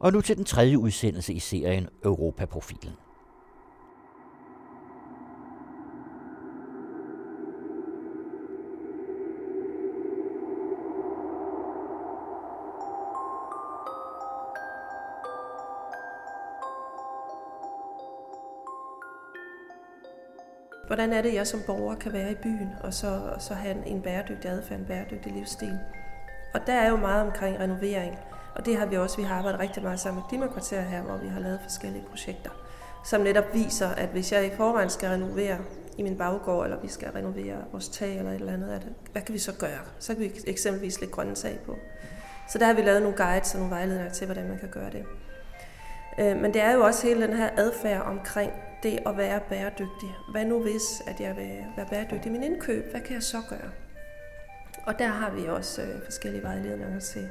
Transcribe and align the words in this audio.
Og 0.00 0.12
nu 0.12 0.20
til 0.20 0.36
den 0.36 0.44
tredje 0.44 0.78
udsendelse 0.78 1.32
i 1.32 1.38
serien 1.38 1.88
Europaprofilen. 2.04 2.92
Hvordan 20.86 21.12
er 21.12 21.22
det, 21.22 21.34
jeg 21.34 21.46
som 21.46 21.60
borger 21.66 21.94
kan 21.94 22.12
være 22.12 22.32
i 22.32 22.34
byen, 22.34 22.68
og 22.80 22.94
så, 22.94 23.06
og 23.34 23.42
så 23.42 23.54
have 23.54 23.86
en 23.86 24.02
bæredygtig 24.02 24.50
adfærd, 24.50 24.78
en 24.78 24.86
bæredygtig 24.86 25.32
livsstil? 25.32 25.78
Og 26.54 26.60
der 26.66 26.72
er 26.72 26.90
jo 26.90 26.96
meget 26.96 27.26
omkring 27.26 27.60
renovering, 27.60 28.18
og 28.54 28.66
det 28.66 28.76
har 28.76 28.86
vi 28.86 28.96
også, 28.96 29.16
vi 29.16 29.22
har 29.22 29.34
arbejdet 29.34 29.60
rigtig 29.60 29.82
meget 29.82 30.00
sammen 30.00 30.22
med 30.22 30.28
Klimakvarter 30.28 30.80
her, 30.80 31.02
hvor 31.02 31.16
vi 31.16 31.28
har 31.28 31.40
lavet 31.40 31.60
forskellige 31.62 32.04
projekter, 32.10 32.50
som 33.04 33.20
netop 33.20 33.54
viser, 33.54 33.88
at 33.88 34.08
hvis 34.08 34.32
jeg 34.32 34.46
i 34.46 34.50
forvejen 34.56 34.90
skal 34.90 35.08
renovere 35.08 35.58
i 35.98 36.02
min 36.02 36.18
baggård, 36.18 36.64
eller 36.64 36.80
vi 36.80 36.88
skal 36.88 37.10
renovere 37.10 37.56
vores 37.72 37.88
tag 37.88 38.18
eller 38.18 38.30
et 38.30 38.40
eller 38.40 38.52
andet, 38.52 38.92
hvad 39.12 39.22
kan 39.22 39.34
vi 39.34 39.38
så 39.38 39.52
gøre? 39.58 39.80
Så 39.98 40.14
kan 40.14 40.22
vi 40.22 40.32
eksempelvis 40.46 41.00
lægge 41.00 41.14
grønne 41.14 41.34
tag 41.34 41.58
på. 41.66 41.76
Så 42.48 42.58
der 42.58 42.66
har 42.66 42.72
vi 42.72 42.82
lavet 42.82 43.02
nogle 43.02 43.16
guides 43.16 43.54
og 43.54 43.60
nogle 43.60 43.74
vejledninger 43.74 44.12
til, 44.12 44.26
hvordan 44.26 44.48
man 44.48 44.58
kan 44.58 44.68
gøre 44.68 44.90
det. 44.90 45.04
Øh, 46.18 46.36
men 46.36 46.54
det 46.54 46.62
er 46.62 46.72
jo 46.72 46.84
også 46.84 47.06
hele 47.06 47.26
den 47.26 47.36
her 47.36 47.50
adfærd 47.56 48.02
omkring 48.02 48.52
det 48.82 48.98
at 49.06 49.16
være 49.16 49.40
bæredygtig. 49.48 50.16
Hvad 50.32 50.44
nu 50.44 50.62
hvis, 50.62 51.02
at 51.06 51.20
jeg 51.20 51.36
vil 51.36 51.64
være 51.76 51.86
bæredygtig 51.90 52.26
i 52.26 52.32
min 52.32 52.42
indkøb? 52.42 52.90
Hvad 52.90 53.00
kan 53.00 53.14
jeg 53.14 53.22
så 53.22 53.36
gøre? 53.48 53.70
Og 54.86 54.98
der 54.98 55.06
har 55.06 55.30
vi 55.30 55.46
også 55.48 55.82
øh, 55.82 56.04
forskellige 56.04 56.42
vejledninger 56.42 57.00
til, 57.00 57.28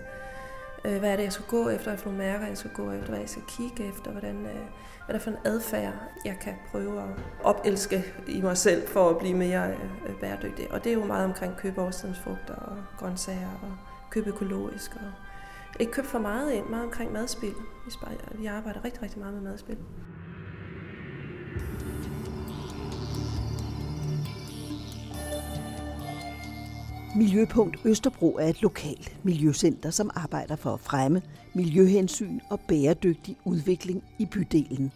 øh, 0.86 1.00
hvad 1.00 1.12
er 1.12 1.16
det, 1.16 1.24
jeg 1.24 1.34
skal 1.34 1.46
gå 1.46 1.70
efter, 1.70 1.90
hvad 1.90 1.98
for 1.98 2.06
nogle 2.06 2.24
mærker, 2.24 2.48
jeg 2.48 2.58
skal 2.58 2.72
gå 2.72 2.92
efter, 2.92 3.10
hvad 3.10 3.20
jeg 3.20 3.30
skal 3.30 3.44
kigge 3.48 3.90
efter, 3.90 4.12
hvordan, 4.12 4.36
øh, 4.36 4.42
hvad 4.42 5.08
er 5.08 5.14
det 5.14 5.22
for 5.22 5.32
en 5.32 5.38
adfærd, 5.46 5.94
jeg 6.26 6.38
kan 6.42 6.54
prøve 6.72 7.02
at 7.02 7.10
opelske 7.44 8.04
i 8.28 8.42
mig 8.42 8.58
selv 8.58 8.88
for 8.88 9.10
at 9.10 9.18
blive 9.18 9.34
mere 9.34 9.70
øh, 10.08 10.20
bæredygtig. 10.22 10.72
Og 10.72 10.84
det 10.84 10.90
er 10.90 10.94
jo 10.94 11.04
meget 11.04 11.26
omkring 11.26 11.58
købe 11.58 11.82
årstidens 11.82 12.20
frugter 12.20 12.56
og 12.56 12.78
grøntsager 12.98 13.60
og 13.62 13.72
købe 14.10 14.30
økologisk 14.30 14.96
og 14.96 15.12
ikke 15.80 15.92
købe 15.92 16.08
for 16.08 16.20
meget 16.20 16.52
ind, 16.52 16.66
meget 16.66 16.86
omkring 16.86 17.12
madspil. 17.12 17.54
Vi 18.34 18.46
arbejder 18.46 18.86
rigtig, 18.86 19.02
rigtig 19.02 19.20
meget 19.20 19.34
med 19.34 19.42
madspil. 19.42 19.78
Miljøpunkt 27.16 27.78
Østerbro 27.86 28.38
er 28.38 28.48
et 28.48 28.62
lokalt 28.62 29.18
miljøcenter, 29.24 29.90
som 29.90 30.12
arbejder 30.16 30.56
for 30.56 30.74
at 30.74 30.80
fremme 30.80 31.22
miljøhensyn 31.54 32.40
og 32.50 32.60
bæredygtig 32.60 33.38
udvikling 33.46 34.04
i 34.20 34.26
bydelen. 34.26 34.92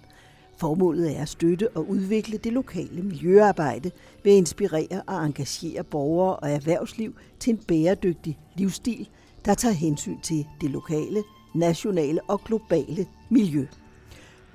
Formålet 0.58 1.17
er 1.17 1.22
at 1.22 1.30
støtte 1.30 1.69
og 1.69 1.89
udvikle 1.89 2.38
det 2.38 2.53
lokale 2.53 3.02
miljøarbejde 3.02 3.91
ved 4.23 4.31
at 4.31 4.38
inspirere 4.38 5.02
og 5.08 5.25
engagere 5.25 5.84
borgere 5.84 6.36
og 6.36 6.52
erhvervsliv 6.52 7.16
til 7.39 7.52
en 7.53 7.58
bæredygtig 7.67 8.39
livsstil, 8.56 9.09
der 9.45 9.53
tager 9.53 9.73
hensyn 9.75 10.19
til 10.23 10.45
det 10.61 10.69
lokale, 10.69 11.23
nationale 11.56 12.22
og 12.22 12.44
globale 12.44 13.08
miljø. 13.30 13.66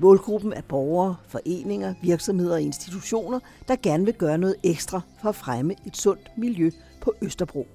Målgruppen 0.00 0.52
er 0.52 0.60
borgere, 0.60 1.16
foreninger, 1.28 1.94
virksomheder 2.02 2.52
og 2.52 2.62
institutioner, 2.62 3.40
der 3.68 3.76
gerne 3.82 4.04
vil 4.04 4.14
gøre 4.14 4.38
noget 4.38 4.56
ekstra 4.62 5.00
for 5.22 5.28
at 5.28 5.34
fremme 5.34 5.74
et 5.86 5.96
sundt 5.96 6.30
miljø 6.36 6.70
på 7.00 7.14
Østerbro. 7.22 7.66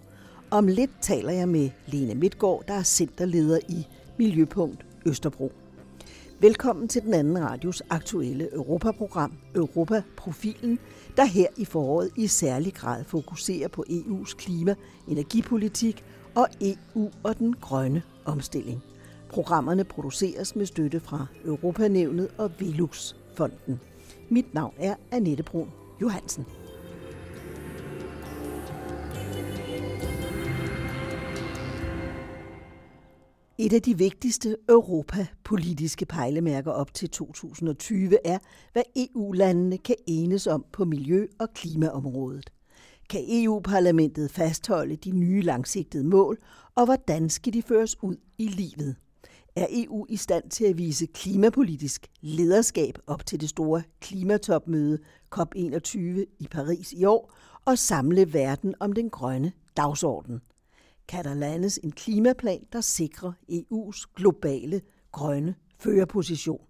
Om 0.52 0.68
lidt 0.68 0.92
taler 1.02 1.32
jeg 1.32 1.50
med 1.50 1.70
Lene 1.88 2.16
Midtgaard, 2.16 2.64
der 2.68 2.74
er 2.74 2.84
centerleder 2.84 3.60
i 3.70 3.88
Miljøpunkt 4.18 4.86
Østerbro. 5.06 5.52
Velkommen 6.40 6.88
til 6.88 7.02
den 7.02 7.14
anden 7.14 7.40
radios 7.40 7.84
aktuelle 7.90 8.54
Europaprogram, 8.54 9.34
Europaprofilen, 9.56 10.80
der 11.18 11.26
her 11.26 11.48
i 11.58 11.66
foråret 11.66 12.10
i 12.18 12.28
særlig 12.28 12.74
grad 12.74 13.04
fokuserer 13.04 13.68
på 13.68 13.86
EU's 13.90 14.36
klima, 14.36 14.76
energipolitik 15.08 16.04
og 16.36 16.48
EU 16.62 17.10
og 17.24 17.40
den 17.40 17.54
grønne 17.54 18.02
omstilling. 18.26 18.84
Programmerne 19.34 19.84
produceres 19.84 20.56
med 20.56 20.66
støtte 20.66 21.00
fra 21.00 21.26
Europanævnet 21.46 22.30
og 22.38 22.52
Velux-fonden. 22.60 23.80
Mit 24.30 24.54
navn 24.54 24.74
er 24.78 24.96
Annette 25.12 25.44
Brun 25.44 25.72
Johansen. 26.02 26.46
Et 33.58 33.74
af 33.74 33.82
de 33.82 33.98
vigtigste 33.98 34.58
europapolitiske 34.70 36.06
pejlemærker 36.06 36.72
op 36.72 36.94
til 36.94 37.10
2020 37.10 38.28
er, 38.28 38.38
hvad 38.74 38.84
EU-landene 38.96 39.78
kan 39.78 39.96
enes 40.08 40.48
om 40.48 40.66
på 40.72 40.86
miljø- 40.86 41.28
og 41.40 41.54
klimaområdet. 41.54 42.50
Kan 43.10 43.22
EU-parlamentet 43.28 44.32
fastholde 44.32 44.96
de 44.96 45.12
nye 45.12 45.42
langsigtede 45.42 46.04
mål, 46.04 46.38
og 46.76 46.86
hvordan 46.86 47.30
skal 47.30 47.54
de 47.54 47.62
føres 47.62 48.04
ud 48.04 48.16
i 48.38 48.48
livet? 48.48 48.96
Er 49.56 49.68
EU 49.70 50.06
i 50.10 50.18
stand 50.18 50.50
til 50.50 50.66
at 50.66 50.78
vise 50.78 51.06
klimapolitisk 51.06 52.08
lederskab 52.22 52.98
op 53.08 53.26
til 53.26 53.42
det 53.42 53.50
store 53.50 53.84
klimatopmøde 54.00 55.00
COP21 55.36 55.98
i 56.40 56.48
Paris 56.52 56.94
i 56.94 57.06
år 57.06 57.34
og 57.66 57.78
samle 57.78 58.34
verden 58.34 58.76
om 58.80 58.94
den 58.94 59.10
grønne 59.10 59.52
dagsorden? 59.78 60.42
kan 61.08 61.24
der 61.24 61.34
landes 61.34 61.80
en 61.84 61.92
klimaplan, 61.92 62.66
der 62.74 62.82
sikrer 62.82 63.32
EU's 63.52 64.14
globale 64.16 64.82
grønne 65.12 65.56
førerposition. 65.80 66.62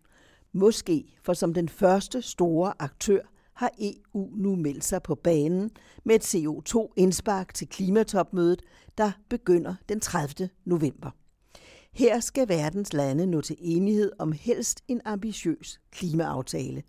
Måske, 0.54 1.16
for 1.24 1.34
som 1.34 1.54
den 1.54 1.70
første 1.70 2.22
store 2.22 2.74
aktør 2.80 3.20
har 3.54 3.72
EU 3.80 4.30
nu 4.36 4.56
meldt 4.56 4.84
sig 4.84 5.04
på 5.04 5.16
banen 5.16 5.72
med 6.04 6.16
et 6.16 6.36
CO2-indspark 6.36 7.54
til 7.54 7.68
klimatopmødet, 7.68 8.62
der 8.98 9.12
begynder 9.30 9.76
den 9.90 10.00
30. 10.00 10.50
november. 10.66 11.12
Her 11.96 12.20
skal 12.20 12.50
verdens 12.50 12.94
lande 12.94 13.26
nå 13.26 13.42
til 13.42 13.56
enighed 13.60 14.12
om 14.20 14.32
helst 14.32 14.84
en 14.88 15.02
ambitiøs 15.06 15.80
klimaaftale. 15.92 16.84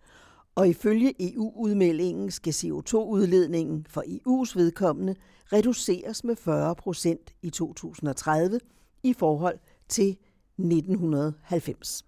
Og 0.54 0.68
ifølge 0.68 1.14
EU-udmeldingen 1.20 2.30
skal 2.30 2.52
CO2-udledningen 2.52 3.84
for 3.88 4.02
EU's 4.02 4.58
vedkommende 4.58 5.14
reduceres 5.52 6.24
med 6.24 6.36
40 6.36 6.74
procent 6.74 7.34
i 7.42 7.50
2030 7.50 8.60
i 9.02 9.12
forhold 9.12 9.58
til 9.88 10.16
1990. 10.58 12.04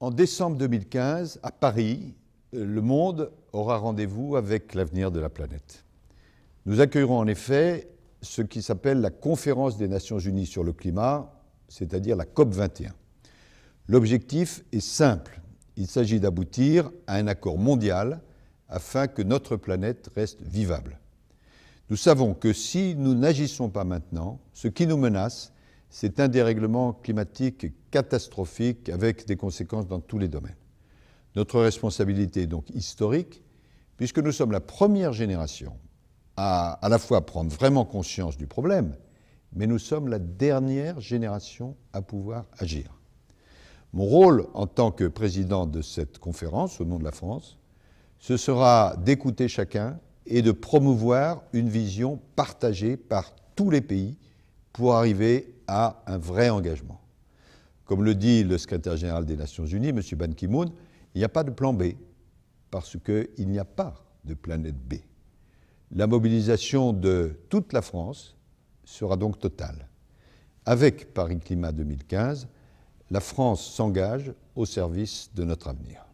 En 0.00 0.10
décembre 0.10 0.58
2015, 0.58 1.38
à 1.42 1.50
Paris, 1.50 2.14
le 2.52 2.80
monde 2.80 3.30
aura 3.52 3.78
rendez-vous 3.78 4.36
avec 4.36 4.74
l'avenir 4.74 5.10
de 5.10 5.20
la 5.20 5.28
planète. 5.28 5.84
Nous 6.64 6.80
accueillerons 6.80 7.18
en 7.18 7.26
effet 7.26 7.88
ce 8.22 8.42
qui 8.42 8.62
s'appelle 8.62 9.00
la 9.00 9.10
Conférence 9.10 9.76
des 9.78 9.88
Nations 9.88 10.20
Unies 10.20 10.46
sur 10.46 10.62
le 10.64 10.72
climat, 10.72 11.32
c'est-à-dire 11.68 12.16
la 12.16 12.24
COP21. 12.24 12.90
L'objectif 13.88 14.64
est 14.72 14.80
simple, 14.80 15.40
il 15.76 15.86
s'agit 15.86 16.20
d'aboutir 16.20 16.90
à 17.06 17.14
un 17.16 17.26
accord 17.26 17.58
mondial 17.58 18.20
afin 18.68 19.06
que 19.06 19.22
notre 19.22 19.56
planète 19.56 20.10
reste 20.14 20.42
vivable. 20.42 20.98
Nous 21.90 21.96
savons 21.96 22.34
que 22.34 22.52
si 22.52 22.94
nous 22.96 23.14
n'agissons 23.14 23.70
pas 23.70 23.84
maintenant, 23.84 24.40
ce 24.52 24.68
qui 24.68 24.86
nous 24.86 24.98
menace, 24.98 25.52
c'est 25.88 26.20
un 26.20 26.28
dérèglement 26.28 26.92
climatique 26.92 27.66
catastrophique 27.90 28.90
avec 28.90 29.26
des 29.26 29.36
conséquences 29.36 29.86
dans 29.86 30.00
tous 30.00 30.18
les 30.18 30.28
domaines. 30.28 30.56
Notre 31.34 31.60
responsabilité 31.60 32.42
est 32.42 32.46
donc 32.46 32.68
historique, 32.70 33.42
puisque 33.96 34.18
nous 34.18 34.32
sommes 34.32 34.52
la 34.52 34.60
première 34.60 35.12
génération 35.12 35.72
à 36.36 36.78
à 36.82 36.88
la 36.88 36.98
fois 36.98 37.24
prendre 37.24 37.50
vraiment 37.50 37.84
conscience 37.84 38.36
du 38.36 38.46
problème, 38.46 38.94
mais 39.52 39.66
nous 39.66 39.78
sommes 39.78 40.08
la 40.08 40.18
dernière 40.18 41.00
génération 41.00 41.76
à 41.92 42.02
pouvoir 42.02 42.46
agir. 42.58 42.98
Mon 43.92 44.04
rôle 44.04 44.46
en 44.54 44.66
tant 44.66 44.90
que 44.90 45.04
président 45.04 45.66
de 45.66 45.80
cette 45.80 46.18
conférence, 46.18 46.80
au 46.80 46.84
nom 46.84 46.98
de 46.98 47.04
la 47.04 47.12
France, 47.12 47.58
ce 48.18 48.36
sera 48.36 48.96
d'écouter 49.04 49.48
chacun 49.48 49.98
et 50.26 50.42
de 50.42 50.52
promouvoir 50.52 51.42
une 51.52 51.68
vision 51.68 52.20
partagée 52.36 52.96
par 52.96 53.32
tous 53.56 53.70
les 53.70 53.80
pays 53.80 54.16
pour 54.72 54.94
arriver 54.94 55.54
à 55.66 56.02
un 56.06 56.18
vrai 56.18 56.50
engagement. 56.50 57.00
Comme 57.86 58.04
le 58.04 58.14
dit 58.14 58.44
le 58.44 58.58
secrétaire 58.58 58.96
général 58.96 59.24
des 59.24 59.36
Nations 59.36 59.64
Unies, 59.64 59.88
M. 59.88 60.02
Ban 60.16 60.32
Ki-moon, 60.32 60.66
il 61.14 61.18
n'y 61.18 61.24
a 61.24 61.30
pas 61.30 61.44
de 61.44 61.50
plan 61.50 61.72
B, 61.72 61.94
parce 62.70 62.98
qu'il 62.98 63.48
n'y 63.48 63.58
a 63.58 63.64
pas 63.64 63.94
de 64.24 64.34
planète 64.34 64.76
B. 64.76 64.94
La 65.92 66.06
mobilisation 66.06 66.92
de 66.92 67.40
toute 67.48 67.72
la 67.72 67.80
France 67.80 68.36
sera 68.88 69.16
donc 69.16 69.38
totale. 69.38 69.86
Avec 70.64 71.14
Paris 71.14 71.40
Climat 71.40 71.72
2015, 71.72 72.48
la 73.10 73.20
France 73.20 73.60
s'engage 73.60 74.32
au 74.56 74.66
service 74.66 75.30
de 75.34 75.44
notre 75.44 75.68
avenir. 75.68 76.04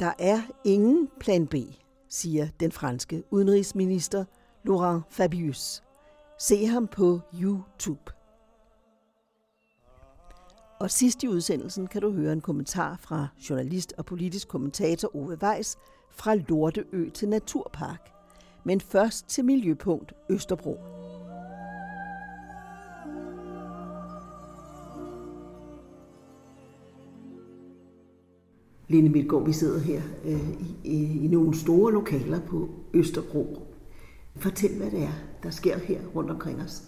Der 0.00 0.12
er 0.18 0.40
ingen 0.64 1.08
plan 1.20 1.46
B, 1.46 1.54
siger 2.08 2.48
den 2.60 2.72
franske 2.72 3.22
udenrigsminister 3.30 4.24
Laurent 4.64 5.02
Fabius. 5.10 5.82
Se 6.38 6.66
ham 6.66 6.86
på 6.86 7.20
YouTube. 7.34 8.12
Og 10.80 10.90
sidst 10.90 11.22
i 11.22 11.28
udsendelsen 11.28 11.86
kan 11.86 12.02
du 12.02 12.12
høre 12.12 12.32
en 12.32 12.40
kommentar 12.40 12.96
fra 12.96 13.28
journalist 13.50 13.94
og 13.98 14.04
politisk 14.04 14.48
kommentator 14.48 15.16
Ove 15.16 15.36
Weiss 15.42 15.76
fra 16.10 16.34
Lorteø 16.34 17.10
til 17.10 17.28
Naturpark. 17.28 18.21
Men 18.64 18.80
først 18.80 19.28
til 19.28 19.44
Miljøpunkt 19.44 20.12
Østerbro. 20.30 20.78
Lene 28.88 29.08
Midtgaard, 29.08 29.46
vi 29.46 29.52
sidder 29.52 29.80
her 29.80 30.02
øh, 30.24 30.50
i, 30.50 30.76
i, 30.84 31.24
i 31.24 31.28
nogle 31.28 31.58
store 31.58 31.92
lokaler 31.92 32.40
på 32.40 32.68
Østerbro. 32.94 33.66
Fortæl, 34.36 34.76
hvad 34.76 34.90
det 34.90 35.02
er, 35.02 35.12
der 35.42 35.50
sker 35.50 35.78
her 35.78 36.00
rundt 36.14 36.30
omkring 36.30 36.62
os. 36.62 36.82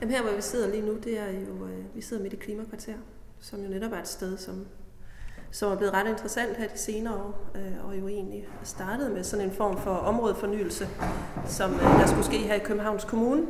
Jamen 0.00 0.14
her, 0.14 0.22
hvor 0.22 0.36
vi 0.36 0.42
sidder 0.42 0.70
lige 0.70 0.86
nu, 0.86 0.96
det 1.04 1.18
er 1.18 1.30
jo, 1.30 1.66
øh, 1.66 1.84
vi 1.94 2.00
sidder 2.00 2.22
midt 2.22 2.32
i 2.32 2.36
Klimakvarter, 2.36 2.94
som 3.40 3.60
jo 3.60 3.68
netop 3.68 3.92
er 3.92 4.00
et 4.00 4.08
sted, 4.08 4.36
som, 4.36 4.66
som 5.52 5.72
er 5.72 5.76
blevet 5.76 5.94
ret 5.94 6.08
interessant 6.08 6.56
her 6.56 6.68
de 6.68 6.78
senere 6.78 7.14
år, 7.14 7.50
øh, 7.54 7.86
og 7.86 7.98
jo 7.98 8.08
egentlig 8.08 8.48
startede 8.64 9.10
med 9.10 9.24
sådan 9.24 9.46
en 9.46 9.52
form 9.52 9.78
for 9.78 9.90
områdefornyelse, 9.90 10.88
som 11.46 11.74
øh, 11.74 11.80
der 11.80 12.06
skulle 12.06 12.24
ske 12.24 12.38
her 12.38 12.54
i 12.54 12.58
Københavns 12.58 13.04
Kommune. 13.04 13.46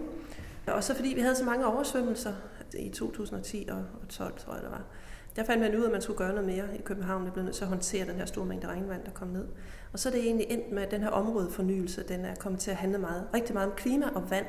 Og 0.67 0.85
så 0.85 0.95
fordi 0.95 1.09
vi 1.09 1.21
havde 1.21 1.37
så 1.37 1.45
mange 1.45 1.67
oversvømmelser 1.67 2.33
i 2.79 2.89
2010 2.89 3.69
og 3.71 3.85
12, 4.09 4.39
tror 4.39 4.55
jeg 4.55 4.63
det 4.63 4.71
var, 4.71 4.83
der 5.37 5.45
fandt 5.45 5.63
man 5.63 5.77
ud 5.77 5.83
af, 5.83 5.87
at 5.87 5.93
man 5.93 6.03
skulle 6.03 6.19
gøre 6.19 6.33
noget 6.33 6.47
mere 6.47 6.77
i 6.79 6.81
København. 6.85 7.25
Det 7.25 7.33
blev 7.33 7.45
nødt 7.45 7.57
til 7.57 7.65
at 7.65 7.69
håndtere 7.69 8.07
den 8.07 8.15
her 8.15 8.27
store 8.27 8.45
mængde 8.45 8.67
regnvand, 8.67 9.05
der 9.05 9.11
kom 9.11 9.29
ned. 9.29 9.49
Og 9.93 9.99
så 9.99 10.09
er 10.09 10.13
det 10.13 10.25
egentlig 10.25 10.47
endt 10.51 10.73
med, 10.73 10.83
at 10.83 10.91
den 10.91 11.03
her 11.03 11.09
områdefornyelse, 11.09 12.03
den 12.09 12.25
er 12.25 12.35
kommet 12.35 12.61
til 12.61 12.71
at 12.71 12.77
handle 12.77 12.99
meget, 12.99 13.29
rigtig 13.35 13.55
meget 13.55 13.69
om 13.69 13.75
klima 13.77 14.07
og 14.15 14.31
vand. 14.31 14.47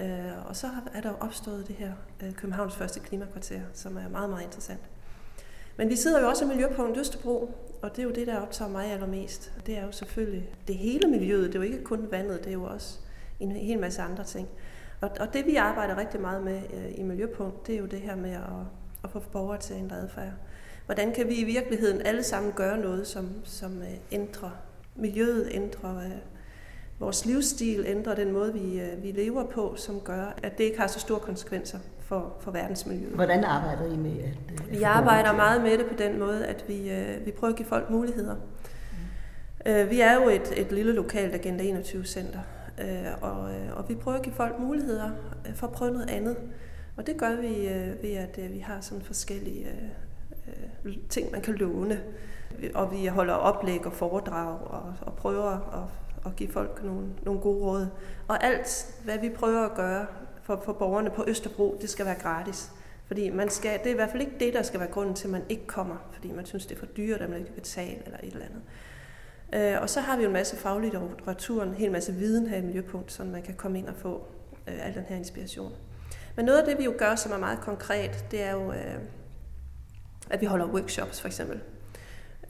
Øh, 0.00 0.46
og 0.46 0.56
så 0.56 0.66
er 0.94 1.00
der 1.00 1.12
opstået 1.20 1.68
det 1.68 1.76
her 1.76 1.92
øh, 2.22 2.32
Københavns 2.32 2.76
første 2.76 3.00
klimakvarter, 3.00 3.60
som 3.72 3.96
er 3.96 4.08
meget, 4.08 4.30
meget 4.30 4.42
interessant. 4.42 4.89
Men 5.76 5.88
vi 5.88 5.96
sidder 5.96 6.20
jo 6.20 6.28
også 6.28 6.44
i 6.44 6.48
Miljøpunkt 6.48 6.98
Østerbro, 6.98 7.54
og 7.82 7.90
det 7.96 7.98
er 7.98 8.06
jo 8.06 8.10
det, 8.10 8.26
der 8.26 8.40
optager 8.40 8.70
mig 8.70 8.92
allermest. 8.92 9.52
Det 9.66 9.78
er 9.78 9.86
jo 9.86 9.92
selvfølgelig 9.92 10.50
det 10.68 10.76
hele 10.76 11.08
miljøet. 11.08 11.46
Det 11.46 11.54
er 11.54 11.58
jo 11.58 11.72
ikke 11.72 11.84
kun 11.84 12.06
vandet, 12.10 12.38
det 12.38 12.48
er 12.48 12.54
jo 12.54 12.64
også 12.64 12.98
en 13.40 13.52
hel 13.52 13.78
masse 13.78 14.02
andre 14.02 14.24
ting. 14.24 14.48
Og, 15.00 15.10
og 15.20 15.32
det 15.32 15.46
vi 15.46 15.56
arbejder 15.56 15.96
rigtig 15.96 16.20
meget 16.20 16.42
med 16.42 16.60
øh, 16.74 16.98
i 16.98 17.02
Miljøpunkt, 17.02 17.66
det 17.66 17.74
er 17.74 17.78
jo 17.78 17.86
det 17.86 18.00
her 18.00 18.16
med 18.16 18.30
at 18.30 18.66
at 19.04 19.10
få 19.10 19.20
borgere 19.32 19.58
til 19.58 19.74
at 19.74 19.80
ændre 19.80 19.96
adfærd. 19.96 20.32
Hvordan 20.86 21.12
kan 21.12 21.28
vi 21.28 21.34
i 21.34 21.44
virkeligheden 21.44 22.02
alle 22.02 22.22
sammen 22.22 22.52
gøre 22.52 22.78
noget, 22.78 23.06
som, 23.06 23.30
som 23.44 23.82
øh, 23.82 23.94
ændrer 24.12 24.50
miljøet, 24.96 25.48
ændrer 25.50 25.98
øh, 25.98 26.10
vores 26.98 27.26
livsstil, 27.26 27.84
ændrer 27.86 28.14
den 28.14 28.32
måde, 28.32 28.52
vi, 28.52 28.80
øh, 28.80 29.02
vi 29.02 29.10
lever 29.10 29.46
på, 29.46 29.74
som 29.76 30.00
gør, 30.00 30.34
at 30.42 30.58
det 30.58 30.64
ikke 30.64 30.78
har 30.78 30.86
så 30.86 31.00
store 31.00 31.20
konsekvenser 31.20 31.78
for, 32.10 32.36
for 32.40 32.50
verdensmiljøet. 32.50 33.14
Hvordan 33.14 33.44
arbejder 33.44 33.92
I 33.92 33.96
med 33.96 34.18
at, 34.18 34.60
at 34.60 34.70
Vi 34.70 34.82
arbejder 34.82 35.32
meget 35.32 35.62
med 35.62 35.78
det 35.78 35.86
på 35.86 35.94
den 35.94 36.18
måde, 36.18 36.46
at 36.46 36.64
vi, 36.68 36.92
vi 37.24 37.30
prøver 37.30 37.52
at 37.52 37.56
give 37.56 37.68
folk 37.68 37.90
muligheder. 37.90 38.34
Mm. 38.34 39.90
Vi 39.90 40.00
er 40.00 40.14
jo 40.14 40.28
et, 40.28 40.52
et 40.56 40.72
lille 40.72 40.92
lokalt 40.92 41.34
Agenda 41.34 41.64
21-center, 41.64 42.38
og, 43.20 43.50
og 43.76 43.88
vi 43.88 43.94
prøver 43.94 44.18
at 44.18 44.24
give 44.24 44.34
folk 44.34 44.58
muligheder 44.58 45.10
for 45.54 45.66
at 45.66 45.72
prøve 45.72 45.92
noget 45.92 46.10
andet. 46.10 46.36
Og 46.96 47.06
det 47.06 47.16
gør 47.16 47.36
vi 47.36 47.68
øh, 47.68 48.02
ved, 48.02 48.12
at 48.12 48.38
øh, 48.38 48.52
vi 48.52 48.58
har 48.58 48.80
sådan 48.80 49.04
forskellige 49.04 49.66
øh, 50.84 50.96
ting, 51.08 51.32
man 51.32 51.40
kan 51.40 51.54
låne. 51.54 52.00
Og 52.74 52.92
vi 52.92 53.06
holder 53.06 53.34
oplæg 53.34 53.86
og 53.86 53.92
foredrag 53.92 54.60
og, 54.60 54.94
og 55.00 55.12
prøver 55.12 55.50
at, 55.50 55.88
at 56.26 56.36
give 56.36 56.52
folk 56.52 56.84
nogle, 56.84 57.06
nogle 57.22 57.40
gode 57.40 57.64
råd. 57.64 57.86
Og 58.28 58.44
alt, 58.44 58.94
hvad 59.04 59.18
vi 59.18 59.28
prøver 59.28 59.64
at 59.64 59.74
gøre 59.74 60.06
for, 60.56 60.62
for 60.64 60.72
borgerne 60.72 61.10
på 61.10 61.24
Østerbro, 61.28 61.78
det 61.80 61.90
skal 61.90 62.06
være 62.06 62.14
gratis. 62.14 62.70
Fordi 63.06 63.30
man 63.30 63.50
skal, 63.50 63.78
det 63.78 63.86
er 63.86 63.90
i 63.90 63.94
hvert 63.94 64.10
fald 64.10 64.22
ikke 64.22 64.36
det, 64.40 64.54
der 64.54 64.62
skal 64.62 64.80
være 64.80 64.90
grunden 64.90 65.14
til, 65.14 65.26
at 65.26 65.30
man 65.30 65.42
ikke 65.48 65.66
kommer, 65.66 65.96
fordi 66.12 66.32
man 66.32 66.46
synes, 66.46 66.66
det 66.66 66.74
er 66.74 66.78
for 66.78 66.86
dyrt, 66.86 67.20
at 67.20 67.30
man 67.30 67.38
ikke 67.38 67.46
kan 67.46 67.54
betale 67.54 68.02
eller 68.04 68.18
et 68.22 68.32
eller 68.32 68.46
andet. 68.46 68.62
Øh, 69.74 69.82
og 69.82 69.90
så 69.90 70.00
har 70.00 70.16
vi 70.16 70.22
jo 70.22 70.28
en 70.28 70.32
masse 70.32 70.56
faglige 70.56 70.90
litteratur, 70.90 71.62
en 71.62 71.74
hel 71.74 71.90
masse 71.90 72.12
viden 72.12 72.46
her 72.46 72.56
i 72.56 72.62
Miljøpunkt, 72.62 73.12
så 73.12 73.24
man 73.24 73.42
kan 73.42 73.54
komme 73.54 73.78
ind 73.78 73.88
og 73.88 73.94
få 73.94 74.26
øh, 74.68 74.86
al 74.86 74.94
den 74.94 75.02
her 75.02 75.16
inspiration. 75.16 75.72
Men 76.36 76.44
noget 76.44 76.58
af 76.58 76.64
det, 76.64 76.78
vi 76.78 76.84
jo 76.84 76.94
gør, 76.98 77.14
som 77.14 77.32
er 77.32 77.38
meget 77.38 77.60
konkret, 77.60 78.24
det 78.30 78.42
er 78.42 78.52
jo, 78.52 78.72
øh, 78.72 78.98
at 80.30 80.40
vi 80.40 80.46
holder 80.46 80.66
workshops 80.66 81.20
for 81.20 81.28
eksempel. 81.28 81.60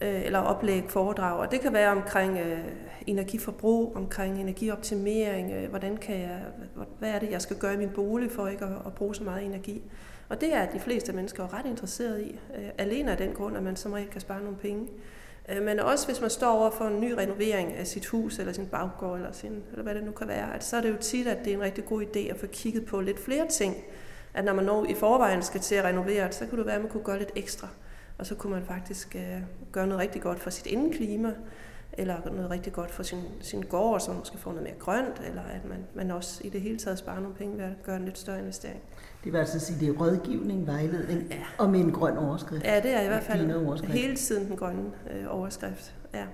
Øh, 0.03 0.25
eller 0.25 0.39
oplæg, 0.39 0.85
foredrag. 0.89 1.39
Og 1.39 1.51
det 1.51 1.61
kan 1.61 1.73
være 1.73 1.91
omkring 1.91 2.39
øh, 2.39 2.59
energiforbrug, 3.07 3.97
omkring 3.97 4.41
energioptimering, 4.41 5.53
øh, 5.53 5.69
hvordan 5.71 5.97
kan 5.97 6.21
jeg, 6.21 6.41
hvad 6.99 7.11
er 7.11 7.19
det, 7.19 7.31
jeg 7.31 7.43
skal 7.43 7.57
gøre 7.57 7.75
i 7.75 7.77
min 7.77 7.91
bolig 7.91 8.31
for 8.31 8.49
ikke 8.49 8.65
at, 8.65 8.73
at 8.87 8.95
bruge 8.95 9.15
så 9.15 9.25
meget 9.25 9.45
energi. 9.45 9.83
Og 10.29 10.41
det 10.41 10.55
er 10.55 10.67
de 10.67 10.81
fleste 10.81 11.13
mennesker 11.13 11.55
ret 11.59 11.67
interesseret 11.67 12.21
i. 12.21 12.41
Øh, 12.57 12.69
alene 12.79 13.11
af 13.11 13.17
den 13.17 13.33
grund, 13.33 13.57
at 13.57 13.63
man 13.63 13.77
som 13.77 13.93
regel 13.93 14.09
kan 14.09 14.21
spare 14.21 14.43
nogle 14.43 14.57
penge. 14.59 14.89
Øh, 15.49 15.63
men 15.63 15.81
også 15.81 16.07
hvis 16.07 16.21
man 16.21 16.31
står 16.31 16.51
over 16.51 16.71
for 16.71 16.85
en 16.85 17.01
ny 17.01 17.13
renovering 17.13 17.73
af 17.73 17.87
sit 17.87 18.07
hus, 18.07 18.39
eller 18.39 18.53
sin 18.53 18.67
baggård, 18.67 19.17
eller, 19.17 19.33
sin, 19.33 19.63
eller 19.71 19.83
hvad 19.83 19.95
det 19.95 20.05
nu 20.05 20.13
kan 20.13 20.29
være, 20.29 20.55
at 20.55 20.65
så 20.65 20.77
er 20.77 20.81
det 20.81 20.91
jo 20.91 20.97
tit, 21.01 21.27
at 21.27 21.39
det 21.45 21.53
er 21.53 21.57
en 21.57 21.63
rigtig 21.63 21.85
god 21.85 22.03
idé 22.03 22.19
at 22.19 22.37
få 22.37 22.47
kigget 22.47 22.85
på 22.85 23.01
lidt 23.01 23.21
flere 23.21 23.49
ting. 23.49 23.77
At 24.35 24.45
når 24.45 24.53
man 24.53 24.65
når 24.65 24.85
i 24.85 24.95
forvejen 24.95 25.43
skal 25.43 25.61
til 25.61 25.75
at 25.75 25.85
renovere, 25.85 26.33
så 26.33 26.47
kunne 26.47 26.59
det 26.59 26.67
være, 26.67 26.77
at 26.77 26.83
man 26.83 26.91
kunne 26.91 27.05
gøre 27.05 27.19
lidt 27.19 27.33
ekstra. 27.37 27.69
Og 28.21 28.27
så 28.27 28.35
kunne 28.35 28.53
man 28.53 28.65
faktisk 28.65 29.17
øh, 29.17 29.43
gøre 29.73 29.87
noget 29.87 30.01
rigtig 30.01 30.23
godt 30.23 30.41
for 30.41 30.51
sit 30.51 30.67
indeklima, 30.67 31.33
eller 31.93 32.17
noget 32.33 32.51
rigtig 32.51 32.73
godt 32.73 32.91
for 32.91 33.03
sin, 33.03 33.19
sin 33.41 33.63
gård, 33.63 34.01
så 34.01 34.11
man 34.11 34.19
måske 34.19 34.39
får 34.39 34.51
noget 34.51 34.65
mere 34.65 34.79
grønt, 34.79 35.23
eller 35.27 35.43
at 35.43 35.65
man, 35.65 35.79
man 35.95 36.11
også 36.11 36.41
i 36.45 36.49
det 36.49 36.61
hele 36.61 36.79
taget 36.79 36.99
sparer 36.99 37.21
nogle 37.21 37.35
penge 37.35 37.59
ved 37.59 37.65
at 37.65 37.83
gøre 37.85 37.97
en 37.97 38.05
lidt 38.05 38.19
større 38.19 38.39
investering. 38.39 38.81
Det 39.25 39.33
vil 39.33 39.39
altså 39.39 39.59
sige, 39.61 39.81
det 39.81 39.89
er 39.89 40.01
rådgivning, 40.01 40.67
vejledning 40.67 41.27
ja. 41.31 41.37
og 41.59 41.71
med 41.71 41.81
en 41.81 41.93
grøn 41.93 42.17
overskrift. 42.17 42.65
Ja, 42.65 42.81
det 42.81 42.91
er 42.91 43.01
i 43.01 43.07
hvert 43.07 43.23
fald 43.23 43.87
hele 43.87 44.17
tiden 44.17 44.49
den 44.49 44.57
grønne 44.57 44.91
øh, 45.11 45.25
overskrift. 45.29 45.95
Ja. 46.15 46.25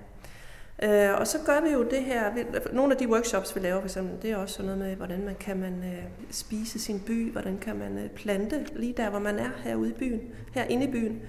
Øh, 0.83 1.19
og 1.19 1.27
så 1.27 1.37
gør 1.45 1.61
vi 1.61 1.69
jo 1.69 1.83
det 1.83 2.03
her, 2.03 2.31
nogle 2.73 2.93
af 2.93 2.97
de 2.97 3.09
workshops, 3.09 3.55
vi 3.55 3.59
laver 3.59 3.79
for 3.79 3.87
eksempel, 3.87 4.21
det 4.21 4.31
er 4.31 4.37
også 4.37 4.55
sådan 4.55 4.65
noget 4.65 4.79
med, 4.79 4.95
hvordan 4.95 5.25
man 5.25 5.35
kan 5.35 5.59
man 5.59 5.83
øh, 5.83 6.03
spise 6.31 6.79
sin 6.79 6.99
by, 6.99 7.31
hvordan 7.31 7.57
kan 7.57 7.75
man 7.75 7.97
øh, 7.97 8.09
plante 8.09 8.65
lige 8.75 8.93
der, 8.97 9.09
hvor 9.09 9.19
man 9.19 9.39
er 9.39 9.49
herude 9.63 9.89
i 9.89 9.93
byen, 9.93 10.21
herinde 10.53 10.85
i 10.85 10.91
byen. 10.91 11.21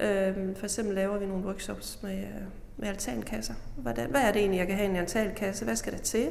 Øh, 0.00 0.56
for 0.56 0.64
eksempel 0.64 0.94
laver 0.94 1.18
vi 1.18 1.26
nogle 1.26 1.44
workshops 1.44 1.98
med, 2.02 2.18
øh, 2.18 2.42
med 2.76 2.88
altankasser. 2.88 3.54
Hvordan, 3.76 4.10
hvad 4.10 4.20
er 4.20 4.32
det 4.32 4.40
egentlig, 4.40 4.58
jeg 4.58 4.66
kan 4.66 4.76
have 4.76 4.86
i 4.86 4.90
en 4.90 4.96
altankasse? 4.96 5.64
Hvad 5.64 5.76
skal 5.76 5.92
der 5.92 5.98
til? 5.98 6.28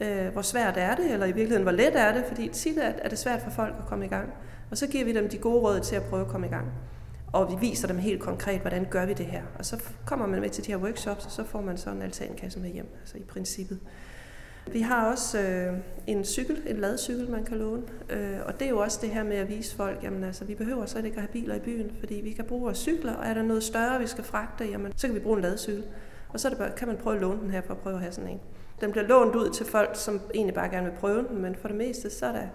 Øh, 0.00 0.28
hvor 0.28 0.42
svært 0.42 0.76
er 0.76 0.94
det, 0.94 1.12
eller 1.12 1.26
i 1.26 1.32
virkeligheden, 1.32 1.62
hvor 1.62 1.72
let 1.72 1.96
er 1.96 2.12
det? 2.12 2.24
Fordi 2.28 2.48
tit 2.48 2.78
er 2.78 3.08
det 3.08 3.18
svært 3.18 3.42
for 3.42 3.50
folk 3.50 3.74
at 3.78 3.86
komme 3.86 4.04
i 4.04 4.08
gang. 4.08 4.32
Og 4.70 4.78
så 4.78 4.86
giver 4.86 5.04
vi 5.04 5.12
dem 5.12 5.28
de 5.28 5.38
gode 5.38 5.60
råd 5.60 5.80
til 5.80 5.96
at 5.96 6.02
prøve 6.02 6.22
at 6.22 6.28
komme 6.28 6.46
i 6.46 6.50
gang. 6.50 6.66
Og 7.32 7.50
vi 7.50 7.56
viser 7.68 7.88
dem 7.88 7.98
helt 7.98 8.20
konkret, 8.20 8.60
hvordan 8.60 8.86
gør 8.90 9.06
vi 9.06 9.12
det 9.12 9.26
her. 9.26 9.42
Og 9.58 9.64
så 9.64 9.82
kommer 10.06 10.26
man 10.26 10.40
med 10.40 10.50
til 10.50 10.66
de 10.66 10.72
her 10.72 10.78
workshops, 10.78 11.24
og 11.24 11.30
så 11.30 11.44
får 11.44 11.60
man 11.60 11.78
så 11.78 11.90
en 11.90 12.02
altankasse 12.02 12.60
med 12.60 12.70
hjem, 12.70 12.88
altså 13.00 13.18
i 13.18 13.22
princippet. 13.22 13.78
Vi 14.72 14.80
har 14.80 15.10
også 15.10 15.40
øh, 15.40 15.78
en 16.06 16.24
cykel, 16.24 16.62
en 16.66 16.76
ladcykel, 16.76 17.30
man 17.30 17.44
kan 17.44 17.58
låne. 17.58 17.82
Øh, 18.10 18.38
og 18.46 18.58
det 18.58 18.64
er 18.64 18.70
jo 18.70 18.78
også 18.78 18.98
det 19.02 19.10
her 19.10 19.24
med 19.24 19.36
at 19.36 19.48
vise 19.48 19.76
folk, 19.76 20.02
jamen 20.02 20.24
altså, 20.24 20.44
vi 20.44 20.54
behøver 20.54 20.86
så 20.86 20.98
ikke 20.98 21.08
at 21.08 21.22
have 21.22 21.32
biler 21.32 21.54
i 21.54 21.58
byen, 21.58 21.90
fordi 21.98 22.14
vi 22.14 22.32
kan 22.32 22.44
bruge 22.44 22.62
vores 22.62 22.78
cykler, 22.78 23.14
og 23.14 23.26
er 23.26 23.34
der 23.34 23.42
noget 23.42 23.62
større, 23.62 24.00
vi 24.00 24.06
skal 24.06 24.24
fragte, 24.24 24.64
jamen, 24.64 24.92
så 24.96 25.06
kan 25.06 25.14
vi 25.14 25.20
bruge 25.20 25.36
en 25.36 25.42
ladcykel. 25.42 25.84
Og 26.28 26.40
så 26.40 26.50
det 26.50 26.58
bare, 26.58 26.70
kan 26.76 26.88
man 26.88 26.96
prøve 26.96 27.16
at 27.16 27.22
låne 27.22 27.40
den 27.40 27.50
her 27.50 27.60
for 27.60 27.74
at 27.74 27.80
prøve 27.80 27.94
at 27.94 28.02
have 28.02 28.12
sådan 28.12 28.30
en. 28.30 28.40
Den 28.80 28.90
bliver 28.90 29.06
lånt 29.06 29.34
ud 29.34 29.50
til 29.50 29.66
folk, 29.66 29.90
som 29.94 30.20
egentlig 30.34 30.54
bare 30.54 30.68
gerne 30.68 30.90
vil 30.90 30.98
prøve 30.98 31.28
den, 31.28 31.42
men 31.42 31.54
for 31.54 31.68
det 31.68 31.76
meste, 31.76 32.10
så 32.10 32.26
er, 32.26 32.32
der, 32.32 32.46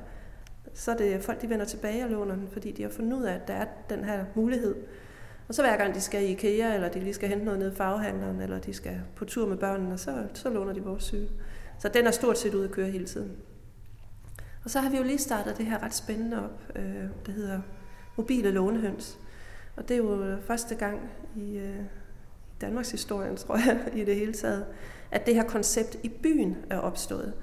så 0.73 0.91
er 0.91 0.95
det 0.95 1.23
folk, 1.23 1.41
de 1.41 1.49
vender 1.49 1.65
tilbage 1.65 2.03
og 2.03 2.09
låner 2.09 2.35
den, 2.35 2.47
fordi 2.51 2.71
de 2.71 2.83
har 2.83 2.89
fundet 2.89 3.17
ud 3.17 3.23
af, 3.23 3.33
at 3.33 3.47
der 3.47 3.53
er 3.53 3.65
den 3.89 4.03
her 4.03 4.25
mulighed. 4.35 4.75
Og 5.47 5.53
så 5.53 5.61
hver 5.61 5.77
gang 5.77 5.95
de 5.95 6.01
skal 6.01 6.23
i 6.23 6.25
IKEA, 6.25 6.73
eller 6.73 6.89
de 6.89 6.99
lige 6.99 7.13
skal 7.13 7.29
hente 7.29 7.45
noget 7.45 7.59
ned 7.59 7.71
i 7.71 7.75
faghandleren, 7.75 8.41
eller 8.41 8.59
de 8.59 8.73
skal 8.73 9.01
på 9.15 9.25
tur 9.25 9.47
med 9.47 9.57
børnene, 9.57 9.97
så, 9.97 10.23
så 10.33 10.49
låner 10.49 10.73
de 10.73 10.83
vores 10.83 11.03
cykel. 11.03 11.29
Så 11.83 11.89
den 11.89 12.07
er 12.07 12.11
stort 12.11 12.37
set 12.37 12.53
ude 12.53 12.63
at 12.63 12.71
køre 12.71 12.89
hele 12.89 13.05
tiden. 13.05 13.31
Og 14.63 14.69
så 14.69 14.79
har 14.79 14.89
vi 14.89 14.97
jo 14.97 15.03
lige 15.03 15.17
startet 15.17 15.57
det 15.57 15.65
her 15.65 15.83
ret 15.83 15.93
spændende 15.93 16.43
op, 16.43 16.61
øh, 16.75 16.83
der 17.25 17.31
hedder 17.31 17.59
mobile 18.15 18.51
lånehøns. 18.51 19.17
Og 19.75 19.89
det 19.89 19.93
er 19.93 19.97
jo 19.97 20.37
første 20.47 20.75
gang 20.75 20.99
i 21.35 21.57
øh, 21.57 21.75
Danmarks 22.61 22.91
historie, 22.91 23.35
tror 23.35 23.55
jeg, 23.57 23.79
i 24.01 24.05
det 24.05 24.15
hele 24.15 24.33
taget, 24.33 24.65
at 25.11 25.25
det 25.25 25.35
her 25.35 25.43
koncept 25.43 25.97
i 26.03 26.09
byen 26.09 26.57
er 26.69 26.77
opstået. 26.77 27.33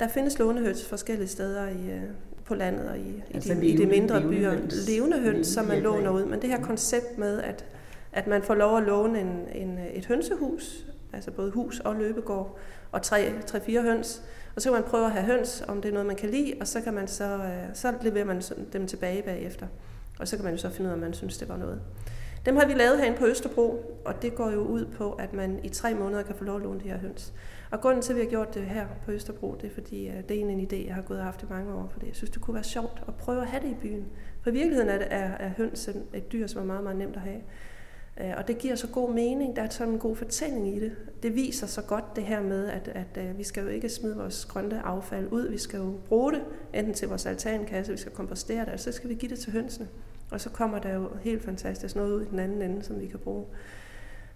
Der 0.00 0.08
findes 0.08 0.38
lånehøns 0.38 0.84
forskellige 0.84 1.28
steder 1.28 1.68
i, 1.68 1.90
øh, 1.90 2.02
på 2.44 2.54
landet 2.54 2.88
og 2.88 2.98
i, 2.98 3.22
altså 3.34 3.52
i, 3.52 3.56
de, 3.56 3.60
levende, 3.60 3.82
i 3.82 3.86
de 3.86 4.00
mindre 4.00 4.20
byer. 4.20 4.56
Levende 4.88 5.18
høns, 5.18 5.46
som 5.46 5.66
man 5.66 5.82
låner 5.82 6.10
ud. 6.10 6.24
Men 6.24 6.42
det 6.42 6.50
her 6.50 6.62
koncept 6.62 7.18
med, 7.18 7.42
at, 7.42 7.64
at 8.12 8.26
man 8.26 8.42
får 8.42 8.54
lov 8.54 8.76
at 8.76 8.82
låne 8.82 9.20
en, 9.20 9.48
en, 9.54 9.78
et 9.78 10.06
hønsehus, 10.06 10.86
altså 11.12 11.30
både 11.30 11.50
hus 11.50 11.80
og 11.80 11.96
løbegård, 11.96 12.58
og 12.92 13.02
tre, 13.02 13.32
tre 13.46 13.60
fire 13.60 13.82
høns. 13.82 14.22
Og 14.56 14.62
så 14.62 14.70
kan 14.70 14.80
man 14.80 14.90
prøve 14.90 15.06
at 15.06 15.12
have 15.12 15.24
høns, 15.24 15.64
om 15.68 15.82
det 15.82 15.88
er 15.88 15.92
noget, 15.92 16.06
man 16.06 16.16
kan 16.16 16.30
lide, 16.30 16.54
og 16.60 16.66
så, 16.66 16.80
kan 16.80 16.94
man 16.94 17.08
så, 17.08 17.24
øh, 17.24 17.74
så 17.74 17.94
leverer 18.02 18.24
man 18.24 18.42
dem 18.72 18.86
tilbage 18.86 19.22
bagefter. 19.22 19.66
Og 20.20 20.28
så 20.28 20.36
kan 20.36 20.44
man 20.44 20.54
jo 20.54 20.58
så 20.58 20.70
finde 20.70 20.88
ud 20.88 20.90
af, 20.90 20.94
om 20.94 21.00
man 21.00 21.12
synes, 21.12 21.38
det 21.38 21.48
var 21.48 21.56
noget. 21.56 21.80
Dem 22.46 22.56
har 22.56 22.66
vi 22.66 22.74
lavet 22.74 22.98
herinde 22.98 23.18
på 23.18 23.26
Østerbro, 23.26 23.96
og 24.04 24.22
det 24.22 24.34
går 24.34 24.50
jo 24.50 24.60
ud 24.60 24.86
på, 24.86 25.12
at 25.12 25.32
man 25.32 25.60
i 25.64 25.68
tre 25.68 25.94
måneder 25.94 26.22
kan 26.22 26.34
få 26.34 26.44
lov 26.44 26.56
at 26.56 26.62
låne 26.62 26.80
de 26.80 26.88
her 26.88 26.98
høns. 26.98 27.32
Og 27.70 27.80
grunden 27.80 28.02
til, 28.02 28.12
at 28.12 28.16
vi 28.16 28.22
har 28.22 28.30
gjort 28.30 28.54
det 28.54 28.62
her 28.62 28.86
på 29.04 29.12
Østerbro, 29.12 29.56
det 29.60 29.70
er 29.70 29.74
fordi, 29.74 30.08
øh, 30.08 30.14
det 30.28 30.36
er 30.36 30.40
en 30.40 30.68
idé, 30.72 30.86
jeg 30.86 30.94
har 30.94 31.02
gået 31.02 31.18
og 31.18 31.24
haft 31.24 31.42
i 31.42 31.46
mange 31.50 31.74
år, 31.74 31.88
fordi 31.92 32.06
jeg 32.06 32.16
synes, 32.16 32.30
det 32.30 32.40
kunne 32.42 32.54
være 32.54 32.64
sjovt 32.64 33.02
at 33.08 33.14
prøve 33.14 33.40
at 33.42 33.46
have 33.46 33.62
det 33.62 33.70
i 33.70 33.76
byen. 33.82 34.06
For 34.42 34.50
i 34.50 34.52
virkeligheden 34.52 34.88
er, 34.88 34.98
det, 34.98 35.06
er, 35.10 35.30
er 35.30 35.50
høns 35.56 35.88
et 35.88 36.32
dyr, 36.32 36.46
som 36.46 36.62
er 36.62 36.66
meget, 36.66 36.82
meget 36.82 36.98
nemt 36.98 37.16
at 37.16 37.22
have. 37.22 37.40
Øh, 38.20 38.34
og 38.36 38.48
det 38.48 38.58
giver 38.58 38.74
så 38.74 38.86
god 38.86 39.10
mening, 39.14 39.56
der 39.56 39.62
er 39.62 39.68
sådan 39.68 39.92
en 39.92 39.98
god 39.98 40.16
fortælling 40.16 40.76
i 40.76 40.80
det. 40.80 40.92
Det 41.22 41.34
viser 41.34 41.66
så 41.66 41.82
godt 41.82 42.16
det 42.16 42.24
her 42.24 42.42
med, 42.42 42.68
at, 42.68 42.88
at, 42.88 43.16
at 43.16 43.38
vi 43.38 43.42
skal 43.42 43.62
jo 43.62 43.68
ikke 43.68 43.88
smide 43.88 44.16
vores 44.16 44.44
grønne 44.44 44.82
affald 44.82 45.28
ud, 45.30 45.48
vi 45.48 45.58
skal 45.58 45.78
jo 45.78 45.94
bruge 46.08 46.32
det, 46.32 46.42
enten 46.74 46.94
til 46.94 47.08
vores 47.08 47.26
altankasse, 47.26 47.92
vi 47.92 47.98
skal 47.98 48.12
kompostere 48.12 48.64
det, 48.64 48.72
og 48.72 48.80
så 48.80 48.92
skal 48.92 49.08
vi 49.10 49.14
give 49.14 49.30
det 49.30 49.38
til 49.38 49.52
hønsene. 49.52 49.88
Og 50.30 50.40
så 50.40 50.50
kommer 50.50 50.78
der 50.78 50.94
jo 50.94 51.08
helt 51.22 51.44
fantastisk 51.44 51.96
noget 51.96 52.12
ud 52.12 52.22
i 52.22 52.28
den 52.30 52.38
anden 52.38 52.62
ende, 52.62 52.82
som 52.82 53.00
vi 53.00 53.06
kan 53.06 53.18
bruge. 53.18 53.44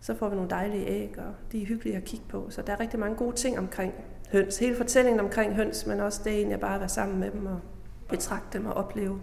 Så 0.00 0.14
får 0.14 0.28
vi 0.28 0.34
nogle 0.34 0.50
dejlige 0.50 0.86
æg, 0.86 1.14
og 1.18 1.34
de 1.52 1.62
er 1.62 1.66
hyggelige 1.66 1.96
at 1.96 2.04
kigge 2.04 2.24
på. 2.28 2.46
Så 2.50 2.62
der 2.62 2.72
er 2.72 2.80
rigtig 2.80 3.00
mange 3.00 3.16
gode 3.16 3.36
ting 3.36 3.58
omkring 3.58 3.94
høns. 4.32 4.58
Hele 4.58 4.76
fortællingen 4.76 5.20
omkring 5.20 5.54
høns, 5.54 5.86
men 5.86 6.00
også 6.00 6.20
det 6.24 6.32
egentlig 6.32 6.60
bare 6.60 6.74
at 6.74 6.80
være 6.80 6.88
sammen 6.88 7.20
med 7.20 7.30
dem 7.30 7.46
og 7.46 7.60
betragte 8.08 8.58
dem 8.58 8.66
og 8.66 8.74
opleve, 8.74 9.20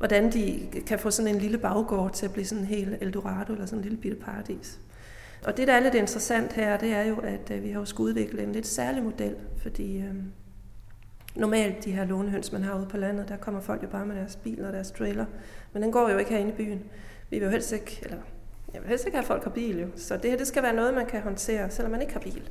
hvordan 0.00 0.32
de 0.32 0.68
kan 0.86 0.98
få 0.98 1.10
sådan 1.10 1.34
en 1.34 1.40
lille 1.40 1.58
baggård 1.58 2.12
til 2.12 2.26
at 2.26 2.32
blive 2.32 2.46
sådan 2.46 2.62
en 2.62 2.68
helt 2.68 2.96
Eldorado 3.00 3.52
eller 3.52 3.66
sådan 3.66 3.78
en 3.78 3.82
lille 3.82 3.98
bitte 3.98 4.16
paradis. 4.16 4.80
Og 5.44 5.56
det, 5.56 5.68
der 5.68 5.74
er 5.74 5.80
lidt 5.80 5.94
interessant 5.94 6.52
her, 6.52 6.76
det 6.76 6.92
er 6.92 7.02
jo, 7.02 7.16
at 7.16 7.50
øh, 7.50 7.62
vi 7.62 7.70
har 7.70 7.80
jo 7.80 7.84
skulle 7.84 8.08
udvikle 8.08 8.42
en 8.42 8.52
lidt 8.52 8.66
særlig 8.66 9.02
model, 9.02 9.36
fordi 9.62 9.98
øh, 9.98 10.14
normalt 11.34 11.84
de 11.84 11.92
her 11.92 12.04
lånehøns, 12.04 12.52
man 12.52 12.62
har 12.62 12.78
ude 12.78 12.86
på 12.86 12.96
landet, 12.96 13.28
der 13.28 13.36
kommer 13.36 13.60
folk 13.60 13.82
jo 13.82 13.88
bare 13.88 14.06
med 14.06 14.16
deres 14.16 14.36
bil 14.36 14.64
og 14.64 14.72
deres 14.72 14.90
trailer, 14.90 15.26
men 15.72 15.82
den 15.82 15.92
går 15.92 16.10
jo 16.10 16.18
ikke 16.18 16.30
herinde 16.30 16.52
i 16.52 16.56
byen. 16.56 16.82
Vi 17.30 17.38
vil 17.38 17.44
jo 17.44 17.50
helst 17.50 17.72
ikke, 17.72 17.98
eller 18.02 18.18
jeg 18.74 18.80
vil 18.80 18.88
helst 18.88 19.06
ikke 19.06 19.16
have, 19.16 19.22
at 19.22 19.28
folk 19.28 19.44
har 19.44 19.50
bil 19.50 19.80
jo, 19.80 19.88
så 19.96 20.16
det 20.16 20.30
her 20.30 20.38
det 20.38 20.46
skal 20.46 20.62
være 20.62 20.74
noget, 20.74 20.94
man 20.94 21.06
kan 21.06 21.22
håndtere, 21.22 21.70
selvom 21.70 21.92
man 21.92 22.00
ikke 22.00 22.12
har 22.12 22.20
bil. 22.20 22.50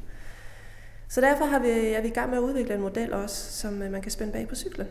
Så 1.08 1.22
derfor 1.22 1.46
har 1.46 1.60
vi, 1.60 1.70
er 1.70 2.02
vi 2.02 2.08
i 2.08 2.12
gang 2.12 2.30
med 2.30 2.38
at 2.38 2.44
udvikle 2.44 2.76
en 2.76 2.82
model 2.82 3.14
også, 3.14 3.52
som 3.52 3.82
øh, 3.82 3.92
man 3.92 4.02
kan 4.02 4.12
spænde 4.12 4.34
bag 4.34 4.48
på 4.48 4.56
cyklen. 4.56 4.88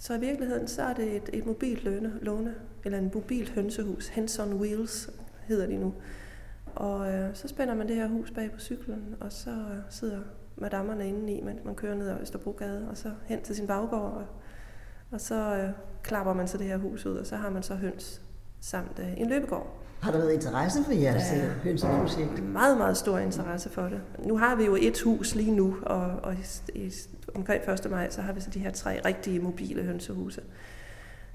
Så 0.00 0.14
i 0.14 0.20
virkeligheden 0.20 0.68
så 0.68 0.82
er 0.82 0.94
det 0.94 1.16
et, 1.16 1.30
et 1.32 1.46
mobilt 1.46 1.84
låne, 1.84 2.12
låne, 2.22 2.54
eller 2.84 2.98
en 2.98 3.10
mobilt 3.14 3.50
hønsehus. 3.50 4.08
Hands 4.08 4.38
on 4.38 4.52
Wheels 4.52 5.10
hedder 5.46 5.66
de 5.66 5.76
nu. 5.76 5.94
Og 6.74 7.12
øh, 7.12 7.34
så 7.34 7.48
spænder 7.48 7.74
man 7.74 7.88
det 7.88 7.96
her 7.96 8.08
hus 8.08 8.30
bag 8.30 8.52
på 8.52 8.60
cyklen, 8.60 9.16
og 9.20 9.32
så 9.32 9.50
øh, 9.50 9.78
sidder 9.90 10.20
madammerne 10.56 11.08
inde 11.08 11.32
i, 11.32 11.40
mens 11.40 11.64
man 11.64 11.74
kører 11.74 11.94
ned 11.94 12.08
ad 12.08 12.20
Østerbrogade, 12.20 12.88
og 12.90 12.96
så 12.96 13.12
hen 13.24 13.42
til 13.42 13.56
sin 13.56 13.66
baggård, 13.66 14.12
og, 14.12 14.24
og 15.10 15.20
så 15.20 15.56
øh, 15.56 15.70
klapper 16.02 16.32
man 16.32 16.48
så 16.48 16.58
det 16.58 16.66
her 16.66 16.76
hus 16.76 17.06
ud, 17.06 17.16
og 17.16 17.26
så 17.26 17.36
har 17.36 17.50
man 17.50 17.62
så 17.62 17.74
høns 17.74 18.22
samt 18.60 18.98
øh, 18.98 19.20
en 19.20 19.28
løbegård. 19.28 19.85
Har 20.00 20.12
der 20.12 20.18
været 20.18 20.32
interesse 20.32 20.84
for 20.84 20.92
jeres 20.92 21.22
der 21.22 21.44
øh, 21.44 21.50
hønseprojekt? 21.50 22.44
Meget, 22.44 22.78
meget 22.78 22.96
stor 22.96 23.18
interesse 23.18 23.70
for 23.70 23.82
det. 23.82 24.00
Nu 24.18 24.38
har 24.38 24.54
vi 24.54 24.64
jo 24.64 24.76
et 24.80 25.00
hus 25.00 25.34
lige 25.34 25.50
nu, 25.50 25.76
og, 25.82 26.06
og 26.22 26.34
i, 26.34 26.78
i, 26.78 26.92
omkring 27.34 27.70
1. 27.70 27.90
maj, 27.90 28.10
så 28.10 28.20
har 28.20 28.32
vi 28.32 28.40
så 28.40 28.50
de 28.50 28.58
her 28.58 28.70
tre 28.70 29.00
rigtige 29.04 29.40
mobile 29.40 29.82
hønsehuse. 29.82 30.42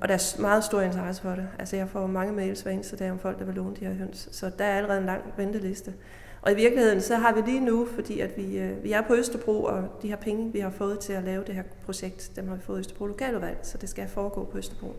Og 0.01 0.07
der 0.07 0.13
er 0.13 0.41
meget 0.41 0.63
stor 0.63 0.81
interesse 0.81 1.21
for 1.21 1.29
det. 1.29 1.47
Altså 1.59 1.75
jeg 1.75 1.89
får 1.89 2.07
mange 2.07 2.33
mails 2.33 2.61
hver 2.61 2.71
eneste 2.71 2.95
dag 2.95 3.11
om 3.11 3.19
folk, 3.19 3.39
der 3.39 3.45
vil 3.45 3.55
låne 3.55 3.75
de 3.75 3.85
her 3.85 3.93
høns. 3.93 4.29
Så 4.31 4.51
der 4.57 4.65
er 4.65 4.77
allerede 4.77 4.99
en 4.99 5.05
lang 5.05 5.21
venteliste. 5.37 5.93
Og 6.41 6.51
i 6.51 6.55
virkeligheden, 6.55 7.01
så 7.01 7.15
har 7.15 7.33
vi 7.33 7.41
lige 7.41 7.59
nu, 7.59 7.87
fordi 7.95 8.19
at 8.19 8.37
vi, 8.37 8.57
øh, 8.57 8.83
vi 8.83 8.91
er 8.91 9.01
på 9.01 9.15
Østerbro, 9.15 9.63
og 9.63 9.83
de 10.01 10.07
her 10.07 10.15
penge, 10.15 10.53
vi 10.53 10.59
har 10.59 10.69
fået 10.69 10.99
til 10.99 11.13
at 11.13 11.23
lave 11.23 11.43
det 11.47 11.55
her 11.55 11.63
projekt, 11.85 12.31
dem 12.35 12.47
har 12.47 12.55
vi 12.55 12.61
fået 12.61 12.77
i 12.77 12.79
Østerbro 12.79 13.05
Lokaludvalg, 13.05 13.57
så 13.63 13.77
det 13.77 13.89
skal 13.89 14.07
foregå 14.07 14.43
på 14.51 14.57
Østerbro. 14.57 14.95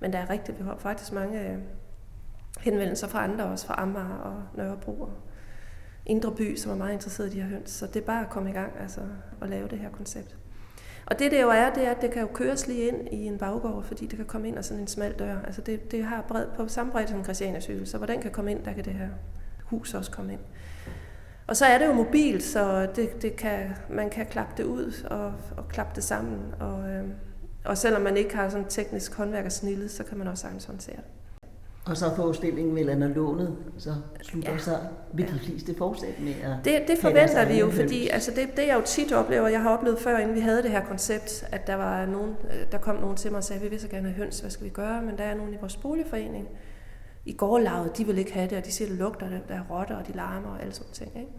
Men 0.00 0.12
der 0.12 0.18
er 0.18 0.30
rigtig, 0.30 0.58
vi 0.58 0.64
har 0.64 0.76
faktisk 0.78 1.12
mange 1.12 1.40
øh, 1.40 1.58
henvendelser 2.58 3.08
fra 3.08 3.24
andre 3.24 3.44
også, 3.44 3.66
fra 3.66 3.74
Amager 3.78 4.14
og 4.14 4.42
Nørrebro 4.54 5.00
og 5.00 5.12
Indre 6.06 6.34
By, 6.34 6.56
som 6.56 6.72
er 6.72 6.76
meget 6.76 6.92
interesseret 6.92 7.26
i 7.26 7.36
de 7.36 7.42
her 7.42 7.48
høns. 7.48 7.70
Så 7.70 7.86
det 7.86 7.96
er 7.96 8.06
bare 8.06 8.24
at 8.24 8.30
komme 8.30 8.50
i 8.50 8.52
gang 8.52 8.72
altså, 8.80 9.00
og 9.40 9.48
lave 9.48 9.68
det 9.68 9.78
her 9.78 9.90
koncept. 9.90 10.36
Og 11.06 11.18
det 11.18 11.30
det 11.30 11.42
jo 11.42 11.48
er, 11.48 11.70
det 11.70 11.86
er, 11.86 11.90
at 11.90 12.02
det 12.02 12.10
kan 12.10 12.22
jo 12.22 12.28
køres 12.34 12.66
lige 12.66 12.88
ind 12.88 13.08
i 13.12 13.26
en 13.26 13.38
baggård, 13.38 13.84
fordi 13.84 14.06
det 14.06 14.16
kan 14.16 14.26
komme 14.26 14.48
ind 14.48 14.58
af 14.58 14.64
sådan 14.64 14.80
en 14.80 14.86
smal 14.86 15.12
dør. 15.12 15.40
Altså 15.46 15.60
det, 15.60 15.90
det 15.90 16.04
har 16.04 16.24
bred, 16.28 16.46
på 16.56 16.68
samme 16.68 16.92
bredde 16.92 17.08
som 17.08 17.24
Christiania 17.24 17.60
cykel, 17.60 17.86
så 17.86 17.96
hvordan 17.96 18.20
kan 18.22 18.30
komme 18.30 18.50
ind, 18.50 18.64
der 18.64 18.72
kan 18.72 18.84
det 18.84 18.92
her 18.92 19.08
hus 19.64 19.94
også 19.94 20.10
komme 20.10 20.32
ind. 20.32 20.40
Og 21.46 21.56
så 21.56 21.64
er 21.64 21.78
det 21.78 21.86
jo 21.86 21.92
mobilt, 21.92 22.42
så 22.42 22.88
det, 22.96 23.22
det 23.22 23.36
kan, 23.36 23.70
man 23.90 24.10
kan 24.10 24.26
klappe 24.26 24.52
det 24.56 24.64
ud 24.64 25.06
og, 25.10 25.34
og 25.56 25.68
klappe 25.68 25.92
det 25.94 26.04
sammen. 26.04 26.54
Og, 26.60 26.90
øh, 26.90 27.04
og 27.64 27.78
selvom 27.78 28.02
man 28.02 28.16
ikke 28.16 28.36
har 28.36 28.48
sådan 28.48 28.68
teknisk 28.68 29.14
håndværk 29.14 29.44
og 29.44 29.52
snille, 29.52 29.88
så 29.88 30.04
kan 30.04 30.18
man 30.18 30.28
også 30.28 30.40
sagtens 30.40 30.64
håndtere 30.64 30.96
det. 30.96 31.17
Og 31.88 31.96
så 31.96 32.14
forestillingen 32.16 32.76
vel, 32.76 32.98
når 32.98 33.08
lånet 33.08 33.56
så 33.78 33.94
slutter, 34.22 34.52
ja. 34.52 34.58
så 34.58 34.78
vil 35.12 35.28
de 35.28 35.38
fleste 35.38 35.74
fortsætte 35.78 36.22
med 36.22 36.32
at 36.42 36.64
Det, 36.64 36.82
det 36.88 36.98
forventer 36.98 37.48
vi 37.48 37.58
jo, 37.58 37.70
fordi 37.70 38.08
altså 38.08 38.30
det, 38.30 38.56
det 38.56 38.66
jeg 38.66 38.76
jo 38.76 38.82
tit 38.84 39.12
oplever, 39.12 39.48
jeg 39.48 39.62
har 39.62 39.70
oplevet 39.70 39.98
før, 39.98 40.18
inden 40.18 40.34
vi 40.34 40.40
havde 40.40 40.62
det 40.62 40.70
her 40.70 40.84
koncept, 40.84 41.44
at 41.52 41.66
der 41.66 41.74
var 41.74 42.06
nogen, 42.06 42.30
øh, 42.44 42.72
der 42.72 42.78
kom 42.78 42.96
nogen 42.96 43.16
til 43.16 43.30
mig 43.30 43.38
og 43.38 43.44
sagde, 43.44 43.62
vi 43.62 43.68
vil 43.68 43.80
så 43.80 43.88
gerne 43.88 44.08
have 44.08 44.16
høns, 44.16 44.40
hvad 44.40 44.50
skal 44.50 44.64
vi 44.64 44.70
gøre? 44.70 45.02
Men 45.02 45.18
der 45.18 45.24
er 45.24 45.34
nogen 45.34 45.54
i 45.54 45.56
vores 45.60 45.76
boligforening, 45.76 46.48
i 47.24 47.32
gårdlaget, 47.32 47.98
de 47.98 48.06
vil 48.06 48.18
ikke 48.18 48.32
have 48.32 48.48
det, 48.48 48.58
og 48.58 48.66
de 48.66 48.72
siger, 48.72 48.88
det 48.88 48.98
lugter, 48.98 49.28
der 49.48 49.54
er 49.54 49.64
rotter, 49.70 49.96
og 49.96 50.06
de 50.06 50.12
larmer 50.12 50.48
og 50.48 50.62
alle 50.62 50.74
sådan 50.74 50.92
ting. 50.92 51.12
Ikke? 51.16 51.30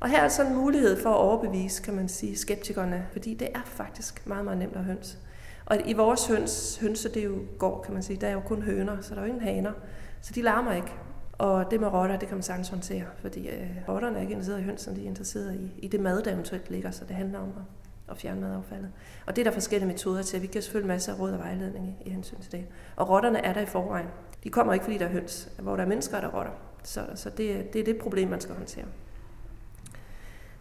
Og 0.00 0.08
her 0.08 0.22
er 0.22 0.28
sådan 0.28 0.52
en 0.52 0.58
mulighed 0.58 1.02
for 1.02 1.10
at 1.10 1.16
overbevise, 1.16 1.82
kan 1.82 1.94
man 1.94 2.08
sige, 2.08 2.36
skeptikerne, 2.36 3.06
fordi 3.12 3.34
det 3.34 3.48
er 3.54 3.62
faktisk 3.64 4.26
meget, 4.26 4.44
meget 4.44 4.58
nemt 4.58 4.76
at 4.76 4.84
høns. 4.84 5.18
Og 5.66 5.76
i 5.84 5.92
vores 5.92 6.26
høns, 6.26 6.78
hønse, 6.80 7.08
det 7.08 7.16
er 7.16 7.24
jo 7.24 7.38
går, 7.58 7.82
kan 7.82 7.94
man 7.94 8.02
sige, 8.02 8.20
der 8.20 8.26
er 8.26 8.32
jo 8.32 8.40
kun 8.40 8.62
høner, 8.62 9.00
så 9.00 9.14
der 9.14 9.20
er 9.20 9.24
jo 9.24 9.32
ingen 9.32 9.42
haner. 9.42 9.72
Så 10.20 10.32
de 10.34 10.42
larmer 10.42 10.72
ikke. 10.72 10.92
Og 11.32 11.70
det 11.70 11.80
med 11.80 11.88
rotter, 11.88 12.18
det 12.18 12.28
kan 12.28 12.36
man 12.36 12.42
sagtens 12.42 12.68
håndtere, 12.68 13.04
fordi 13.18 13.48
øh, 13.48 13.70
rotterne 13.88 14.16
er 14.16 14.20
ikke 14.20 14.32
interesseret 14.32 14.60
i 14.60 14.62
hønsene, 14.62 14.96
de 14.96 15.02
er 15.04 15.08
interesseret 15.08 15.54
i, 15.54 15.70
i 15.78 15.88
det 15.88 16.00
mad, 16.00 16.22
der 16.22 16.32
eventuelt 16.32 16.70
ligger, 16.70 16.90
så 16.90 17.04
det 17.04 17.16
handler 17.16 17.38
om 17.38 17.48
at, 17.48 17.62
at 18.10 18.18
fjerne 18.18 18.40
madaffaldet. 18.40 18.90
Og 19.26 19.36
det 19.36 19.42
er 19.42 19.44
der 19.44 19.52
forskellige 19.52 19.88
metoder 19.88 20.22
til. 20.22 20.42
Vi 20.42 20.46
kan 20.46 20.62
selvfølgelig 20.62 20.88
masser 20.88 21.14
af 21.14 21.20
råd 21.20 21.32
og 21.32 21.38
vejledning 21.38 21.88
i, 21.88 22.08
i 22.08 22.10
hensyn 22.10 22.40
til 22.40 22.52
det. 22.52 22.66
Og 22.96 23.08
rotterne 23.08 23.38
er 23.38 23.52
der 23.52 23.60
i 23.60 23.66
forvejen. 23.66 24.06
De 24.44 24.48
kommer 24.48 24.72
ikke, 24.72 24.84
fordi 24.84 24.98
der 24.98 25.06
er 25.06 25.10
høns. 25.10 25.48
Hvor 25.58 25.76
der 25.76 25.82
er 25.82 25.88
mennesker, 25.88 26.16
er 26.16 26.20
der 26.20 26.28
rotter. 26.28 26.52
Så, 26.82 27.00
så 27.14 27.30
det, 27.30 27.72
det 27.72 27.80
er 27.80 27.84
det 27.84 27.98
problem, 27.98 28.28
man 28.28 28.40
skal 28.40 28.54
håndtere. 28.54 28.84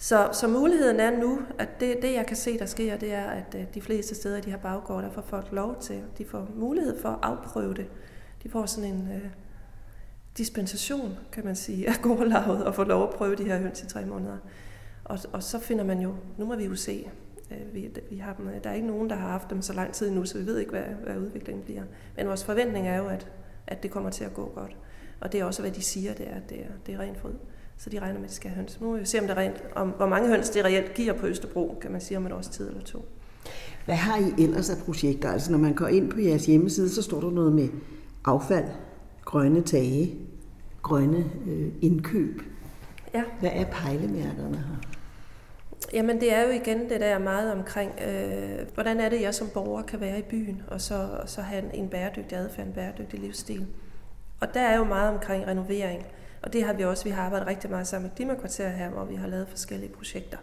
Så, 0.06 0.30
så 0.32 0.48
muligheden 0.48 1.00
er 1.00 1.20
nu, 1.20 1.42
at 1.60 1.80
det, 1.80 1.98
det 2.02 2.14
jeg 2.14 2.26
kan 2.26 2.36
se, 2.36 2.60
der 2.60 2.66
sker, 2.66 2.98
det 2.98 3.14
er, 3.14 3.26
at 3.26 3.56
øh, 3.56 3.64
de 3.74 3.82
fleste 3.82 4.16
steder 4.16 4.38
i 4.38 4.42
de 4.42 4.50
her 4.50 4.58
baggårde, 4.58 5.04
der 5.04 5.12
får 5.12 5.22
folk 5.22 5.52
lov 5.52 5.76
til, 5.80 6.02
de 6.18 6.26
får 6.26 6.48
mulighed 6.56 7.02
for 7.02 7.10
at 7.10 7.20
afprøve 7.22 7.74
det. 7.74 7.88
De 8.44 8.50
får 8.50 8.66
sådan 8.66 8.94
en 8.94 9.10
øh, 9.12 9.30
dispensation, 10.38 11.18
kan 11.32 11.46
man 11.46 11.56
sige, 11.56 11.88
af 11.90 11.94
gårdlaget 12.02 12.66
og 12.66 12.76
få 12.76 12.84
lov 12.84 13.04
at 13.04 13.10
prøve 13.10 13.36
de 13.36 13.44
her 13.44 13.58
høns 13.58 13.84
i 13.84 13.88
tre 13.88 14.06
måneder. 14.06 14.38
Og, 15.04 15.20
og 15.34 15.44
så 15.44 15.60
finder 15.60 15.84
man 15.84 16.00
jo, 16.00 16.16
nu 16.38 16.46
må 16.46 16.56
vi 16.56 16.66
jo 16.66 16.76
se, 16.76 17.10
øh, 17.52 17.74
vi, 17.74 17.90
vi 18.10 18.18
har 18.18 18.34
dem, 18.34 18.62
der 18.64 18.70
er 18.70 18.74
ikke 18.74 18.88
nogen, 18.88 19.10
der 19.10 19.16
har 19.16 19.28
haft 19.28 19.50
dem 19.50 19.62
så 19.62 19.74
lang 19.74 19.94
tid 19.94 20.12
nu, 20.12 20.26
så 20.26 20.38
vi 20.38 20.46
ved 20.46 20.60
ikke, 20.60 20.72
hvad, 20.72 20.84
hvad 21.04 21.18
udviklingen 21.18 21.64
bliver. 21.64 21.84
Men 22.18 22.28
vores 22.28 22.44
forventning 22.44 22.88
er 22.88 22.98
jo, 22.98 23.08
at, 23.08 23.28
at 23.68 23.84
det 23.84 23.92
kommer 23.92 24.10
til 24.10 24.24
at 24.24 24.34
gå 24.34 24.52
godt. 24.56 24.78
Og 25.20 25.32
det 25.32 25.40
er 25.40 25.46
også, 25.46 25.62
hvad 25.62 25.72
de 25.72 25.82
siger, 25.82 26.14
det 26.14 26.28
er, 26.30 26.40
det 26.50 26.60
er, 26.60 26.70
det 26.86 26.96
er 26.96 27.00
rent 27.00 27.18
fryd. 27.18 27.34
Så 27.78 27.90
de 27.90 28.00
regner 28.00 28.20
med, 28.20 28.24
at 28.24 28.30
de 28.30 28.36
skal 28.36 28.50
have 28.50 28.56
høns. 28.56 28.82
Nu 28.82 28.88
må 28.88 28.98
vi 28.98 29.06
se, 29.06 29.20
om, 29.20 29.28
det 29.28 29.38
rent, 29.38 29.64
om 29.76 29.90
hvor 29.90 30.08
mange 30.08 30.30
høns 30.30 30.50
det 30.50 30.66
reelt 30.66 30.94
giver 30.94 31.14
på 31.14 31.28
Østerbro, 31.28 31.78
kan 31.82 31.92
man 31.92 32.02
sige, 32.02 32.18
om 32.18 32.26
et 32.26 32.32
års 32.32 32.48
tid 32.48 32.70
eller 32.70 32.84
to. 32.84 33.06
Hvad 33.86 33.96
har 33.96 34.18
I 34.18 34.44
ellers 34.44 34.70
af 34.70 34.78
projekter? 34.78 35.32
Altså 35.32 35.52
når 35.52 35.58
man 35.58 35.74
går 35.74 35.88
ind 35.88 36.12
på 36.12 36.20
jeres 36.20 36.46
hjemmeside, 36.46 36.90
så 36.90 37.02
står 37.02 37.22
der 37.22 37.32
noget 37.32 37.54
med 37.54 37.70
affald, 38.26 38.66
grønne 39.26 39.62
tage, 39.62 40.16
grønne 40.82 41.32
øh, 41.48 41.68
indkøb. 41.82 42.42
Ja. 43.14 43.24
Hvad 43.40 43.52
er 43.54 43.66
pejlemærkerne 43.66 44.58
her? 44.58 44.76
Jamen 45.94 46.22
det 46.22 46.34
er 46.34 46.44
jo 46.44 46.50
igen 46.50 46.90
det 46.90 47.00
der 47.00 47.20
meget 47.20 47.52
omkring, 47.52 47.92
øh, 48.08 48.68
hvordan 48.74 49.00
er 49.00 49.10
det, 49.10 49.22
jeg 49.22 49.36
som 49.36 49.48
borger 49.54 49.82
kan 49.82 50.00
være 50.00 50.20
i 50.20 50.22
byen, 50.22 50.62
og 50.68 50.82
så, 50.82 51.10
og 51.22 51.30
så 51.30 51.42
have 51.42 51.64
en, 51.64 51.84
en 51.84 51.90
bæredygtig 51.90 52.38
adfærd, 52.38 52.68
en 52.68 52.74
bæredygtig 52.74 53.20
livsstil. 53.20 53.68
Og 54.40 54.54
der 54.54 54.62
er 54.62 54.78
jo 54.78 54.84
meget 54.84 55.14
omkring 55.14 55.48
renovering. 55.48 56.06
Og 56.46 56.54
det 56.54 56.64
har 56.64 56.74
vi 56.74 56.84
også, 56.84 57.04
vi 57.04 57.10
har 57.10 57.24
arbejdet 57.24 57.48
rigtig 57.48 57.70
meget 57.70 57.88
sammen 57.88 58.10
med 58.10 58.16
Klimakvarter 58.16 58.70
her, 58.70 58.90
hvor 58.90 59.06
vi 59.06 59.16
har 59.16 59.28
lavet 59.28 59.48
forskellige 59.50 59.92
projekter, 59.92 60.38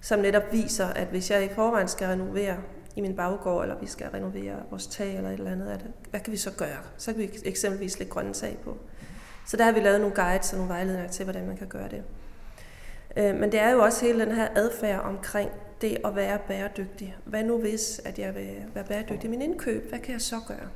som 0.00 0.20
netop 0.20 0.42
viser, 0.52 0.86
at 0.86 1.06
hvis 1.06 1.30
jeg 1.30 1.44
i 1.44 1.48
forvejen 1.48 1.88
skal 1.88 2.08
renovere 2.08 2.56
i 2.96 3.00
min 3.00 3.16
baggård, 3.16 3.62
eller 3.62 3.78
vi 3.78 3.86
skal 3.86 4.06
renovere 4.10 4.54
vores 4.70 4.86
tag 4.86 5.16
eller 5.16 5.30
et 5.30 5.38
eller 5.38 5.50
andet, 5.50 5.70
at, 5.70 5.86
hvad 6.10 6.20
kan 6.20 6.32
vi 6.32 6.36
så 6.36 6.50
gøre? 6.50 6.78
Så 6.96 7.12
kan 7.12 7.22
vi 7.22 7.30
eksempelvis 7.44 7.98
lægge 7.98 8.12
grønne 8.12 8.32
tag 8.32 8.58
på. 8.64 8.76
Så 9.46 9.56
der 9.56 9.64
har 9.64 9.72
vi 9.72 9.80
lavet 9.80 10.00
nogle 10.00 10.16
guides 10.16 10.52
og 10.52 10.58
nogle 10.58 10.72
vejledninger 10.72 11.10
til, 11.10 11.24
hvordan 11.24 11.46
man 11.46 11.56
kan 11.56 11.66
gøre 11.66 11.88
det. 11.88 12.02
Øh, 13.16 13.34
men 13.34 13.52
det 13.52 13.60
er 13.60 13.70
jo 13.70 13.82
også 13.82 14.04
hele 14.04 14.24
den 14.24 14.34
her 14.34 14.48
adfærd 14.56 15.00
omkring 15.00 15.50
det 15.80 15.98
at 16.04 16.16
være 16.16 16.38
bæredygtig. 16.48 17.16
Hvad 17.24 17.44
nu 17.44 17.58
hvis, 17.60 18.00
at 18.04 18.18
jeg 18.18 18.34
vil 18.34 18.64
være 18.74 18.84
bæredygtig 18.84 19.24
i 19.24 19.30
min 19.30 19.42
indkøb? 19.42 19.88
Hvad 19.88 19.98
kan 19.98 20.12
jeg 20.12 20.20
så 20.20 20.36
gøre? 20.48 20.68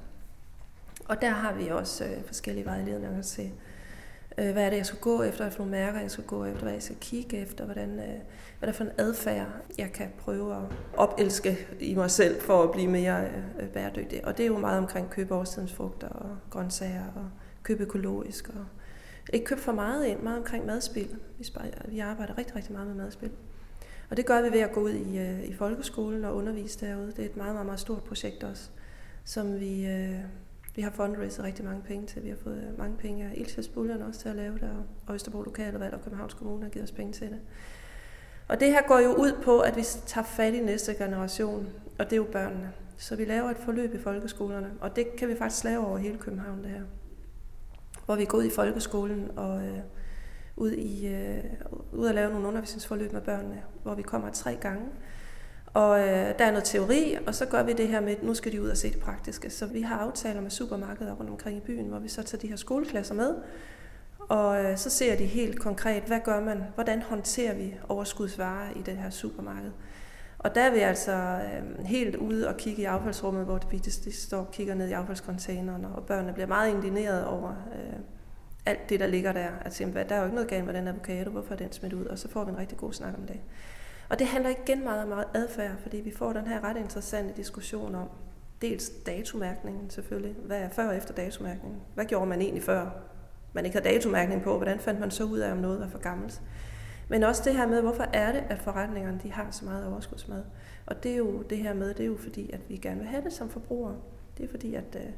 Og 1.05 1.21
der 1.21 1.31
har 1.31 1.53
vi 1.53 1.69
også 1.69 2.05
øh, 2.05 2.25
forskellige 2.27 2.67
vejledninger 2.67 3.23
til, 3.23 3.53
Øh, 4.41 4.53
hvad 4.53 4.65
er 4.65 4.71
det, 4.71 4.77
jeg 4.77 4.87
skal 4.87 4.99
gå 4.99 5.23
efter? 5.23 5.45
Hvad 5.45 5.51
for 5.51 5.59
nogle 5.59 5.71
mærker, 5.71 6.01
jeg 6.01 6.11
skal 6.11 6.25
gå 6.25 6.45
efter? 6.45 6.63
Hvad 6.63 6.73
jeg 6.73 6.83
skal 6.83 6.97
kigge 7.01 7.39
efter? 7.39 7.65
Hvordan, 7.65 7.91
øh, 7.91 8.21
hvad 8.59 8.61
er 8.61 8.67
det 8.67 8.75
for 8.75 8.85
en 8.85 8.91
adfærd, 8.99 9.47
jeg 9.79 9.93
kan 9.93 10.09
prøve 10.19 10.57
at 10.57 10.63
opelske 10.97 11.67
i 11.81 11.95
mig 11.95 12.11
selv 12.11 12.41
for 12.41 12.63
at 12.63 12.71
blive 12.71 12.89
mere 12.89 13.25
øh, 13.61 13.69
bæredygtig? 13.69 14.25
Og 14.25 14.37
det 14.37 14.43
er 14.43 14.47
jo 14.47 14.59
meget 14.59 14.79
omkring 14.79 15.11
købe 15.11 15.35
årstidens 15.35 15.73
frugter 15.73 16.09
og 16.09 16.37
grøntsager 16.51 17.05
og 17.17 17.31
købe 17.63 17.83
økologisk 17.83 18.49
og 18.49 18.65
ikke 19.33 19.47
købe 19.47 19.61
for 19.61 19.73
meget 19.73 20.07
ind, 20.07 20.21
meget 20.21 20.39
omkring 20.39 20.67
madspil. 20.67 21.17
Vi, 21.39 21.47
vi 21.89 21.99
arbejder 21.99 22.39
rigtig, 22.39 22.57
rigtig 22.57 22.73
meget 22.73 22.87
med 22.87 22.95
madspil. 22.95 23.31
Og 24.11 24.17
det 24.17 24.27
gør 24.27 24.43
vi 24.43 24.53
ved 24.53 24.61
at 24.61 24.73
gå 24.73 24.81
ud 24.81 24.91
i, 24.91 25.19
øh, 25.19 25.45
i 25.45 25.55
folkeskolen 25.55 26.25
og 26.25 26.37
undervise 26.37 26.87
derude. 26.87 27.07
Det 27.07 27.19
er 27.19 27.25
et 27.29 27.37
meget, 27.37 27.53
meget, 27.53 27.67
meget 27.67 27.81
stort 27.81 28.03
projekt 28.03 28.45
også, 28.45 28.71
som 29.25 29.61
vi, 29.61 29.87
øh, 29.87 30.21
vi 30.75 30.83
har 30.83 30.91
fundraiset 30.91 31.45
rigtig 31.45 31.65
mange 31.65 31.83
penge 31.83 32.07
til. 32.07 32.25
Vi 32.25 32.29
har 32.29 32.37
fået 32.37 32.69
øh, 32.69 32.79
mange 32.79 32.97
penge 32.97 33.25
af 33.25 33.33
Ildsjælspuljerne 33.35 34.07
også 34.07 34.21
til 34.21 34.29
at 34.29 34.37
lave 34.37 34.55
det, 34.55 34.71
og 35.07 35.15
Østerbro 35.15 35.43
Lokalvalg 35.43 35.95
og 35.95 36.03
Københavns 36.03 36.35
Kommune 36.35 36.63
har 36.63 36.71
givet 36.71 36.85
os 36.85 36.93
penge 36.93 37.13
til 37.13 37.29
det. 37.29 37.39
Og 38.49 38.61
det 38.61 38.69
her 38.69 38.83
går 38.89 38.99
jo 38.99 39.15
ud 39.15 39.33
på, 39.43 39.61
at 39.61 39.77
vi 39.77 39.83
tager 40.07 40.25
fat 40.25 40.55
i 40.55 40.61
næste 40.61 40.95
generation, 40.95 41.69
og 41.99 42.05
det 42.05 42.13
er 42.13 42.17
jo 42.17 42.27
børnene. 42.33 42.73
Så 42.97 43.17
vi 43.17 43.25
laver 43.25 43.51
et 43.51 43.57
forløb 43.57 43.95
i 43.95 43.99
folkeskolerne, 43.99 44.71
og 44.81 44.97
det 44.97 45.17
kan 45.17 45.29
vi 45.29 45.37
faktisk 45.37 45.65
lave 45.65 45.87
over 45.87 45.99
hele 45.99 46.19
København, 46.19 46.63
det 46.63 46.71
her. 46.71 46.83
Hvor 48.05 48.17
vi 48.17 48.25
går 48.25 48.39
ud 48.39 48.45
i 48.45 48.51
folkeskolen 48.51 49.31
og 49.37 49.63
øh, 49.63 49.79
ud, 50.57 50.73
i, 50.73 51.07
øh, 51.07 51.45
ud 51.93 52.07
at 52.07 52.15
lave 52.15 52.31
nogle 52.31 52.49
undervisningsforløb 52.49 53.13
med 53.13 53.21
børnene, 53.21 53.63
hvor 53.83 53.95
vi 53.95 54.03
kommer 54.03 54.31
tre 54.31 54.57
gange. 54.61 54.87
Og 55.75 56.01
øh, 56.01 56.39
der 56.39 56.45
er 56.45 56.51
noget 56.51 56.65
teori, 56.65 57.17
og 57.27 57.35
så 57.35 57.47
gør 57.47 57.63
vi 57.63 57.73
det 57.73 57.89
her 57.89 58.01
med, 58.01 58.17
at 58.17 58.23
nu 58.23 58.35
skal 58.35 58.53
de 58.53 58.63
ud 58.63 58.69
og 58.69 58.77
se 58.77 58.91
det 58.91 59.01
praktiske. 59.01 59.51
Så 59.51 59.67
vi 59.67 59.81
har 59.81 59.97
aftaler 59.97 60.41
med 60.41 60.51
supermarkeder 60.51 61.13
rundt 61.13 61.31
omkring 61.31 61.57
i 61.57 61.61
byen, 61.61 61.87
hvor 61.87 61.99
vi 61.99 62.09
så 62.09 62.23
tager 62.23 62.41
de 62.41 62.49
her 62.49 62.57
skoleklasser 62.57 63.15
med, 63.15 63.35
og 64.19 64.65
øh, 64.65 64.77
så 64.77 64.91
ser 64.91 65.17
de 65.17 65.25
helt 65.25 65.61
konkret, 65.61 66.03
hvad 66.03 66.21
gør 66.25 66.41
man, 66.41 66.63
hvordan 66.75 67.03
håndterer 67.03 67.55
vi 67.55 67.75
overskudsvarer 67.89 68.71
i 68.77 68.83
det 68.83 68.97
her 68.97 69.11
supermarked. 69.11 69.71
Og 70.39 70.55
der 70.55 70.61
er 70.61 70.71
vi 70.71 70.79
altså 70.79 71.13
øh, 71.13 71.85
helt 71.85 72.17
ude 72.17 72.49
og 72.49 72.57
kigge 72.57 72.83
i 72.83 72.85
affaldsrummet, 72.85 73.45
hvor 73.45 73.59
de, 73.59 73.79
de 73.79 74.13
står 74.13 74.39
og 74.39 74.51
kigger 74.51 74.75
ned 74.75 74.89
i 74.89 74.93
affaldscontainerne, 74.93 75.89
og 75.89 76.07
børnene 76.07 76.33
bliver 76.33 76.47
meget 76.47 76.75
indigneret 76.75 77.27
over 77.27 77.49
øh, 77.49 77.99
alt 78.67 78.89
det, 78.89 79.01
der 79.01 79.07
ligger 79.07 79.33
der. 79.33 79.49
Altså, 79.65 79.87
hvad, 79.87 80.05
der 80.05 80.15
er 80.15 80.19
jo 80.19 80.25
ikke 80.25 80.35
noget 80.35 80.51
galt 80.51 80.65
med 80.65 80.75
den 80.75 80.89
avocado, 80.89 81.31
hvorfor 81.31 81.53
er 81.53 81.59
den 81.59 81.73
smidt 81.73 81.93
ud? 81.93 82.05
Og 82.05 82.19
så 82.19 82.29
får 82.29 82.45
vi 82.45 82.51
en 82.51 82.59
rigtig 82.59 82.79
god 82.79 82.93
snak 82.93 83.15
om 83.19 83.27
det. 83.27 83.41
Og 84.11 84.19
det 84.19 84.27
handler 84.27 84.51
igen 84.51 84.85
meget 84.85 85.13
om 85.13 85.25
adfærd, 85.35 85.77
fordi 85.83 85.97
vi 85.97 86.11
får 86.11 86.33
den 86.33 86.47
her 86.47 86.65
ret 86.65 86.77
interessante 86.77 87.35
diskussion 87.37 87.95
om 87.95 88.09
dels 88.63 88.91
datomærkningen 89.07 89.91
selvfølgelig. 89.91 90.37
Hvad 90.45 90.59
er 90.59 90.69
før 90.69 90.89
og 90.89 90.97
efter 90.97 91.15
datomærkningen? 91.15 91.81
Hvad 91.95 92.05
gjorde 92.05 92.27
man 92.27 92.41
egentlig 92.41 92.63
før? 92.63 92.91
Man 93.53 93.65
ikke 93.65 93.77
har 93.77 93.83
datomærkning 93.83 94.43
på. 94.43 94.57
Hvordan 94.57 94.79
fandt 94.79 95.01
man 95.01 95.11
så 95.11 95.25
ud 95.25 95.39
af, 95.39 95.53
om 95.53 95.59
noget 95.59 95.81
var 95.81 95.89
for 95.89 95.99
gammelt? 95.99 96.43
Men 97.09 97.23
også 97.23 97.43
det 97.45 97.55
her 97.55 97.67
med, 97.67 97.83
hvorfor 97.83 98.07
er 98.13 98.33
det, 98.33 98.43
at 98.49 98.59
forretningerne 98.59 99.21
de 99.23 99.33
har 99.33 99.51
så 99.51 99.65
meget 99.65 99.87
overskudsmad? 99.87 100.43
Og 100.87 101.03
det 101.03 101.13
er 101.13 101.17
jo 101.17 101.43
det 101.43 101.59
her 101.59 101.75
med, 101.75 101.89
det 101.95 102.01
er 102.01 102.07
jo 102.07 102.17
fordi, 102.17 102.51
at 102.53 102.61
vi 102.69 102.77
gerne 102.77 103.01
vil 103.01 103.09
have 103.09 103.25
det 103.25 103.33
som 103.33 103.51
forbrugere. 103.51 103.97
Det 104.39 104.45
er 104.45 104.49
fordi, 104.49 104.75
at, 104.75 104.97
øh, 104.97 105.11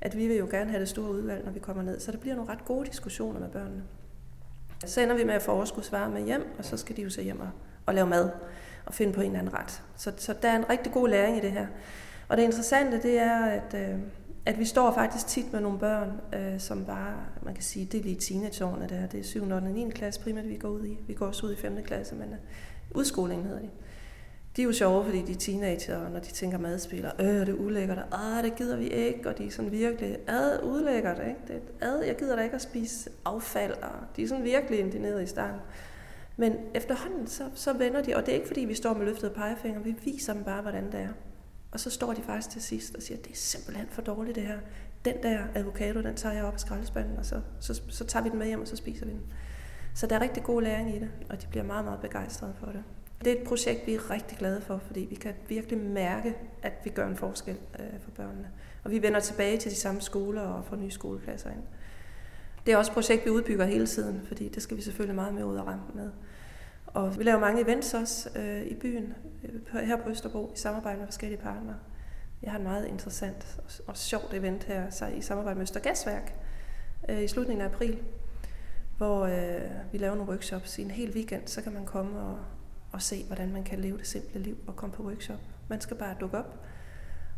at 0.00 0.16
vi 0.16 0.26
vil 0.26 0.36
jo 0.36 0.48
gerne 0.50 0.70
have 0.70 0.80
det 0.80 0.88
store 0.88 1.10
udvalg, 1.10 1.44
når 1.44 1.52
vi 1.52 1.60
kommer 1.60 1.82
ned. 1.82 2.00
Så 2.00 2.12
der 2.12 2.18
bliver 2.18 2.36
nogle 2.36 2.52
ret 2.52 2.64
gode 2.64 2.86
diskussioner 2.86 3.40
med 3.40 3.48
børnene. 3.48 3.82
Så 4.84 5.00
ender 5.00 5.16
vi 5.16 5.24
med 5.24 5.34
at 5.34 5.42
få 5.42 5.52
overskudsvarer 5.52 6.10
med 6.10 6.24
hjem, 6.24 6.54
og 6.58 6.64
så 6.64 6.76
skal 6.76 6.96
de 6.96 7.02
jo 7.02 7.10
så 7.10 7.22
hjem 7.22 7.40
og, 7.40 7.50
at 7.88 7.94
lave 7.94 8.06
mad 8.06 8.30
og 8.86 8.94
finde 8.94 9.12
på 9.12 9.20
en 9.20 9.26
eller 9.26 9.38
anden 9.38 9.54
ret. 9.54 9.82
Så, 9.96 10.12
så 10.16 10.34
der 10.42 10.48
er 10.48 10.56
en 10.56 10.70
rigtig 10.70 10.92
god 10.92 11.08
læring 11.08 11.36
i 11.36 11.40
det 11.40 11.52
her. 11.52 11.66
Og 12.28 12.36
det 12.36 12.42
interessante, 12.42 13.02
det 13.02 13.18
er, 13.18 13.44
at, 13.44 13.74
øh, 13.74 13.98
at 14.46 14.58
vi 14.58 14.64
står 14.64 14.92
faktisk 14.92 15.26
tit 15.26 15.52
med 15.52 15.60
nogle 15.60 15.78
børn, 15.78 16.20
øh, 16.34 16.60
som 16.60 16.84
bare, 16.84 17.14
man 17.42 17.54
kan 17.54 17.62
sige, 17.62 17.86
det 17.86 18.00
er 18.00 18.04
lige 18.04 18.20
teenageårene 18.20 18.88
der, 18.88 19.06
det 19.06 19.20
er 19.20 19.24
7. 19.24 19.50
og 19.50 19.62
9. 19.62 19.90
klasse 19.90 20.20
primært, 20.20 20.48
vi 20.48 20.56
går 20.56 20.68
ud 20.68 20.86
i. 20.86 20.98
Vi 21.06 21.14
går 21.14 21.26
også 21.26 21.46
ud 21.46 21.52
i 21.52 21.56
5. 21.56 21.82
klasse, 21.84 22.14
men 22.14 22.28
uh, 22.28 22.36
udskolingen 22.94 23.46
hedder 23.46 23.60
det. 23.60 23.70
De 24.56 24.62
er 24.62 24.66
jo 24.66 24.72
sjove, 24.72 25.04
fordi 25.04 25.22
de 25.22 25.32
er 25.32 25.36
teenager, 25.36 26.08
når 26.08 26.20
de 26.20 26.32
tænker 26.32 26.58
madspiller, 26.58 27.10
øh, 27.18 27.26
det 27.26 27.48
er 27.48 27.52
ulækkert, 27.52 27.98
og 27.98 28.36
ah, 28.36 28.44
det 28.44 28.56
gider 28.56 28.76
vi 28.76 28.88
ikke, 28.88 29.28
og 29.28 29.38
de 29.38 29.46
er 29.46 29.50
sådan 29.50 29.72
virkelig, 29.72 30.16
ad, 30.28 30.58
ulækkert, 30.62 31.18
ikke? 31.18 31.40
Det, 31.48 31.60
ad, 31.80 32.02
jeg 32.02 32.16
gider 32.16 32.36
da 32.36 32.42
ikke 32.42 32.56
at 32.56 32.62
spise 32.62 33.10
affald, 33.24 33.72
og 33.72 33.90
de 34.16 34.22
er 34.22 34.28
sådan 34.28 34.44
virkelig 34.44 34.78
indineret 34.78 35.22
i 35.22 35.26
starten. 35.26 35.60
Men 36.36 36.56
efterhånden, 36.74 37.26
så, 37.26 37.50
så 37.54 37.72
vender 37.72 38.02
de, 38.02 38.16
og 38.16 38.26
det 38.26 38.32
er 38.32 38.36
ikke 38.36 38.46
fordi, 38.46 38.60
vi 38.60 38.74
står 38.74 38.94
med 38.94 39.06
løftede 39.06 39.32
pegefinger, 39.34 39.80
vi 39.80 39.94
viser 40.04 40.32
dem 40.32 40.44
bare, 40.44 40.62
hvordan 40.62 40.92
det 40.92 41.00
er. 41.00 41.08
Og 41.72 41.80
så 41.80 41.90
står 41.90 42.12
de 42.12 42.22
faktisk 42.22 42.50
til 42.50 42.62
sidst 42.62 42.94
og 42.94 43.02
siger, 43.02 43.18
det 43.18 43.32
er 43.32 43.36
simpelthen 43.36 43.86
for 43.90 44.02
dårligt 44.02 44.34
det 44.34 44.46
her. 44.46 44.58
Den 45.04 45.14
der 45.22 45.38
avocado, 45.54 46.02
den 46.02 46.16
tager 46.16 46.34
jeg 46.34 46.44
op 46.44 46.54
af 46.54 46.60
skraldespanden, 46.60 47.16
og 47.16 47.26
så, 47.26 47.40
så, 47.60 47.82
så 47.88 48.04
tager 48.04 48.22
vi 48.22 48.28
den 48.28 48.38
med 48.38 48.46
hjem, 48.46 48.60
og 48.60 48.68
så 48.68 48.76
spiser 48.76 49.06
vi 49.06 49.12
den. 49.12 49.22
Så 49.94 50.06
der 50.06 50.16
er 50.16 50.20
rigtig 50.20 50.42
god 50.42 50.62
læring 50.62 50.96
i 50.96 50.98
det, 50.98 51.10
og 51.30 51.42
de 51.42 51.46
bliver 51.46 51.64
meget, 51.64 51.84
meget 51.84 52.00
begejstrede 52.00 52.54
for 52.58 52.66
det. 52.66 52.84
Det 53.24 53.32
er 53.32 53.40
et 53.40 53.48
projekt, 53.48 53.86
vi 53.86 53.94
er 53.94 54.10
rigtig 54.10 54.38
glade 54.38 54.60
for, 54.60 54.78
fordi 54.86 55.00
vi 55.00 55.14
kan 55.14 55.34
virkelig 55.48 55.78
mærke, 55.78 56.34
at 56.62 56.72
vi 56.84 56.90
gør 56.90 57.08
en 57.08 57.16
forskel 57.16 57.56
øh, 57.78 58.00
for 58.00 58.10
børnene. 58.10 58.50
Og 58.84 58.90
vi 58.90 59.02
vender 59.02 59.20
tilbage 59.20 59.58
til 59.58 59.70
de 59.70 59.76
samme 59.76 60.00
skoler 60.00 60.42
og 60.42 60.64
får 60.64 60.76
nye 60.76 60.90
skoleklasser 60.90 61.50
ind. 61.50 61.62
Det 62.66 62.72
er 62.72 62.76
også 62.76 62.90
et 62.90 62.94
projekt, 62.94 63.24
vi 63.24 63.30
udbygger 63.30 63.64
hele 63.64 63.86
tiden, 63.86 64.20
fordi 64.26 64.48
det 64.48 64.62
skal 64.62 64.76
vi 64.76 64.82
selvfølgelig 64.82 65.14
meget 65.14 65.34
mere 65.34 65.46
ud 65.46 65.56
og 65.56 65.66
rampen 65.66 65.96
med. 65.96 66.10
Og 66.86 67.18
vi 67.18 67.22
laver 67.22 67.38
mange 67.38 67.62
events 67.62 67.94
også 67.94 68.38
øh, 68.38 68.62
i 68.62 68.74
byen, 68.74 69.14
øh, 69.44 69.80
her 69.80 69.96
på 69.96 70.10
Østerbro, 70.10 70.52
i 70.54 70.58
samarbejde 70.58 70.98
med 70.98 71.06
forskellige 71.06 71.40
partnere. 71.40 71.76
Jeg 72.42 72.50
har 72.50 72.58
et 72.58 72.64
meget 72.64 72.86
interessant 72.86 73.58
og, 73.58 73.70
og 73.86 73.96
sjovt 73.96 74.34
event 74.34 74.64
her 74.64 74.90
så 74.90 75.06
i 75.06 75.20
samarbejde 75.20 75.54
med 75.58 75.62
Østergasværk 75.62 76.34
øh, 77.08 77.22
i 77.22 77.28
slutningen 77.28 77.66
af 77.66 77.68
april, 77.68 77.98
hvor 78.96 79.20
øh, 79.24 79.92
vi 79.92 79.98
laver 79.98 80.14
nogle 80.14 80.30
workshops 80.30 80.78
i 80.78 80.82
en 80.82 80.90
hel 80.90 81.10
weekend. 81.14 81.42
Så 81.46 81.62
kan 81.62 81.72
man 81.72 81.84
komme 81.84 82.20
og, 82.20 82.38
og 82.92 83.02
se, 83.02 83.24
hvordan 83.24 83.52
man 83.52 83.64
kan 83.64 83.78
leve 83.78 83.98
det 83.98 84.06
simple 84.06 84.40
liv 84.40 84.56
og 84.66 84.76
komme 84.76 84.94
på 84.94 85.02
workshop. 85.02 85.40
Man 85.68 85.80
skal 85.80 85.96
bare 85.96 86.16
dukke 86.20 86.38
op. 86.38 86.64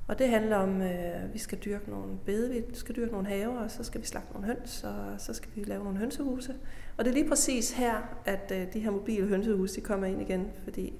Og 0.07 0.19
det 0.19 0.29
handler 0.29 0.57
om, 0.57 0.81
at 0.81 1.25
øh, 1.25 1.35
vi 1.35 1.39
skal 1.39 1.59
dyrke 1.59 1.91
nogle 1.91 2.19
bede, 2.27 2.51
vi 2.51 2.65
skal 2.73 2.97
dyrke 2.97 3.13
nogle 3.13 3.29
haver, 3.29 3.59
og 3.59 3.71
så 3.71 3.85
skal 3.85 4.01
vi 4.01 4.07
slagte 4.07 4.33
nogle 4.33 4.47
høns, 4.47 4.85
og 4.85 5.21
så 5.21 5.35
skal 5.35 5.51
vi 5.55 5.65
lave 5.65 5.85
nogle 5.85 5.99
hønsehuse. 5.99 6.55
Og 6.97 7.05
det 7.05 7.11
er 7.11 7.15
lige 7.15 7.29
præcis 7.29 7.73
her, 7.73 8.19
at 8.25 8.53
øh, 8.55 8.73
de 8.73 8.81
her 8.81 8.91
mobile 8.91 9.27
hønsehuse 9.27 9.77
de 9.77 9.81
kommer 9.81 10.07
ind 10.07 10.21
igen, 10.21 10.51
fordi 10.65 10.93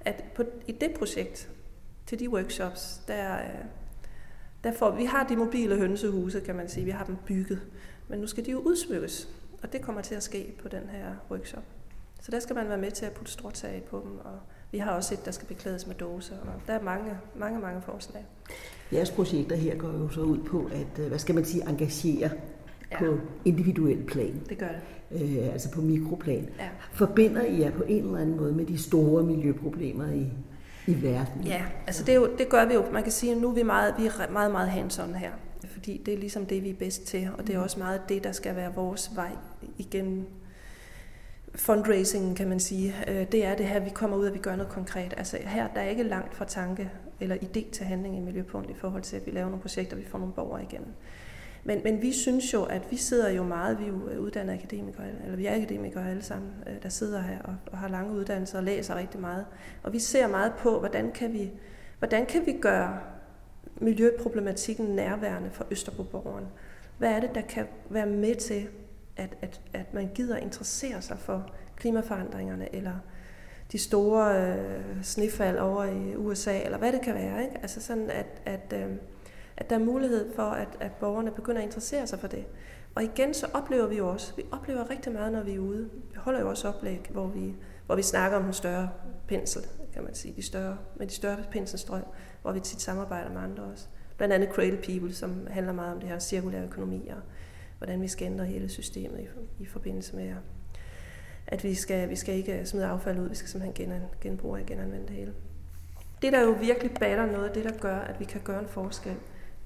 at 0.00 0.24
på, 0.34 0.44
i 0.66 0.72
det 0.72 0.94
projekt, 0.98 1.50
til 2.06 2.18
de 2.18 2.30
workshops, 2.30 3.02
der, 3.08 3.38
øh, 3.38 3.64
der 4.64 4.72
får, 4.72 4.90
vi 4.90 5.04
har 5.04 5.26
de 5.26 5.36
mobile 5.36 5.76
hønsehuse, 5.76 6.40
kan 6.40 6.56
man 6.56 6.68
sige, 6.68 6.84
vi 6.84 6.90
har 6.90 7.04
dem 7.04 7.16
bygget, 7.26 7.62
men 8.08 8.18
nu 8.18 8.26
skal 8.26 8.46
de 8.46 8.50
jo 8.50 8.58
udsmykkes, 8.58 9.28
og 9.62 9.72
det 9.72 9.82
kommer 9.82 10.02
til 10.02 10.14
at 10.14 10.22
ske 10.22 10.54
på 10.62 10.68
den 10.68 10.88
her 10.88 11.14
workshop. 11.30 11.62
Så 12.20 12.30
der 12.30 12.40
skal 12.40 12.56
man 12.56 12.68
være 12.68 12.78
med 12.78 12.90
til 12.90 13.06
at 13.06 13.12
putte 13.12 13.32
stråtag 13.32 13.82
på 13.90 14.00
dem, 14.04 14.18
og 14.18 14.38
vi 14.72 14.78
har 14.78 14.90
også 14.90 15.14
et, 15.14 15.24
der 15.24 15.30
skal 15.30 15.48
beklædes 15.48 15.86
med 15.86 15.94
dåser, 15.94 16.34
og 16.42 16.60
der 16.66 16.72
er 16.72 16.82
mange, 16.82 17.10
mange, 17.36 17.60
mange 17.60 17.82
forslag. 17.82 18.24
Jeres 18.92 19.10
projekter 19.10 19.56
her 19.56 19.76
går 19.76 19.88
jo 19.88 20.08
så 20.08 20.20
ud 20.20 20.38
på 20.38 20.70
at, 20.72 21.02
øh, 21.02 21.08
hvad 21.08 21.18
skal 21.18 21.34
man 21.34 21.44
sige, 21.44 21.68
engagere 21.68 22.30
ja. 22.90 22.98
på 22.98 23.18
individuel 23.44 24.04
plan. 24.04 24.40
Det 24.48 24.58
gør 24.58 24.68
det. 24.68 24.80
Øh, 25.22 25.52
altså 25.52 25.70
på 25.70 25.80
mikroplan. 25.80 26.48
Ja. 26.58 26.68
Forbinder 26.92 27.42
I 27.42 27.60
jer 27.60 27.70
på 27.70 27.82
en 27.82 28.04
eller 28.04 28.18
anden 28.18 28.36
måde 28.36 28.52
med 28.52 28.66
de 28.66 28.78
store 28.78 29.22
miljøproblemer 29.22 30.12
i, 30.12 30.26
i 30.86 31.02
verden? 31.02 31.42
Ja, 31.44 31.64
altså 31.86 32.04
det, 32.04 32.12
er 32.12 32.16
jo, 32.16 32.28
det 32.38 32.48
gør 32.48 32.64
vi 32.64 32.74
jo. 32.74 32.84
Man 32.92 33.02
kan 33.02 33.12
sige, 33.12 33.32
at 33.32 33.38
nu 33.38 33.48
er 33.48 33.54
vi 33.54 33.62
meget, 33.62 33.94
vi 33.98 34.06
er 34.06 34.32
meget, 34.32 34.52
meget 34.52 34.68
hands 34.68 34.96
her. 34.96 35.30
Fordi 35.64 36.02
det 36.06 36.14
er 36.14 36.18
ligesom 36.18 36.46
det, 36.46 36.64
vi 36.64 36.70
er 36.70 36.74
bedst 36.74 37.06
til, 37.06 37.28
og 37.38 37.46
det 37.46 37.54
er 37.54 37.58
også 37.58 37.78
meget 37.78 38.00
det, 38.08 38.24
der 38.24 38.32
skal 38.32 38.56
være 38.56 38.74
vores 38.74 39.10
vej 39.14 39.30
igennem 39.78 40.26
fundraising, 41.54 42.36
kan 42.36 42.48
man 42.48 42.60
sige, 42.60 42.94
øh, 43.08 43.32
det 43.32 43.44
er 43.44 43.54
det 43.54 43.66
her, 43.66 43.80
vi 43.80 43.90
kommer 43.90 44.16
ud 44.16 44.26
og 44.26 44.34
vi 44.34 44.38
gør 44.38 44.56
noget 44.56 44.72
konkret. 44.72 45.14
Altså 45.16 45.38
her, 45.40 45.68
der 45.68 45.80
er 45.80 45.88
ikke 45.88 46.02
langt 46.02 46.34
fra 46.34 46.44
tanke 46.44 46.90
eller 47.20 47.36
idé 47.36 47.70
til 47.70 47.86
handling 47.86 48.16
i 48.16 48.20
Miljøpunkt 48.20 48.70
i 48.70 48.74
forhold 48.74 49.02
til, 49.02 49.16
at 49.16 49.26
vi 49.26 49.30
laver 49.30 49.48
nogle 49.48 49.62
projekter, 49.62 49.96
vi 49.96 50.04
får 50.04 50.18
nogle 50.18 50.34
borgere 50.34 50.62
igennem. 50.62 50.92
Men, 51.64 51.80
men 51.84 52.02
vi 52.02 52.12
synes 52.12 52.52
jo, 52.52 52.62
at 52.62 52.82
vi 52.90 52.96
sidder 52.96 53.30
jo 53.30 53.42
meget, 53.42 53.78
vi 53.78 53.84
er 53.84 53.88
jo 53.88 54.08
øh, 54.08 54.20
uddannede 54.20 54.58
akademikere, 54.58 55.04
eller 55.24 55.36
vi 55.36 55.46
er 55.46 55.54
akademikere 55.54 56.10
alle 56.10 56.22
sammen, 56.22 56.50
øh, 56.66 56.82
der 56.82 56.88
sidder 56.88 57.22
her 57.22 57.38
og, 57.42 57.56
og 57.72 57.78
har 57.78 57.88
lange 57.88 58.12
uddannelser 58.12 58.58
og 58.58 58.64
læser 58.64 58.94
rigtig 58.94 59.20
meget. 59.20 59.46
Og 59.82 59.92
vi 59.92 59.98
ser 59.98 60.26
meget 60.28 60.52
på, 60.58 60.78
hvordan 60.78 61.12
kan 61.12 61.32
vi, 61.32 61.50
hvordan 61.98 62.26
kan 62.26 62.46
vi 62.46 62.52
gøre 62.60 62.98
miljøproblematikken 63.76 64.86
nærværende 64.86 65.50
for 65.50 65.66
Østerbroborgeren? 65.70 66.46
Hvad 66.98 67.10
er 67.10 67.20
det, 67.20 67.34
der 67.34 67.40
kan 67.40 67.66
være 67.90 68.06
med 68.06 68.34
til 68.34 68.68
at, 69.16 69.36
at, 69.42 69.60
at 69.72 69.94
man 69.94 70.10
gider 70.14 70.36
interessere 70.36 71.02
sig 71.02 71.18
for 71.18 71.50
klimaforandringerne, 71.76 72.74
eller 72.74 72.94
de 73.72 73.78
store 73.78 74.48
øh, 74.48 75.02
snefald 75.02 75.58
over 75.58 75.84
i 75.84 76.16
USA, 76.16 76.60
eller 76.62 76.78
hvad 76.78 76.92
det 76.92 77.00
kan 77.00 77.14
være. 77.14 77.42
Ikke? 77.42 77.58
Altså 77.62 77.80
sådan, 77.80 78.10
at, 78.10 78.42
at, 78.46 78.74
øh, 78.76 78.96
at 79.56 79.70
der 79.70 79.76
er 79.76 79.84
mulighed 79.84 80.34
for, 80.34 80.42
at, 80.42 80.68
at 80.80 80.92
borgerne 80.92 81.30
begynder 81.30 81.60
at 81.60 81.64
interessere 81.64 82.06
sig 82.06 82.18
for 82.18 82.26
det. 82.26 82.44
Og 82.94 83.02
igen, 83.02 83.34
så 83.34 83.46
oplever 83.54 83.86
vi 83.86 83.96
jo 83.96 84.08
også, 84.08 84.36
vi 84.36 84.42
oplever 84.50 84.90
rigtig 84.90 85.12
meget, 85.12 85.32
når 85.32 85.42
vi 85.42 85.54
er 85.54 85.58
ude. 85.58 85.90
Vi 85.92 86.16
holder 86.16 86.40
jo 86.40 86.48
også 86.48 86.68
oplæg, 86.68 87.08
hvor 87.10 87.26
vi, 87.26 87.54
hvor 87.86 87.96
vi 87.96 88.02
snakker 88.02 88.38
om 88.38 88.44
den 88.44 88.52
større 88.52 88.88
pensel, 89.28 89.62
kan 89.92 90.04
man 90.04 90.14
sige, 90.14 90.34
de 90.36 90.42
større, 90.42 90.76
med 90.96 91.06
de 91.06 91.14
større 91.14 91.36
penselstrøg, 91.50 92.02
hvor 92.42 92.52
vi 92.52 92.60
tit 92.60 92.80
samarbejder 92.80 93.30
med 93.30 93.40
andre 93.40 93.62
også. 93.62 93.86
Blandt 94.16 94.34
andet 94.34 94.48
Cradle 94.52 94.76
People, 94.76 95.14
som 95.14 95.46
handler 95.50 95.72
meget 95.72 95.94
om 95.94 96.00
det 96.00 96.08
her 96.08 96.18
cirkulære 96.18 96.64
økonomi 96.64 97.08
og 97.08 97.22
hvordan 97.80 98.02
vi 98.02 98.08
skal 98.08 98.26
ændre 98.26 98.44
hele 98.44 98.68
systemet 98.68 99.20
i, 99.20 99.26
i 99.62 99.66
forbindelse 99.66 100.16
med, 100.16 100.34
at 101.46 101.64
vi 101.64 101.74
skal, 101.74 102.10
vi 102.10 102.16
skal 102.16 102.34
ikke 102.34 102.66
smide 102.66 102.86
affald 102.86 103.18
ud, 103.18 103.28
vi 103.28 103.34
skal 103.34 103.48
simpelthen 103.48 103.88
gen, 103.88 104.02
genbruge 104.20 104.60
og 104.60 104.66
genanvende 104.66 105.06
det 105.06 105.16
hele. 105.16 105.32
Det, 106.22 106.32
der 106.32 106.40
jo 106.40 106.50
virkelig 106.50 106.90
batter 107.00 107.26
noget, 107.26 107.54
det 107.54 107.64
der 107.64 107.78
gør, 107.78 107.96
at 107.96 108.20
vi 108.20 108.24
kan 108.24 108.40
gøre 108.44 108.60
en 108.60 108.68
forskel, 108.68 109.16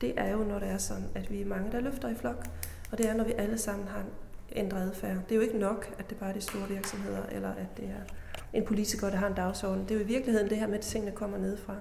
det 0.00 0.14
er 0.16 0.33
jo, 0.33 0.38
når 0.38 0.59
det 0.59 0.68
er 0.68 0.79
sådan, 0.79 1.05
at 1.14 1.31
vi 1.31 1.40
er 1.40 1.46
mange, 1.46 1.72
der 1.72 1.81
løfter 1.81 2.09
i 2.09 2.14
flok, 2.14 2.44
og 2.92 2.98
det 2.98 3.09
er, 3.09 3.14
når 3.14 3.24
vi 3.24 3.33
alle 3.38 3.59
sammen 3.59 3.88
har 3.88 4.05
ændret 4.53 4.81
adfærd. 4.81 5.16
Det 5.16 5.33
er 5.33 5.37
jo 5.37 5.40
ikke 5.40 5.59
nok, 5.59 5.94
at 5.98 6.11
det 6.11 6.18
bare 6.18 6.31
er 6.31 6.35
de 6.35 6.40
store 6.40 6.68
virksomheder, 6.68 7.27
eller 7.33 7.50
at 7.50 7.77
det 7.77 7.85
er 7.85 8.12
en 8.53 8.64
politiker, 8.64 9.11
der 9.11 9.16
har 9.16 9.27
en 9.27 9.35
dagsorden. 9.35 9.83
Det 9.83 9.90
er 9.90 9.94
jo 9.94 10.00
i 10.00 10.07
virkeligheden 10.07 10.50
det 10.50 10.59
her 10.59 10.66
med, 10.66 10.74
at 10.74 10.81
tingene 10.81 11.12
kommer 11.12 11.38
nedefra. 11.38 11.77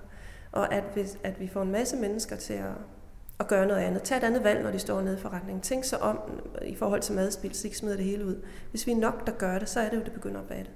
Og 0.51 0.73
at, 0.73 0.83
hvis, 0.93 1.17
at 1.23 1.39
vi 1.39 1.47
får 1.47 1.61
en 1.61 1.71
masse 1.71 1.97
mennesker 1.97 2.35
til 2.35 2.53
at, 2.53 2.71
at 3.43 3.49
gøre 3.49 3.67
noget 3.67 3.81
andet. 3.81 4.03
Tag 4.03 4.17
et 4.17 4.23
andet 4.23 4.43
valg, 4.43 4.63
når 4.63 4.71
de 4.71 4.79
står 4.79 5.01
nede 5.01 5.15
i 5.17 5.19
forretningen. 5.19 5.61
Tænk 5.61 5.83
så 5.83 5.95
om 5.95 6.19
i 6.61 6.75
forhold 6.75 7.01
til 7.01 7.15
madspil, 7.15 7.55
så 7.55 7.67
ikke 7.67 7.77
smider 7.77 7.95
det 7.95 8.05
hele 8.05 8.25
ud. 8.25 8.35
Hvis 8.71 8.87
vi 8.87 8.91
er 8.91 8.95
nok, 8.95 9.27
der 9.27 9.33
gør 9.33 9.59
det, 9.59 9.69
så 9.69 9.79
er 9.79 9.89
det 9.89 9.97
jo, 9.97 10.01
det 10.03 10.11
begynder 10.11 10.39
at 10.39 10.47
batte. 10.47 10.71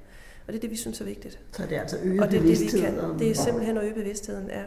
Og 0.47 0.53
det 0.53 0.56
er 0.56 0.62
det, 0.62 0.71
vi 0.71 0.75
synes 0.75 1.01
er 1.01 1.06
vigtigt. 1.06 1.39
Så 1.51 1.63
det 1.63 1.77
er 1.77 1.82
altså 1.82 1.97
øge 2.03 2.23
og 2.23 2.32
det, 2.32 2.41
bevidstheden? 2.41 2.95
Det, 2.95 3.03
vi 3.03 3.10
kan. 3.10 3.19
det 3.19 3.30
er 3.30 3.36
simpelthen 3.36 3.77
at 3.77 3.84
øge 3.84 3.93
bevidstheden, 3.93 4.49
ja. 4.49 4.63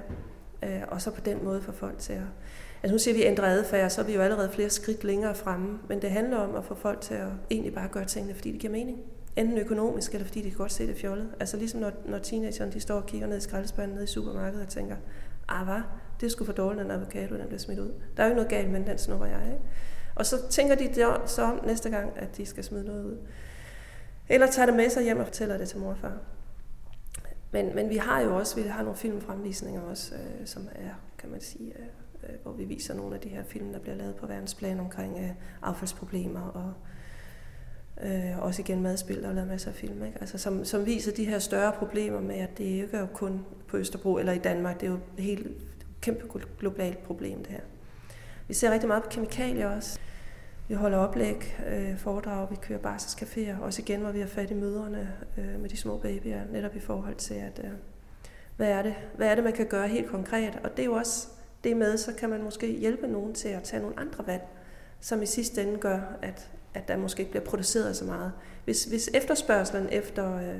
Øh, 0.62 0.82
og 0.88 1.02
så 1.02 1.10
på 1.10 1.20
den 1.20 1.44
måde 1.44 1.62
få 1.62 1.72
folk 1.72 1.98
til 1.98 2.12
at... 2.12 2.22
Altså 2.82 2.94
nu 2.94 2.98
siger 2.98 3.14
vi 3.14 3.24
ændre 3.24 3.48
adfærd, 3.48 3.90
så 3.90 4.00
er 4.00 4.04
vi 4.04 4.14
jo 4.14 4.20
allerede 4.20 4.50
flere 4.52 4.70
skridt 4.70 5.04
længere 5.04 5.34
fremme. 5.34 5.78
Men 5.88 6.02
det 6.02 6.10
handler 6.10 6.36
om 6.36 6.54
at 6.54 6.64
få 6.64 6.74
folk 6.74 7.00
til 7.00 7.14
at 7.14 7.28
egentlig 7.50 7.74
bare 7.74 7.88
gøre 7.88 8.04
tingene, 8.04 8.34
fordi 8.34 8.52
det 8.52 8.60
giver 8.60 8.72
mening. 8.72 8.98
Enten 9.36 9.58
økonomisk, 9.58 10.12
eller 10.12 10.26
fordi 10.26 10.42
de 10.42 10.50
kan 10.50 10.58
godt 10.58 10.72
se 10.72 10.86
det 10.86 10.96
fjollet. 10.96 11.28
Altså 11.40 11.56
ligesom 11.56 11.80
når, 11.80 11.92
når 12.06 12.18
teenagerne 12.18 12.72
de 12.72 12.80
står 12.80 12.94
og 12.94 13.06
kigger 13.06 13.26
ned 13.26 13.36
i 13.36 13.40
skraldespanden 13.40 13.94
nede 13.94 14.04
i 14.04 14.06
supermarkedet 14.06 14.62
og 14.62 14.68
tænker, 14.68 14.96
ah 15.48 15.66
hvad, 15.66 15.80
det 16.20 16.26
er 16.26 16.30
sgu 16.30 16.44
for 16.44 16.52
dårligt, 16.52 16.82
den 16.82 16.90
avocado 16.90 17.36
den 17.36 17.46
bliver 17.46 17.58
smidt 17.58 17.78
ud. 17.78 17.92
Der 18.16 18.22
er 18.22 18.28
jo 18.28 18.34
noget 18.34 18.48
galt 18.48 18.70
med 18.70 18.84
den 18.84 18.98
snupper 18.98 19.26
jeg, 19.26 19.42
ikke? 19.46 19.64
Og 20.14 20.26
så 20.26 20.48
tænker 20.50 20.74
de 20.74 20.94
så 21.26 21.42
om 21.42 21.60
næste 21.66 21.90
gang, 21.90 22.12
at 22.16 22.36
de 22.36 22.46
skal 22.46 22.64
smide 22.64 22.84
noget 22.84 23.04
ud. 23.04 23.16
Eller 24.28 24.46
tager 24.46 24.66
det 24.66 24.74
med 24.74 24.90
sig 24.90 25.02
hjem 25.02 25.18
og 25.18 25.26
fortæller 25.26 25.58
det 25.58 25.68
til 25.68 25.78
mor 25.78 25.90
og 25.90 25.98
far. 25.98 26.18
Men, 27.52 27.74
men 27.74 27.90
vi 27.90 27.96
har 27.96 28.20
jo 28.20 28.36
også 28.36 28.56
vi 28.56 28.68
har 28.68 28.82
nogle 28.82 28.96
filmfremvisninger 28.96 29.80
også, 29.80 30.14
øh, 30.14 30.46
som 30.46 30.68
er, 30.74 30.90
kan 31.18 31.30
man 31.30 31.40
sige, 31.40 31.72
øh, 31.78 31.84
øh, 32.28 32.36
hvor 32.42 32.52
vi 32.52 32.64
viser 32.64 32.94
nogle 32.94 33.14
af 33.14 33.20
de 33.20 33.28
her 33.28 33.42
film, 33.44 33.72
der 33.72 33.78
bliver 33.78 33.96
lavet 33.96 34.16
på 34.16 34.26
verdensplan 34.26 34.80
omkring 34.80 35.18
øh, 35.18 35.30
affaldsproblemer 35.62 36.40
og 36.40 36.72
øh, 38.02 38.38
også 38.38 38.62
igen 38.62 38.82
madspil, 38.82 39.22
der 39.22 39.28
er 39.28 39.32
lavet 39.32 39.48
masser 39.48 39.70
af 39.70 39.76
film, 39.76 40.04
ikke? 40.04 40.18
Altså, 40.20 40.38
som, 40.38 40.64
som 40.64 40.86
viser 40.86 41.12
de 41.12 41.24
her 41.24 41.38
større 41.38 41.72
problemer 41.72 42.20
med, 42.20 42.36
at 42.36 42.58
det 42.58 42.64
ikke 42.64 42.96
er 42.96 43.06
kun 43.06 43.44
på 43.68 43.76
Østerbro 43.76 44.18
eller 44.18 44.32
i 44.32 44.38
Danmark, 44.38 44.80
det 44.80 44.86
er 44.86 44.90
jo 44.90 44.98
helt 45.18 45.46
kæmpe 46.00 46.40
globalt 46.58 47.02
problem 47.02 47.38
det 47.38 47.46
her. 47.46 47.60
Vi 48.48 48.54
ser 48.54 48.70
rigtig 48.70 48.88
meget 48.88 49.02
på 49.02 49.08
kemikalier 49.08 49.68
også. 49.76 49.98
Vi 50.68 50.74
holder 50.74 50.98
oplæg, 50.98 51.56
øh, 51.66 51.98
foredrag, 51.98 52.50
vi 52.50 52.56
kører 52.62 52.78
barselscaféer, 52.78 53.62
også 53.62 53.82
igen, 53.82 54.00
hvor 54.00 54.10
vi 54.10 54.20
har 54.20 54.26
fat 54.26 54.50
i 54.50 54.54
møderne 54.54 55.12
øh, 55.38 55.60
med 55.60 55.68
de 55.68 55.76
små 55.76 55.98
babyer, 55.98 56.40
netop 56.52 56.76
i 56.76 56.80
forhold 56.80 57.14
til, 57.14 57.34
at 57.34 57.60
øh, 57.64 57.70
hvad, 58.56 58.68
er 58.68 58.82
det, 58.82 58.94
hvad 59.16 59.28
er 59.28 59.34
det, 59.34 59.44
man 59.44 59.52
kan 59.52 59.66
gøre 59.66 59.88
helt 59.88 60.10
konkret. 60.10 60.58
Og 60.64 60.70
det 60.70 60.82
er 60.82 60.86
jo 60.86 60.92
også 60.92 61.28
det 61.64 61.76
med, 61.76 61.96
så 61.96 62.14
kan 62.14 62.30
man 62.30 62.42
måske 62.42 62.72
hjælpe 62.72 63.06
nogen 63.06 63.34
til 63.34 63.48
at 63.48 63.62
tage 63.62 63.82
nogle 63.82 63.98
andre 63.98 64.26
valg, 64.26 64.42
som 65.00 65.22
i 65.22 65.26
sidste 65.26 65.62
ende 65.62 65.78
gør, 65.78 66.00
at, 66.22 66.50
at 66.74 66.88
der 66.88 66.96
måske 66.96 67.20
ikke 67.20 67.30
bliver 67.30 67.44
produceret 67.44 67.96
så 67.96 68.04
meget. 68.04 68.32
Hvis, 68.64 68.84
hvis 68.84 69.10
efterspørgselen 69.14 69.88
efter 69.92 70.36
øh, 70.36 70.58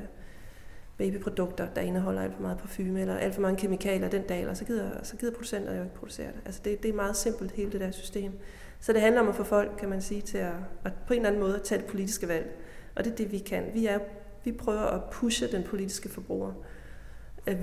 babyprodukter, 1.01 1.67
der 1.75 1.81
indeholder 1.81 2.21
alt 2.21 2.33
for 2.33 2.41
meget 2.41 2.57
parfume 2.57 3.01
eller 3.01 3.17
alt 3.17 3.35
for 3.35 3.41
mange 3.41 3.57
kemikalier, 3.57 4.09
den 4.09 4.21
dag, 4.21 4.39
eller 4.39 4.53
så 4.53 4.65
gider, 4.65 4.89
så 5.03 5.17
gider 5.17 5.33
producenter 5.33 5.75
jo 5.75 5.83
ikke 5.83 5.95
producere 5.95 6.27
det. 6.27 6.41
Altså 6.45 6.61
det, 6.65 6.83
det 6.83 6.89
er 6.89 6.93
meget 6.93 7.15
simpelt, 7.15 7.51
hele 7.51 7.71
det 7.71 7.79
der 7.79 7.91
system. 7.91 8.31
Så 8.79 8.93
det 8.93 9.01
handler 9.01 9.21
om 9.21 9.27
at 9.27 9.35
få 9.35 9.43
folk, 9.43 9.71
kan 9.79 9.89
man 9.89 10.01
sige, 10.01 10.21
til 10.21 10.37
at, 10.37 10.53
at 10.83 10.93
på 11.07 11.13
en 11.13 11.19
eller 11.19 11.29
anden 11.29 11.41
måde 11.41 11.55
at 11.55 11.61
tage 11.61 11.81
det 11.81 11.87
politiske 11.87 12.27
valg. 12.27 12.55
Og 12.95 13.03
det 13.03 13.11
er 13.11 13.15
det, 13.15 13.31
vi 13.31 13.37
kan. 13.37 13.63
Vi, 13.73 13.85
er, 13.85 13.99
vi 14.43 14.51
prøver 14.51 14.81
at 14.81 15.01
pushe 15.11 15.51
den 15.51 15.63
politiske 15.63 16.09
forbruger 16.09 16.53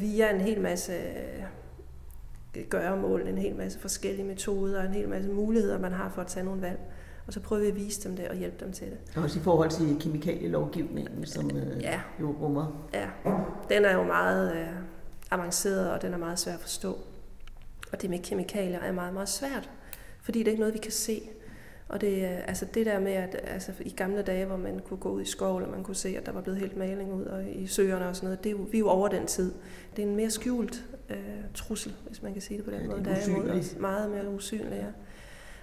via 0.00 0.34
en 0.34 0.40
hel 0.40 0.60
masse 0.60 0.92
øh, 2.56 2.64
gøremål, 2.68 3.28
en 3.28 3.38
hel 3.38 3.56
masse 3.56 3.78
forskellige 3.78 4.26
metoder, 4.26 4.82
en 4.82 4.94
hel 4.94 5.08
masse 5.08 5.30
muligheder, 5.30 5.78
man 5.78 5.92
har 5.92 6.10
for 6.14 6.20
at 6.22 6.26
tage 6.26 6.44
nogle 6.44 6.62
valg. 6.62 6.78
Og 7.28 7.34
så 7.34 7.40
prøver 7.40 7.62
vi 7.62 7.68
at 7.68 7.76
vise 7.76 8.08
dem 8.08 8.16
det 8.16 8.28
og 8.28 8.36
hjælpe 8.36 8.64
dem 8.64 8.72
til 8.72 8.86
det. 8.86 9.22
Også 9.22 9.38
i 9.38 9.42
forhold 9.42 9.70
til 9.70 9.96
kemikalielovgivningen, 10.00 11.26
som 11.26 11.56
øh, 11.56 11.82
ja. 11.82 12.00
jo 12.20 12.36
rummer. 12.42 12.88
Ja, 12.94 13.08
den 13.68 13.84
er 13.84 13.94
jo 13.94 14.02
meget 14.02 14.56
øh, 14.56 14.68
avanceret, 15.30 15.90
og 15.90 16.02
den 16.02 16.12
er 16.12 16.18
meget 16.18 16.38
svær 16.38 16.52
at 16.52 16.60
forstå. 16.60 16.98
Og 17.92 18.02
det 18.02 18.10
med 18.10 18.18
kemikalier 18.18 18.78
er 18.78 18.92
meget, 18.92 19.14
meget 19.14 19.28
svært 19.28 19.70
fordi 20.28 20.38
det 20.38 20.46
er 20.46 20.50
ikke 20.50 20.60
noget, 20.60 20.74
vi 20.74 20.78
kan 20.78 20.92
se. 20.92 21.22
Og 21.88 22.00
det, 22.00 22.24
altså 22.24 22.66
det 22.74 22.86
der 22.86 23.00
med, 23.00 23.12
at 23.12 23.40
altså 23.44 23.72
i 23.80 23.90
gamle 23.90 24.22
dage, 24.22 24.46
hvor 24.46 24.56
man 24.56 24.78
kunne 24.78 24.96
gå 24.96 25.10
ud 25.10 25.22
i 25.22 25.24
skov, 25.24 25.62
og 25.62 25.68
man 25.70 25.82
kunne 25.82 25.96
se, 25.96 26.08
at 26.08 26.26
der 26.26 26.32
var 26.32 26.40
blevet 26.40 26.60
helt 26.60 26.76
maling 26.76 27.12
ud 27.12 27.24
og 27.24 27.44
i 27.50 27.66
søerne 27.66 28.08
og 28.08 28.16
sådan 28.16 28.26
noget, 28.26 28.44
det 28.44 28.50
er 28.50 28.56
jo, 28.56 28.66
vi 28.70 28.76
er 28.76 28.80
jo 28.80 28.88
over 28.88 29.08
den 29.08 29.26
tid. 29.26 29.52
Det 29.96 30.04
er 30.04 30.08
en 30.08 30.16
mere 30.16 30.30
skjult 30.30 30.84
øh, 31.10 31.16
trussel, 31.54 31.94
hvis 32.06 32.22
man 32.22 32.32
kan 32.32 32.42
sige 32.42 32.56
det 32.56 32.64
på 32.64 32.70
den 32.70 32.80
ja, 32.80 32.86
måde. 32.86 33.04
Der 33.04 33.10
er 33.10 33.28
imod 33.28 33.50
os 33.50 33.76
meget 33.80 34.10
mere 34.10 34.28
usynlig, 34.28 34.72
ja. 34.72 34.84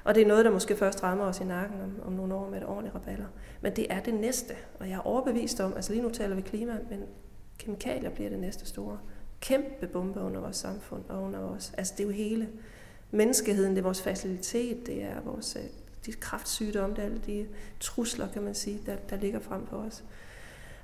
Og 0.05 0.15
det 0.15 0.23
er 0.23 0.27
noget, 0.27 0.45
der 0.45 0.51
måske 0.51 0.75
først 0.75 1.03
rammer 1.03 1.25
os 1.25 1.39
i 1.39 1.43
nakken 1.43 1.81
om, 1.81 1.99
om 2.05 2.13
nogle 2.13 2.35
år 2.35 2.49
med 2.49 2.57
et 2.57 2.67
ordentligt 2.67 2.95
raballer. 2.95 3.25
Men 3.61 3.75
det 3.75 3.87
er 3.89 3.99
det 3.99 4.13
næste, 4.13 4.53
og 4.79 4.89
jeg 4.89 4.95
er 4.95 5.07
overbevist 5.07 5.59
om, 5.59 5.73
altså 5.75 5.93
lige 5.93 6.03
nu 6.03 6.09
taler 6.09 6.35
vi 6.35 6.41
klima, 6.41 6.77
men 6.89 7.03
kemikalier 7.57 8.09
bliver 8.09 8.29
det 8.29 8.39
næste 8.39 8.65
store. 8.65 8.99
Kæmpe 9.39 9.87
bombe 9.87 10.19
under 10.19 10.41
vores 10.41 10.55
samfund 10.57 11.03
og 11.09 11.23
under 11.23 11.39
os. 11.39 11.73
Altså 11.77 11.93
det 11.97 12.03
er 12.03 12.07
jo 12.07 12.13
hele 12.13 12.49
menneskeheden, 13.11 13.71
det 13.71 13.77
er 13.77 13.83
vores 13.83 14.01
facilitet, 14.01 14.87
det 14.87 15.03
er 15.03 15.21
vores 15.21 15.55
øh, 15.55 15.63
de 16.05 16.13
kraftsygdomme, 16.13 16.95
det 16.95 17.01
er 17.01 17.05
alle 17.05 17.21
de 17.25 17.47
trusler, 17.79 18.27
kan 18.27 18.41
man 18.41 18.55
sige, 18.55 18.79
der, 18.85 18.95
der 18.95 19.15
ligger 19.15 19.39
frem 19.39 19.67
for 19.67 19.77
os. 19.77 20.03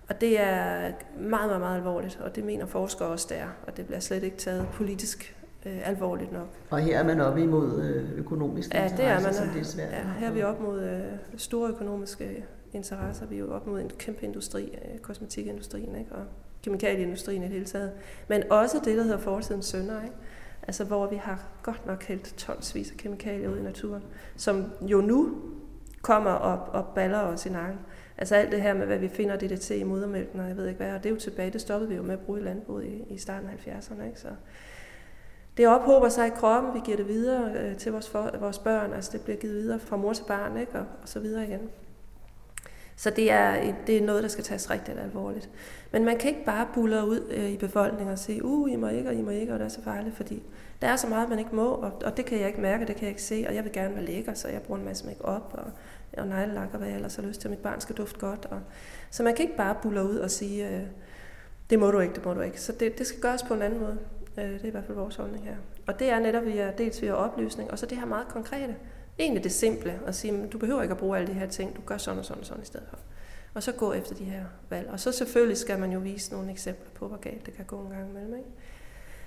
Og 0.10 0.22
det 0.22 0.40
er 0.40 0.92
meget, 1.20 1.48
meget, 1.48 1.60
meget 1.60 1.78
alvorligt, 1.78 2.20
og 2.20 2.36
det 2.36 2.44
mener 2.44 2.66
forskere 2.66 3.10
også 3.10 3.28
der, 3.30 3.48
og 3.68 3.78
det 3.78 3.86
bliver 3.86 4.00
slet 4.00 4.24
ikke 4.24 4.38
taget 4.38 4.68
politisk 4.74 5.36
øh, 5.66 5.90
alvorligt 5.90 6.32
nok. 6.32 6.48
Og 6.70 6.80
her 6.80 7.00
er 7.00 7.04
man 7.04 7.22
oppe 7.22 7.42
imod 7.42 7.84
øh, 7.84 8.20
økonomiske 8.20 8.78
ja, 8.78 8.88
det 8.98 9.06
er 9.06 9.22
man, 9.22 9.34
som 9.34 9.48
det 9.48 9.60
er 9.60 9.66
svært. 9.66 9.92
Ja, 9.92 10.04
her 10.20 10.28
er 10.28 10.32
vi 10.32 10.44
op 10.44 10.62
mod 10.62 10.82
øh, 10.84 11.02
store 11.38 11.70
økonomiske 11.70 12.46
interesser. 12.74 13.26
Vi 13.26 13.36
er 13.36 13.40
jo 13.40 13.54
op 13.54 13.68
mod 13.68 13.80
en 13.80 13.90
kæmpe 13.90 14.26
industri, 14.26 14.64
øh, 14.64 15.00
kosmetikindustrien 15.00 15.96
ikke? 15.96 16.12
og 16.12 16.24
kemikalieindustrien 16.64 17.42
i 17.42 17.46
det 17.46 17.54
hele 17.54 17.66
taget. 17.66 17.92
Men 18.28 18.44
også 18.52 18.78
det, 18.86 18.98
der 18.98 19.04
hedder 19.04 19.18
fortidens 19.18 19.66
sønder. 19.66 20.04
Ikke? 20.04 20.16
Altså 20.64 20.84
hvor 20.84 21.08
vi 21.08 21.16
har 21.16 21.44
godt 21.64 21.86
nok 21.86 22.04
hældt 22.04 22.34
tonsvis 22.38 22.92
af 22.92 22.98
kemikalier 22.98 23.50
ud 23.50 23.58
i 23.58 23.62
naturen, 23.62 24.04
som 24.36 24.72
jo 24.82 25.02
nu 25.02 25.36
kommer 26.02 26.32
og, 26.32 26.74
og 26.74 26.86
baller 26.96 27.20
os 27.20 27.46
i 27.46 27.50
nakken. 27.50 27.80
Altså 28.18 28.36
alt 28.36 28.52
det 28.52 28.62
her 28.62 28.74
med, 28.74 28.86
hvad 28.86 28.98
vi 28.98 29.08
finder 29.08 29.36
DDT 29.36 29.72
i 29.72 29.84
modermælken, 29.84 30.40
og 30.40 30.48
jeg 30.48 30.58
ved 30.58 30.68
ikke 30.68 30.78
hvad, 30.78 30.94
og 30.94 31.04
det 31.04 31.10
er 31.10 31.14
jo 31.14 31.20
tilbage, 31.20 31.52
det 31.52 31.62
stoppede 31.62 31.90
vi 31.90 31.96
jo 31.96 32.04
med 32.04 32.14
at 32.14 32.20
bruge 32.20 32.40
i 32.40 32.44
landbruget 32.44 32.86
i, 32.86 33.14
i 33.14 33.18
starten 33.18 33.50
af 33.50 33.68
70'erne. 33.68 34.04
Ikke? 34.06 34.20
Så 34.20 34.28
det 35.58 35.68
ophober 35.68 36.10
sig 36.10 36.28
i 36.28 36.30
kroppen, 36.30 36.74
vi 36.74 36.80
giver 36.86 36.98
det 36.98 37.08
videre 37.08 37.52
øh, 37.54 37.78
til 37.78 37.92
vores, 37.92 38.10
for, 38.10 38.32
vores 38.40 38.60
børn, 38.60 38.94
altså 38.94 39.12
det 39.14 39.22
bliver 39.22 39.38
givet 39.38 39.56
videre 39.56 39.80
fra 39.80 39.98
mor 39.98 40.14
til 40.14 40.24
barn, 40.24 40.58
ikke? 40.58 40.74
Og, 40.74 40.86
og 41.02 41.08
så 41.08 41.20
videre 41.20 41.44
igen. 41.44 41.70
Så 42.96 43.10
det 43.10 43.32
er, 43.32 43.74
det 43.88 43.98
er 43.98 44.02
noget, 44.02 44.24
der 44.24 44.30
skal 44.30 44.44
tages 44.44 44.70
rigtig 44.70 45.00
alvorligt. 45.00 45.50
Men 45.92 46.06
man 46.06 46.18
kan 46.18 46.30
ikke 46.30 46.46
bare 46.46 46.68
bulle 46.74 47.06
ud 47.06 47.28
øh, 47.32 47.50
i 47.50 47.58
befolkningen 47.58 48.14
og 48.14 48.20
sige, 48.20 48.46
uh, 48.46 48.72
I 48.72 48.76
må 48.76 48.88
ikke, 48.88 49.10
og 49.10 49.16
I 49.16 49.22
må 49.22 49.30
ikke, 49.30 49.54
og 49.54 49.60
det 49.60 49.66
er 49.66 49.70
så 49.70 49.84
farligt, 49.84 50.16
fordi 50.16 50.44
der 50.82 50.88
er 50.88 50.96
så 50.96 51.08
meget, 51.08 51.30
man 51.30 51.40
ikke 51.40 51.56
må, 51.56 51.68
og, 51.68 51.92
og 52.06 52.18
det 52.18 52.26
kan 52.26 52.40
jeg 52.40 52.48
ikke 52.48 52.62
mærke, 52.62 52.86
det 52.86 52.96
kan 52.96 53.04
jeg 53.04 53.10
ikke 53.10 53.22
se, 53.22 53.46
og 53.48 53.56
jeg 53.56 53.64
vil 53.64 53.72
gerne 53.72 53.96
være 53.96 54.06
lækker, 54.06 54.34
så 54.34 54.48
jeg 54.48 54.62
bruger 54.62 54.80
en 54.80 54.86
masse 54.86 55.06
make 55.06 55.26
op 55.26 55.54
og, 55.54 55.72
og 56.22 56.28
neglelak, 56.28 56.70
og 56.72 56.78
hvad 56.78 56.88
jeg 56.88 56.96
ellers 56.96 57.16
har 57.16 57.24
lyst 57.24 57.42
til, 57.42 57.48
at 57.48 57.50
mit 57.50 57.60
barn 57.60 57.82
skal 57.82 57.96
dufte 57.96 58.20
godt. 58.20 58.48
Og, 58.52 58.60
så 59.12 59.24
man 59.24 59.36
kan 59.36 59.44
ikke 59.44 59.58
bare 59.58 59.76
bulle 59.82 60.04
ud 60.04 60.18
og 60.18 60.32
sige, 60.32 60.70
øh, 60.70 60.84
det 61.70 61.80
må 61.80 61.92
du 61.92 62.00
ikke, 62.00 62.14
det 62.14 62.26
må 62.26 62.34
du 62.34 62.42
ikke. 62.42 62.62
Så 62.62 62.72
det, 62.72 62.98
det 62.98 63.08
skal 63.08 63.22
gøres 63.22 63.44
på 63.44 63.54
en 63.54 63.62
anden 63.62 63.80
måde. 63.80 63.98
Øh, 64.38 64.54
det 64.54 64.64
er 64.64 64.68
i 64.68 64.70
hvert 64.70 64.86
fald 64.86 64.98
vores 64.98 65.16
holdning 65.16 65.46
her. 65.46 65.56
Og 65.88 66.00
det 66.00 66.10
er 66.10 66.20
netop 66.20 66.46
via, 66.46 66.72
dels 66.78 67.02
via 67.02 67.14
oplysning, 67.14 67.72
og 67.72 67.80
så 67.80 67.86
det 67.86 67.98
her 67.98 68.06
meget 68.06 68.28
konkrete. 68.28 68.76
Egentlig 69.20 69.44
det 69.44 69.52
simple, 69.52 70.00
at 70.06 70.16
sige, 70.16 70.48
du 70.48 70.58
behøver 70.58 70.82
ikke 70.82 70.92
at 70.92 70.98
bruge 70.98 71.18
alle 71.18 71.28
de 71.28 71.34
her 71.34 71.48
ting, 71.48 71.76
du 71.76 71.82
gør 71.86 71.98
sådan 71.98 72.20
og 72.20 72.26
sådan 72.26 72.40
og 72.40 72.46
sådan 72.46 72.64
i 72.64 72.66
stedet 72.66 72.88
for. 72.90 72.98
Og 73.54 73.64
så 73.64 73.72
gå 73.72 73.94
efter 73.94 74.16
de 74.16 74.24
her 74.24 74.44
valg. 74.70 74.90
Og 74.90 75.00
så 75.00 75.12
selvfølgelig 75.12 75.58
skal 75.58 75.80
man 75.80 75.92
jo 75.92 76.00
vise 76.00 76.32
nogle 76.34 76.52
eksempler 76.52 76.90
på, 76.96 77.08
hvor 77.08 77.18
galt 77.18 77.46
det 77.46 77.54
kan 77.54 77.66
gå 77.66 77.80
en 77.80 77.90
gang 77.90 78.10
imellem. 78.10 78.36
Ikke? 78.36 78.50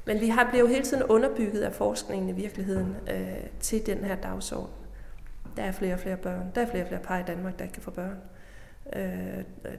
Men 0.07 0.21
vi 0.21 0.29
har 0.29 0.51
blevet 0.51 0.69
hele 0.69 0.85
tiden 0.85 1.03
underbygget 1.03 1.61
af 1.61 1.73
forskningen 1.73 2.29
i 2.29 2.33
virkeligheden 2.33 2.97
øh, 3.11 3.47
til 3.61 3.87
den 3.87 3.99
her 3.99 4.17
dagsorden. 4.17 4.75
Der 5.57 5.62
er 5.62 5.73
flere 5.73 5.95
og 5.95 6.01
flere 6.01 6.17
børn. 6.17 6.53
Der 6.55 6.61
er 6.61 6.67
flere 6.67 6.83
og 6.83 6.88
flere 6.88 7.03
par 7.03 7.19
i 7.19 7.23
Danmark, 7.23 7.59
der 7.59 7.64
ikke 7.64 7.75
kan 7.75 7.83
få 7.83 7.90
børn. 7.90 8.17
Øh, 8.97 9.03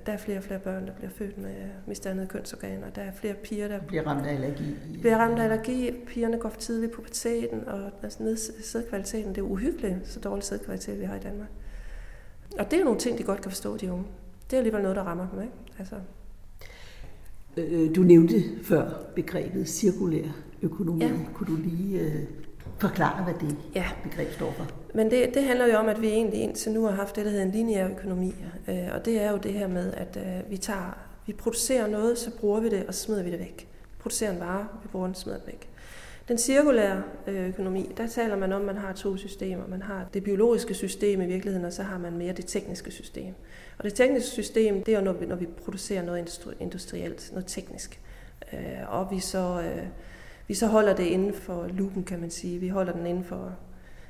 der 0.05 0.11
er 0.11 0.17
flere 0.17 0.37
og 0.37 0.43
flere 0.43 0.59
børn, 0.59 0.87
der 0.87 0.93
bliver 0.93 1.09
født 1.09 1.37
med 1.37 1.55
misdannede 1.87 2.27
kønsorganer. 2.27 2.89
Der 2.89 3.01
er 3.01 3.11
flere 3.11 3.33
piger, 3.33 3.67
der 3.67 3.79
bliver 3.79 4.07
ramt 4.07 4.25
af 4.25 4.33
allergi. 4.33 4.75
Bliver 4.99 5.17
ramt 5.17 5.39
af 5.39 5.43
allergi. 5.43 5.91
Pigerne 6.07 6.37
går 6.37 6.49
for 6.49 6.59
tidligt 6.59 6.91
på 6.91 7.01
puberteten, 7.01 7.67
og 7.67 7.91
altså, 8.03 8.51
sædkvaliteten. 8.63 9.29
Det 9.29 9.37
er 9.37 9.45
uhyggeligt, 9.45 9.95
så 10.03 10.19
dårlig 10.19 10.43
sædkvalitet 10.43 10.99
vi 10.99 11.05
har 11.05 11.15
i 11.15 11.19
Danmark. 11.19 11.49
Og 12.59 12.71
det 12.71 12.79
er 12.79 12.83
nogle 12.83 12.99
ting, 12.99 13.17
de 13.17 13.23
godt 13.23 13.41
kan 13.41 13.51
forstå, 13.51 13.77
de 13.77 13.91
unge. 13.91 14.05
Det 14.49 14.53
er 14.53 14.57
alligevel 14.57 14.81
noget, 14.81 14.95
der 14.95 15.03
rammer 15.03 15.27
dem, 15.33 15.41
ikke? 15.41 15.53
Altså. 15.79 15.95
Øh, 17.57 17.95
du 17.95 18.01
nævnte 18.01 18.43
før 18.63 18.89
begrebet 19.15 19.69
cirkulær 19.69 20.27
økonomi. 20.61 21.05
Ja. 21.05 21.11
Kunne 21.33 21.55
du 21.55 21.61
lige 21.61 21.99
øh, 21.99 22.23
forklare, 22.77 23.23
hvad 23.23 23.33
det 23.33 23.57
ja. 23.75 23.85
begreb 24.03 24.31
står 24.31 24.51
for? 24.51 24.84
Men 24.95 25.11
det, 25.11 25.33
det 25.33 25.43
handler 25.43 25.67
jo 25.67 25.77
om, 25.77 25.89
at 25.89 26.01
vi 26.01 26.07
egentlig 26.07 26.41
indtil 26.41 26.71
nu 26.71 26.85
har 26.85 26.91
haft 26.91 27.15
det, 27.15 27.25
der 27.25 27.31
hedder 27.31 27.45
en 27.45 27.51
lineær 27.51 27.89
økonomi. 27.89 28.35
Øh, 28.67 28.87
og 28.93 29.05
det 29.05 29.21
er 29.21 29.31
jo 29.31 29.37
det 29.37 29.53
her 29.53 29.67
med, 29.67 29.93
at 29.93 30.17
øh, 30.17 30.51
vi 30.51 30.57
tager, 30.57 30.97
vi 31.25 31.33
producerer 31.33 31.87
noget, 31.87 32.17
så 32.17 32.31
bruger 32.39 32.59
vi 32.59 32.69
det, 32.69 32.85
og 32.87 32.93
så 32.93 33.01
smider 33.01 33.23
vi 33.23 33.31
det 33.31 33.39
væk. 33.39 33.67
Vi 33.83 33.97
producerer 33.99 34.31
en 34.31 34.39
vare, 34.39 34.67
vi 34.83 34.87
bruger 34.87 35.05
den, 35.05 35.15
smider 35.15 35.37
den 35.37 35.47
væk. 35.47 35.69
Den 36.27 36.37
cirkulære 36.37 37.03
øh, 37.27 37.49
økonomi, 37.49 37.91
der 37.97 38.07
taler 38.07 38.35
man 38.35 38.53
om, 38.53 38.61
at 38.61 38.65
man 38.65 38.77
har 38.77 38.93
to 38.93 39.17
systemer. 39.17 39.67
Man 39.67 39.81
har 39.81 40.05
det 40.13 40.23
biologiske 40.23 40.73
system 40.73 41.21
i 41.21 41.25
virkeligheden, 41.25 41.65
og 41.65 41.73
så 41.73 41.83
har 41.83 41.97
man 41.97 42.17
mere 42.17 42.33
det 42.33 42.45
tekniske 42.45 42.91
system. 42.91 43.33
Og 43.77 43.83
det 43.83 43.93
tekniske 43.93 44.29
system, 44.29 44.83
det 44.83 44.93
er 44.93 44.97
jo, 44.97 45.03
når 45.03 45.13
vi, 45.13 45.25
når 45.25 45.35
vi 45.35 45.45
producerer 45.45 46.03
noget 46.03 46.49
industrielt, 46.59 47.29
noget 47.31 47.45
teknisk. 47.47 47.99
Øh, 48.53 48.59
og 48.87 49.11
vi 49.11 49.19
så, 49.19 49.61
øh, 49.61 49.83
vi 50.47 50.53
så 50.53 50.67
holder 50.67 50.95
det 50.95 51.03
inden 51.03 51.33
for 51.33 51.67
loopen, 51.67 52.03
kan 52.03 52.19
man 52.19 52.29
sige. 52.29 52.59
Vi 52.59 52.67
holder 52.67 52.93
den 52.93 53.05
inden 53.05 53.23
for 53.23 53.55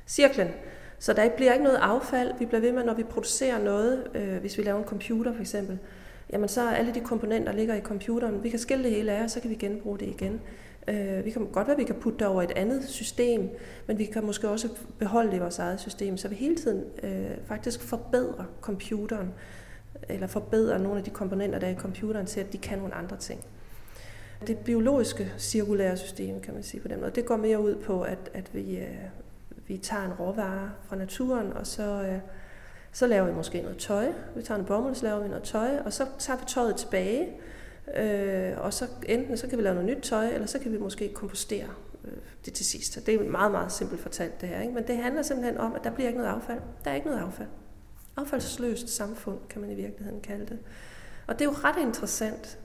cirklen. 0.06 0.48
Så 0.98 1.12
der 1.12 1.28
bliver 1.36 1.52
ikke 1.52 1.64
noget 1.64 1.78
affald. 1.82 2.32
Vi 2.38 2.46
bliver 2.46 2.60
ved 2.60 2.72
med, 2.72 2.84
når 2.84 2.94
vi 2.94 3.02
producerer 3.02 3.64
noget, 3.64 4.06
øh, 4.14 4.36
hvis 4.36 4.58
vi 4.58 4.62
laver 4.62 4.78
en 4.78 4.84
computer 4.84 5.32
for 5.32 5.40
eksempel, 5.40 5.78
jamen 6.32 6.48
så 6.48 6.60
er 6.60 6.70
alle 6.70 6.94
de 6.94 7.00
komponenter, 7.00 7.52
der 7.52 7.58
ligger 7.58 7.74
i 7.74 7.80
computeren, 7.80 8.42
vi 8.42 8.50
kan 8.50 8.58
skille 8.58 8.84
det 8.84 8.92
hele 8.92 9.12
af, 9.12 9.22
og 9.22 9.30
så 9.30 9.40
kan 9.40 9.50
vi 9.50 9.54
genbruge 9.54 9.98
det 9.98 10.06
igen. 10.06 10.40
Øh, 10.88 11.24
vi 11.24 11.30
kan 11.30 11.46
godt 11.46 11.66
være, 11.66 11.74
at 11.74 11.78
vi 11.78 11.84
kan 11.84 11.94
putte 11.94 12.18
det 12.18 12.26
over 12.26 12.42
et 12.42 12.52
andet 12.56 12.84
system, 12.84 13.48
men 13.86 13.98
vi 13.98 14.04
kan 14.04 14.24
måske 14.24 14.48
også 14.48 14.68
beholde 14.98 15.30
det 15.30 15.36
i 15.36 15.40
vores 15.40 15.58
eget 15.58 15.80
system, 15.80 16.16
så 16.16 16.28
vi 16.28 16.34
hele 16.34 16.56
tiden 16.56 16.84
øh, 17.02 17.30
faktisk 17.46 17.82
forbedrer 17.82 18.44
computeren, 18.60 19.34
eller 20.08 20.26
forbedrer 20.26 20.78
nogle 20.78 20.98
af 20.98 21.04
de 21.04 21.10
komponenter, 21.10 21.58
der 21.58 21.66
er 21.66 21.70
i 21.70 21.78
computeren, 21.78 22.26
til 22.26 22.40
at 22.40 22.52
de 22.52 22.58
kan 22.58 22.78
nogle 22.78 22.94
andre 22.94 23.16
ting. 23.16 23.40
Det 24.46 24.58
biologiske 24.58 25.32
cirkulære 25.38 25.96
system, 25.96 26.40
kan 26.40 26.54
man 26.54 26.62
sige 26.62 26.80
på 26.80 26.88
den 26.88 27.00
måde, 27.00 27.10
det 27.14 27.26
går 27.26 27.36
mere 27.36 27.60
ud 27.60 27.76
på, 27.76 28.02
at, 28.02 28.30
at 28.34 28.54
vi, 28.54 28.76
øh, 28.76 28.96
vi 29.66 29.78
tager 29.78 30.04
en 30.04 30.12
råvare 30.12 30.70
fra 30.88 30.96
naturen, 30.96 31.52
og 31.52 31.66
så, 31.66 31.82
øh, 31.82 32.18
så 32.92 33.06
laver 33.06 33.26
vi 33.26 33.34
måske 33.34 33.60
noget 33.60 33.76
tøj. 33.76 34.12
Vi 34.36 34.42
tager 34.42 34.60
en 34.60 34.66
bomuld, 34.66 34.94
så 34.94 35.04
laver 35.04 35.20
vi 35.22 35.28
noget 35.28 35.42
tøj, 35.42 35.78
og 35.84 35.92
så 35.92 36.06
tager 36.18 36.38
vi 36.38 36.44
tøjet 36.46 36.76
tilbage, 36.76 37.28
øh, 37.96 38.52
og 38.58 38.72
så 38.72 38.86
enten 39.06 39.36
så 39.36 39.48
kan 39.48 39.58
vi 39.58 39.62
lave 39.62 39.74
noget 39.74 39.90
nyt 39.96 40.02
tøj, 40.02 40.28
eller 40.28 40.46
så 40.46 40.58
kan 40.58 40.72
vi 40.72 40.78
måske 40.78 41.12
kompostere 41.14 41.68
øh, 42.04 42.12
det 42.44 42.52
til 42.52 42.66
sidst. 42.66 43.06
Det 43.06 43.14
er 43.14 43.30
meget, 43.30 43.52
meget 43.52 43.72
simpelt 43.72 44.00
fortalt 44.00 44.40
det 44.40 44.48
her, 44.48 44.60
ikke? 44.60 44.74
men 44.74 44.86
det 44.86 44.96
handler 44.96 45.22
simpelthen 45.22 45.58
om, 45.58 45.74
at 45.74 45.84
der 45.84 45.90
bliver 45.90 46.08
ikke 46.08 46.20
noget 46.20 46.34
affald. 46.34 46.60
Der 46.84 46.90
er 46.90 46.94
ikke 46.94 47.06
noget 47.06 47.20
affald. 47.20 47.48
Affaldsløst 48.16 48.88
samfund, 48.88 49.38
kan 49.48 49.60
man 49.60 49.70
i 49.70 49.74
virkeligheden 49.74 50.20
kalde 50.20 50.46
det. 50.46 50.58
Og 51.26 51.38
det 51.38 51.40
er 51.40 51.44
jo 51.44 51.56
ret 51.64 51.82
interessant, 51.82 52.58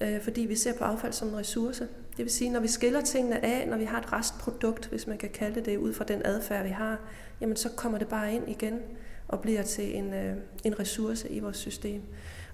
øh, 0.00 0.22
fordi 0.22 0.40
vi 0.40 0.56
ser 0.56 0.78
på 0.78 0.84
affald 0.84 1.12
som 1.12 1.28
en 1.28 1.36
ressource. 1.36 1.88
Det 2.16 2.24
vil 2.24 2.32
sige, 2.32 2.50
når 2.50 2.60
vi 2.60 2.68
skiller 2.68 3.00
tingene 3.00 3.44
af, 3.44 3.68
når 3.68 3.76
vi 3.76 3.84
har 3.84 3.98
et 3.98 4.12
restprodukt, 4.12 4.86
hvis 4.86 5.06
man 5.06 5.18
kan 5.18 5.30
kalde 5.30 5.54
det 5.54 5.66
det, 5.66 5.76
ud 5.76 5.92
fra 5.92 6.04
den 6.04 6.22
adfærd, 6.24 6.64
vi 6.64 6.70
har, 6.70 6.98
jamen 7.40 7.56
så 7.56 7.68
kommer 7.76 7.98
det 7.98 8.08
bare 8.08 8.34
ind 8.34 8.48
igen 8.48 8.80
og 9.28 9.40
bliver 9.40 9.62
til 9.62 9.96
en, 9.96 10.14
øh, 10.14 10.36
en 10.64 10.80
ressource 10.80 11.28
i 11.28 11.40
vores 11.40 11.56
system. 11.56 12.02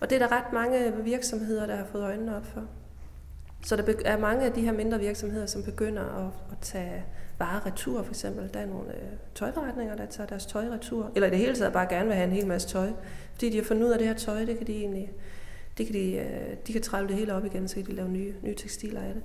Og 0.00 0.10
det 0.10 0.22
er 0.22 0.26
der 0.26 0.36
ret 0.36 0.52
mange 0.52 0.92
virksomheder, 1.04 1.66
der 1.66 1.76
har 1.76 1.84
fået 1.84 2.02
øjnene 2.02 2.36
op 2.36 2.46
for. 2.46 2.62
Så 3.62 3.76
der 3.76 3.94
er 4.04 4.18
mange 4.18 4.44
af 4.44 4.52
de 4.52 4.60
her 4.60 4.72
mindre 4.72 4.98
virksomheder, 4.98 5.46
som 5.46 5.62
begynder 5.62 6.02
at, 6.02 6.32
at 6.52 6.58
tage 6.60 7.04
varer 7.38 7.66
retur, 7.66 8.02
for 8.02 8.10
eksempel. 8.10 8.50
Der 8.54 8.60
er 8.60 8.66
nogle 8.66 8.88
øh, 8.88 9.02
tøjforretninger, 9.34 9.96
der 9.96 10.06
tager 10.06 10.26
deres 10.26 10.46
tøj 10.46 10.68
retur, 10.68 11.10
eller 11.14 11.26
i 11.26 11.30
det 11.30 11.38
hele 11.38 11.54
taget 11.54 11.72
bare 11.72 11.86
gerne 11.88 12.06
vil 12.06 12.14
have 12.14 12.26
en 12.26 12.32
hel 12.32 12.46
masse 12.46 12.68
tøj. 12.68 12.90
Fordi 13.32 13.50
de 13.50 13.56
har 13.56 13.64
fundet 13.64 13.86
ud 13.86 13.90
af 13.90 13.98
det 13.98 14.06
her 14.06 14.14
tøj, 14.14 14.44
det 14.44 14.58
kan 14.58 14.66
de 14.66 14.72
egentlig, 14.72 15.12
det 15.78 15.86
kan 15.86 15.94
de, 15.94 16.12
øh, 16.12 16.56
de 16.66 16.72
kan 16.72 16.82
trælle 16.82 17.08
det 17.08 17.16
hele 17.16 17.34
op 17.34 17.44
igen, 17.44 17.68
så 17.68 17.74
kan 17.74 17.84
de 17.84 17.92
lave 17.92 18.08
nye, 18.08 18.34
nye 18.42 18.54
tekstiler 18.54 19.00
af 19.00 19.14
det. 19.14 19.22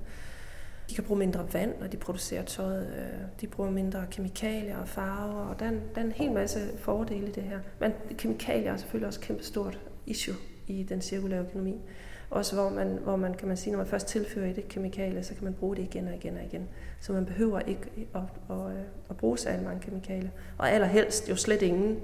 De 0.89 0.95
kan 0.95 1.03
bruge 1.03 1.19
mindre 1.19 1.53
vand, 1.53 1.73
når 1.79 1.87
de 1.87 1.97
producerer 1.97 2.43
tøjet. 2.43 2.87
Øh, 2.97 3.19
de 3.41 3.47
bruger 3.47 3.69
mindre 3.69 4.05
kemikalier 4.11 4.77
og 4.77 4.87
farver, 4.87 5.45
og 5.45 5.59
der 5.59 5.65
er, 5.65 5.69
en, 5.69 5.81
der 5.95 6.01
er 6.01 6.05
en 6.05 6.11
hel 6.11 6.31
masse 6.31 6.59
fordele 6.77 7.27
i 7.27 7.31
det 7.31 7.43
her. 7.43 7.59
Men 7.79 7.93
kemikalier 8.17 8.73
er 8.73 8.77
selvfølgelig 8.77 9.07
også 9.07 9.19
et 9.19 9.25
kæmpe 9.25 9.43
stort 9.43 9.79
issue 10.05 10.35
i 10.67 10.83
den 10.83 11.01
cirkulære 11.01 11.39
økonomi. 11.39 11.81
Også 12.29 12.55
hvor 12.55 12.69
man, 12.69 12.87
hvor 13.03 13.15
man, 13.15 13.33
kan 13.33 13.47
man 13.47 13.57
sige, 13.57 13.71
når 13.71 13.77
man 13.77 13.87
først 13.87 14.07
tilfører 14.07 14.49
et 14.49 14.67
kemikalie, 14.67 15.23
så 15.23 15.33
kan 15.33 15.43
man 15.43 15.53
bruge 15.53 15.75
det 15.75 15.81
igen 15.81 16.07
og 16.07 16.15
igen 16.15 16.37
og 16.37 16.43
igen. 16.43 16.67
Så 16.99 17.13
man 17.13 17.25
behøver 17.25 17.59
ikke 17.59 18.07
at, 18.13 18.21
at, 18.49 18.55
at, 18.55 18.77
at 19.09 19.17
bruge 19.17 19.37
særlig 19.37 19.63
mange 19.65 19.81
kemikalier. 19.81 20.29
Og 20.57 20.71
allerhelst 20.71 21.29
jo 21.29 21.35
slet 21.35 21.61
ingen, 21.61 21.99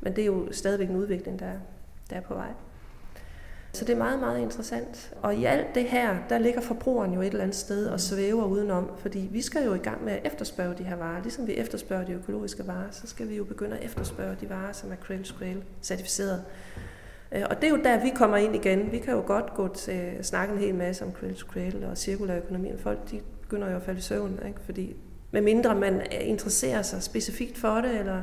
men 0.00 0.16
det 0.16 0.22
er 0.22 0.26
jo 0.26 0.52
stadigvæk 0.52 0.88
en 0.88 0.96
udvikling, 0.96 1.38
der, 1.38 1.52
der 2.10 2.16
er 2.16 2.20
på 2.20 2.34
vej. 2.34 2.50
Så 3.76 3.84
det 3.84 3.92
er 3.92 3.98
meget, 3.98 4.20
meget 4.20 4.40
interessant. 4.40 5.14
Og 5.22 5.34
i 5.34 5.44
alt 5.44 5.74
det 5.74 5.84
her, 5.84 6.16
der 6.28 6.38
ligger 6.38 6.60
forbrugeren 6.60 7.12
jo 7.12 7.20
et 7.20 7.26
eller 7.26 7.42
andet 7.42 7.56
sted 7.56 7.86
og 7.86 8.00
svæver 8.00 8.44
udenom, 8.44 8.90
fordi 8.98 9.28
vi 9.32 9.42
skal 9.42 9.64
jo 9.64 9.74
i 9.74 9.78
gang 9.78 10.04
med 10.04 10.12
at 10.12 10.20
efterspørge 10.24 10.74
de 10.78 10.82
her 10.82 10.96
varer. 10.96 11.22
Ligesom 11.22 11.46
vi 11.46 11.52
efterspørger 11.52 12.04
de 12.04 12.12
økologiske 12.12 12.66
varer, 12.66 12.90
så 12.90 13.06
skal 13.06 13.28
vi 13.28 13.36
jo 13.36 13.44
begynde 13.44 13.76
at 13.76 13.84
efterspørge 13.84 14.36
de 14.40 14.50
varer, 14.50 14.72
som 14.72 14.92
er 14.92 14.96
Cradle 14.96 15.24
Scale 15.24 15.62
certificeret. 15.82 16.44
Øh, 17.32 17.42
og 17.50 17.56
det 17.56 17.64
er 17.64 17.70
jo 17.70 17.82
der, 17.84 18.02
vi 18.02 18.10
kommer 18.14 18.36
ind 18.36 18.54
igen. 18.54 18.92
Vi 18.92 18.98
kan 18.98 19.14
jo 19.14 19.22
godt 19.26 19.54
gå 19.54 19.74
til 19.74 20.12
snakke 20.22 20.54
en 20.54 20.60
hel 20.60 20.74
masse 20.74 21.04
om 21.04 21.12
Cradle 21.12 21.36
Cradle 21.36 21.88
og 21.88 21.98
cirkulær 21.98 22.36
økonomi. 22.36 22.70
Folk 22.78 23.10
de 23.10 23.20
begynder 23.40 23.70
jo 23.70 23.76
at 23.76 23.82
falde 23.82 23.98
i 23.98 24.02
søvn, 24.02 24.40
ikke? 24.46 24.60
fordi 24.60 24.96
medmindre 25.30 25.74
man 25.74 26.02
interesserer 26.10 26.82
sig 26.82 27.02
specifikt 27.02 27.58
for 27.58 27.80
det, 27.80 27.98
eller, 27.98 28.22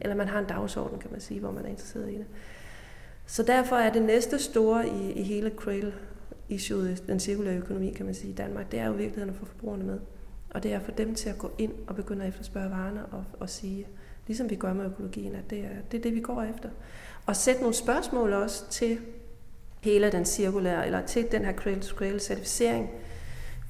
eller 0.00 0.16
man 0.16 0.28
har 0.28 0.38
en 0.38 0.46
dagsorden, 0.46 0.98
kan 0.98 1.10
man 1.10 1.20
sige, 1.20 1.40
hvor 1.40 1.50
man 1.50 1.64
er 1.64 1.68
interesseret 1.68 2.10
i 2.10 2.16
det. 2.16 2.26
Så 3.26 3.42
derfor 3.42 3.76
er 3.76 3.92
det 3.92 4.02
næste 4.02 4.38
store 4.38 4.88
i, 4.88 5.12
i 5.12 5.22
hele 5.22 5.52
Cradle 5.56 5.94
issue, 6.48 6.96
den 7.06 7.20
cirkulære 7.20 7.56
økonomi, 7.56 7.90
kan 7.90 8.06
man 8.06 8.14
sige, 8.14 8.32
i 8.32 8.34
Danmark, 8.34 8.72
det 8.72 8.80
er 8.80 8.86
jo 8.86 8.92
virkeligheden 8.92 9.30
at 9.30 9.36
få 9.36 9.44
forbrugerne 9.44 9.84
med. 9.84 9.98
Og 10.50 10.62
det 10.62 10.72
er 10.72 10.80
for 10.80 10.92
dem 10.92 11.14
til 11.14 11.28
at 11.28 11.38
gå 11.38 11.50
ind 11.58 11.72
og 11.86 11.96
begynde 11.96 12.22
at 12.22 12.28
efterspørge 12.28 12.70
varerne 12.70 13.06
og, 13.06 13.24
og 13.40 13.50
sige, 13.50 13.86
ligesom 14.26 14.50
vi 14.50 14.54
gør 14.54 14.72
med 14.72 14.84
økologien, 14.84 15.34
at 15.34 15.50
det 15.50 15.58
er, 15.58 15.68
det 15.90 15.98
er 15.98 16.02
det, 16.02 16.14
vi 16.14 16.20
går 16.20 16.42
efter. 16.42 16.68
Og 17.26 17.36
sætte 17.36 17.60
nogle 17.60 17.74
spørgsmål 17.74 18.32
også 18.32 18.70
til 18.70 18.98
hele 19.80 20.12
den 20.12 20.24
cirkulære, 20.24 20.86
eller 20.86 21.06
til 21.06 21.26
den 21.32 21.44
her 21.44 21.52
cradle-to-cradle 21.52 22.18
certificering. 22.18 22.90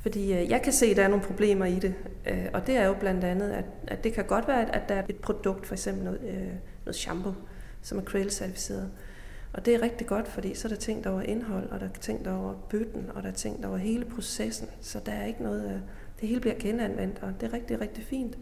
Fordi 0.01 0.33
øh, 0.33 0.51
jeg 0.51 0.62
kan 0.62 0.73
se, 0.73 0.87
at 0.87 0.97
der 0.97 1.03
er 1.03 1.09
nogle 1.09 1.25
problemer 1.25 1.67
i 1.67 1.79
det. 1.79 1.95
Øh, 2.27 2.47
og 2.53 2.67
det 2.67 2.77
er 2.77 2.87
jo 2.87 2.95
blandt 2.95 3.25
andet, 3.25 3.51
at, 3.51 3.64
at 3.87 4.05
det 4.05 4.12
kan 4.12 4.25
godt 4.25 4.49
være, 4.49 4.75
at 4.75 4.88
der 4.88 4.95
er 4.95 5.03
et 5.09 5.17
produkt, 5.17 5.67
for 5.67 5.75
eksempel 5.75 6.05
noget, 6.05 6.21
øh, 6.29 6.49
noget 6.85 6.97
shampoo, 6.97 7.35
som 7.83 7.99
er 7.99 8.03
cradle-certificeret. 8.03 8.88
Og 9.55 9.67
det 9.67 9.75
er 9.75 9.83
rigtig 9.83 10.07
godt, 10.07 10.29
fordi 10.29 10.55
så 10.55 10.69
er 10.69 10.71
der 10.71 10.77
tænkt 10.77 11.07
over 11.07 11.23
indhold, 11.23 11.71
og 11.71 11.81
der 11.81 11.87
er 11.87 11.90
tænkt 12.01 12.27
over 12.27 12.55
bøtten, 12.71 13.11
og 13.14 13.23
der 13.23 13.29
er 13.29 13.33
tænkt 13.33 13.64
over 13.64 13.77
hele 13.77 14.05
processen. 14.05 14.69
Så 14.81 15.01
der 15.07 15.12
er 15.12 15.27
ikke 15.27 15.43
noget, 15.43 15.64
øh, 15.64 15.79
det 16.21 16.29
hele 16.29 16.40
bliver 16.40 16.57
genanvendt, 16.59 17.19
og 17.23 17.33
det 17.40 17.49
er 17.49 17.53
rigtig, 17.53 17.81
rigtig 17.81 18.05
fint. 18.05 18.38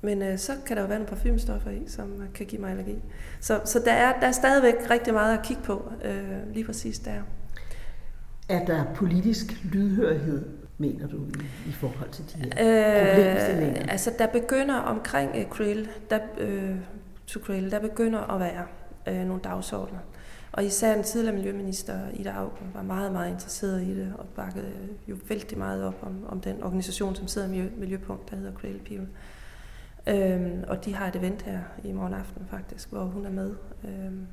Men 0.00 0.22
øh, 0.22 0.38
så 0.38 0.52
kan 0.66 0.76
der 0.76 0.82
jo 0.82 0.88
være 0.88 0.98
nogle 0.98 1.08
parfumestoffer 1.08 1.70
i, 1.70 1.82
som 1.86 2.22
øh, 2.22 2.32
kan 2.34 2.46
give 2.46 2.60
mig 2.60 2.70
allergi. 2.70 3.02
Så, 3.40 3.60
så 3.64 3.78
der, 3.84 3.92
er, 3.92 4.20
der 4.20 4.26
er 4.26 4.32
stadigvæk 4.32 4.90
rigtig 4.90 5.14
meget 5.14 5.38
at 5.38 5.44
kigge 5.44 5.62
på, 5.62 5.92
øh, 6.04 6.54
lige 6.54 6.64
præcis 6.64 6.98
der. 6.98 7.22
Er 8.48 8.64
der 8.64 8.84
politisk 8.94 9.64
lydhørighed, 9.72 10.44
mener 10.78 11.08
du, 11.08 11.16
i, 11.16 11.68
i 11.68 11.72
forhold 11.72 12.10
til 12.10 12.24
de 12.24 12.38
her 12.38 12.46
øh, 13.66 13.84
Altså, 13.88 14.12
der 14.18 14.26
begynder 14.26 14.74
omkring 14.74 15.30
uh, 15.38 15.50
Krill, 15.50 15.88
der, 16.10 16.18
øh, 16.38 16.76
to 17.26 17.40
Krill, 17.40 17.70
der 17.70 17.80
begynder 17.80 18.34
at 18.34 18.40
være 18.40 18.64
øh, 19.06 19.26
nogle 19.26 19.42
dagsordner. 19.42 19.98
Og 20.52 20.64
især 20.64 20.94
den 20.94 21.04
tidligere 21.04 21.36
miljøminister, 21.36 21.98
Ida 22.12 22.30
Augen, 22.30 22.70
var 22.74 22.82
meget, 22.82 23.12
meget 23.12 23.30
interesseret 23.30 23.82
i 23.82 23.96
det, 23.96 24.12
og 24.18 24.26
bakkede 24.36 24.66
øh, 24.66 25.10
jo 25.10 25.16
vældig 25.28 25.58
meget 25.58 25.84
op 25.84 25.98
om, 26.02 26.24
om 26.28 26.40
den 26.40 26.62
organisation, 26.62 27.14
som 27.14 27.28
sidder 27.28 27.48
i 27.48 27.50
Miljø, 27.50 27.68
Miljøpunkt, 27.76 28.30
der 28.30 28.36
hedder 28.36 28.52
Cradle 28.52 28.78
People. 28.78 29.08
Øhm, 30.06 30.64
og 30.68 30.84
de 30.84 30.94
har 30.94 31.08
et 31.08 31.16
event 31.16 31.42
her 31.42 31.60
i 31.84 31.92
morgen 31.92 32.14
aften 32.14 32.46
faktisk, 32.50 32.90
hvor 32.90 33.04
hun 33.04 33.26
er 33.26 33.30
med 33.30 33.54
øhm, 33.84 34.26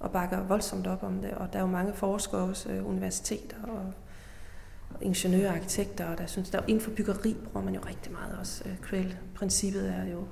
og 0.00 0.10
bakker 0.10 0.42
voldsomt 0.42 0.86
op 0.86 1.02
om 1.02 1.22
det. 1.22 1.30
Og 1.30 1.52
der 1.52 1.58
er 1.58 1.62
jo 1.62 1.68
mange 1.68 1.94
forskere 1.94 2.40
også, 2.40 2.70
øh, 2.70 2.88
universiteter 2.88 3.56
og, 3.62 3.92
og 4.90 5.02
ingeniører 5.02 5.50
og 5.50 5.56
arkitekter, 5.56 6.06
og 6.06 6.18
der 6.18 6.26
synes, 6.26 6.50
der 6.50 6.60
inden 6.68 6.80
for 6.80 6.90
byggeri 6.90 7.36
bruger 7.44 7.64
man 7.64 7.74
jo 7.74 7.80
rigtig 7.86 8.12
meget 8.12 8.38
også. 8.38 8.68
Øh, 8.68 8.76
Cradle-princippet 8.76 9.88
er 9.88 10.04
jo 10.04 10.24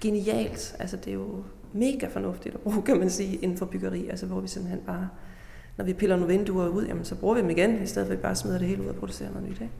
genialt. 0.00 0.76
Altså 0.78 0.96
det 0.96 1.08
er 1.08 1.14
jo 1.14 1.44
mega 1.72 2.06
fornuftigt 2.06 2.54
at 2.54 2.60
bruge, 2.60 2.82
kan 2.82 2.98
man 2.98 3.10
sige, 3.10 3.36
inden 3.36 3.58
for 3.58 3.66
byggeri, 3.66 4.08
altså 4.08 4.26
hvor 4.26 4.40
vi 4.40 4.48
simpelthen 4.48 4.80
bare, 4.86 5.08
når 5.76 5.84
vi 5.84 5.92
piller 5.92 6.16
nogle 6.16 6.34
vinduer 6.34 6.68
ud, 6.68 6.86
jamen 6.86 7.04
så 7.04 7.14
bruger 7.14 7.34
vi 7.34 7.40
dem 7.40 7.50
igen, 7.50 7.82
i 7.82 7.86
stedet 7.86 8.06
for 8.06 8.12
at 8.12 8.18
vi 8.18 8.22
bare 8.22 8.34
smider 8.34 8.58
det 8.58 8.68
hele 8.68 8.82
ud 8.82 8.88
og 8.88 8.94
producerer 8.94 9.30
noget 9.30 9.48
nyt. 9.48 9.60
Ikke? 9.60 9.72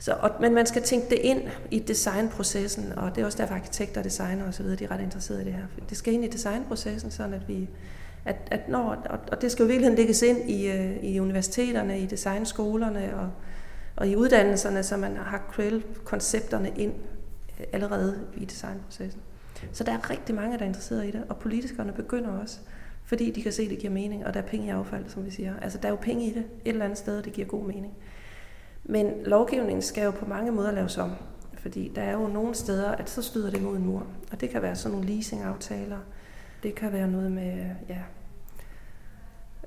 Så, 0.00 0.16
og, 0.20 0.30
men 0.40 0.54
man 0.54 0.66
skal 0.66 0.82
tænke 0.82 1.10
det 1.10 1.18
ind 1.18 1.42
i 1.70 1.78
designprocessen, 1.78 2.92
og 2.96 3.14
det 3.14 3.22
er 3.22 3.26
også 3.26 3.38
derfor 3.38 3.54
arkitekter, 3.54 4.02
designer 4.02 4.48
osv., 4.48 4.66
de 4.66 4.84
er 4.84 4.90
ret 4.90 5.00
interesserede 5.00 5.42
i 5.42 5.44
det 5.44 5.52
her. 5.52 5.62
Det 5.88 5.96
skal 5.96 6.14
ind 6.14 6.24
i 6.24 6.28
designprocessen, 6.28 7.10
sådan 7.10 7.34
at 7.34 7.48
vi, 7.48 7.68
at, 8.24 8.36
at 8.50 8.68
når, 8.68 8.96
og, 9.10 9.18
og 9.32 9.42
det 9.42 9.52
skal 9.52 9.62
jo 9.62 9.66
virkelig 9.66 9.96
lægges 9.96 10.22
ind 10.22 10.50
i, 10.50 10.70
øh, 10.70 11.04
i 11.04 11.20
universiteterne, 11.20 12.00
i 12.00 12.06
designskolerne 12.06 13.16
og, 13.16 13.30
og 13.96 14.08
i 14.08 14.16
uddannelserne, 14.16 14.82
så 14.82 14.96
man 14.96 15.16
har 15.16 15.42
Cradle-koncepterne 15.52 16.72
ind 16.76 16.92
øh, 17.60 17.66
allerede 17.72 18.20
i 18.36 18.44
designprocessen. 18.44 19.20
Så 19.72 19.84
der 19.84 19.92
er 19.92 20.10
rigtig 20.10 20.34
mange, 20.34 20.58
der 20.58 20.62
er 20.62 20.68
interesseret 20.68 21.06
i 21.06 21.10
det, 21.10 21.24
og 21.28 21.36
politikerne 21.36 21.92
begynder 21.92 22.30
også, 22.30 22.58
fordi 23.04 23.30
de 23.30 23.42
kan 23.42 23.52
se, 23.52 23.62
at 23.62 23.70
det 23.70 23.78
giver 23.78 23.92
mening, 23.92 24.26
og 24.26 24.34
der 24.34 24.40
er 24.40 24.46
penge 24.46 24.66
i 24.66 24.70
affald, 24.70 25.08
som 25.08 25.24
vi 25.24 25.30
siger. 25.30 25.54
Altså, 25.62 25.78
der 25.78 25.88
er 25.88 25.92
jo 25.92 25.98
penge 26.02 26.26
i 26.26 26.34
det 26.34 26.44
et 26.64 26.72
eller 26.72 26.84
andet 26.84 26.98
sted, 26.98 27.18
og 27.18 27.24
det 27.24 27.32
giver 27.32 27.46
god 27.46 27.64
mening. 27.64 27.94
Men 28.84 29.12
lovgivningen 29.24 29.82
skal 29.82 30.04
jo 30.04 30.10
på 30.10 30.26
mange 30.26 30.52
måder 30.52 30.72
laves 30.72 30.98
om, 30.98 31.10
fordi 31.58 31.92
der 31.94 32.02
er 32.02 32.12
jo 32.12 32.26
nogle 32.26 32.54
steder, 32.54 32.90
at 32.90 33.10
så 33.10 33.22
støder 33.22 33.50
det 33.50 33.62
mod 33.62 33.76
en 33.76 33.86
mur. 33.86 34.06
Og 34.32 34.40
det 34.40 34.50
kan 34.50 34.62
være 34.62 34.76
sådan 34.76 34.98
nogle 34.98 35.14
leasingaftaler, 35.14 35.98
det 36.62 36.74
kan 36.74 36.92
være 36.92 37.08
noget 37.08 37.32
med, 37.32 37.70
ja, 37.88 37.98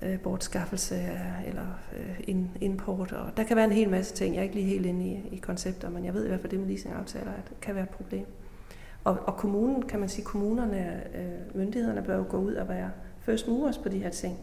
øh, 0.01 0.19
bortskaffelse 0.19 0.95
eller 1.45 1.79
øh, 1.97 2.35
import. 2.61 3.11
Og 3.11 3.37
der 3.37 3.43
kan 3.43 3.55
være 3.55 3.65
en 3.65 3.71
hel 3.71 3.89
masse 3.89 4.15
ting. 4.15 4.35
Jeg 4.35 4.39
er 4.39 4.43
ikke 4.43 4.55
lige 4.55 4.67
helt 4.67 4.85
inde 4.85 5.05
i, 5.05 5.29
i 5.31 5.37
koncepter, 5.37 5.89
men 5.89 6.05
jeg 6.05 6.13
ved 6.13 6.25
i 6.25 6.27
hvert 6.27 6.39
fald, 6.39 6.51
det 6.51 6.59
med 6.59 6.67
leasingaftaler 6.67 7.31
at 7.31 7.49
det 7.49 7.59
kan 7.61 7.75
være 7.75 7.83
et 7.83 7.89
problem. 7.89 8.25
Og, 9.03 9.17
og 9.25 9.37
kommunen, 9.37 9.81
kan 9.81 9.99
man 9.99 10.09
sige, 10.09 10.25
kommunerne, 10.25 11.03
øh, 11.15 11.55
myndighederne 11.55 12.01
bør 12.01 12.17
jo 12.17 12.25
gå 12.29 12.37
ud 12.37 12.53
og 12.53 12.69
være 12.69 12.91
first 13.19 13.47
movers 13.47 13.77
på 13.77 13.89
de 13.89 13.99
her 13.99 14.09
ting. 14.09 14.39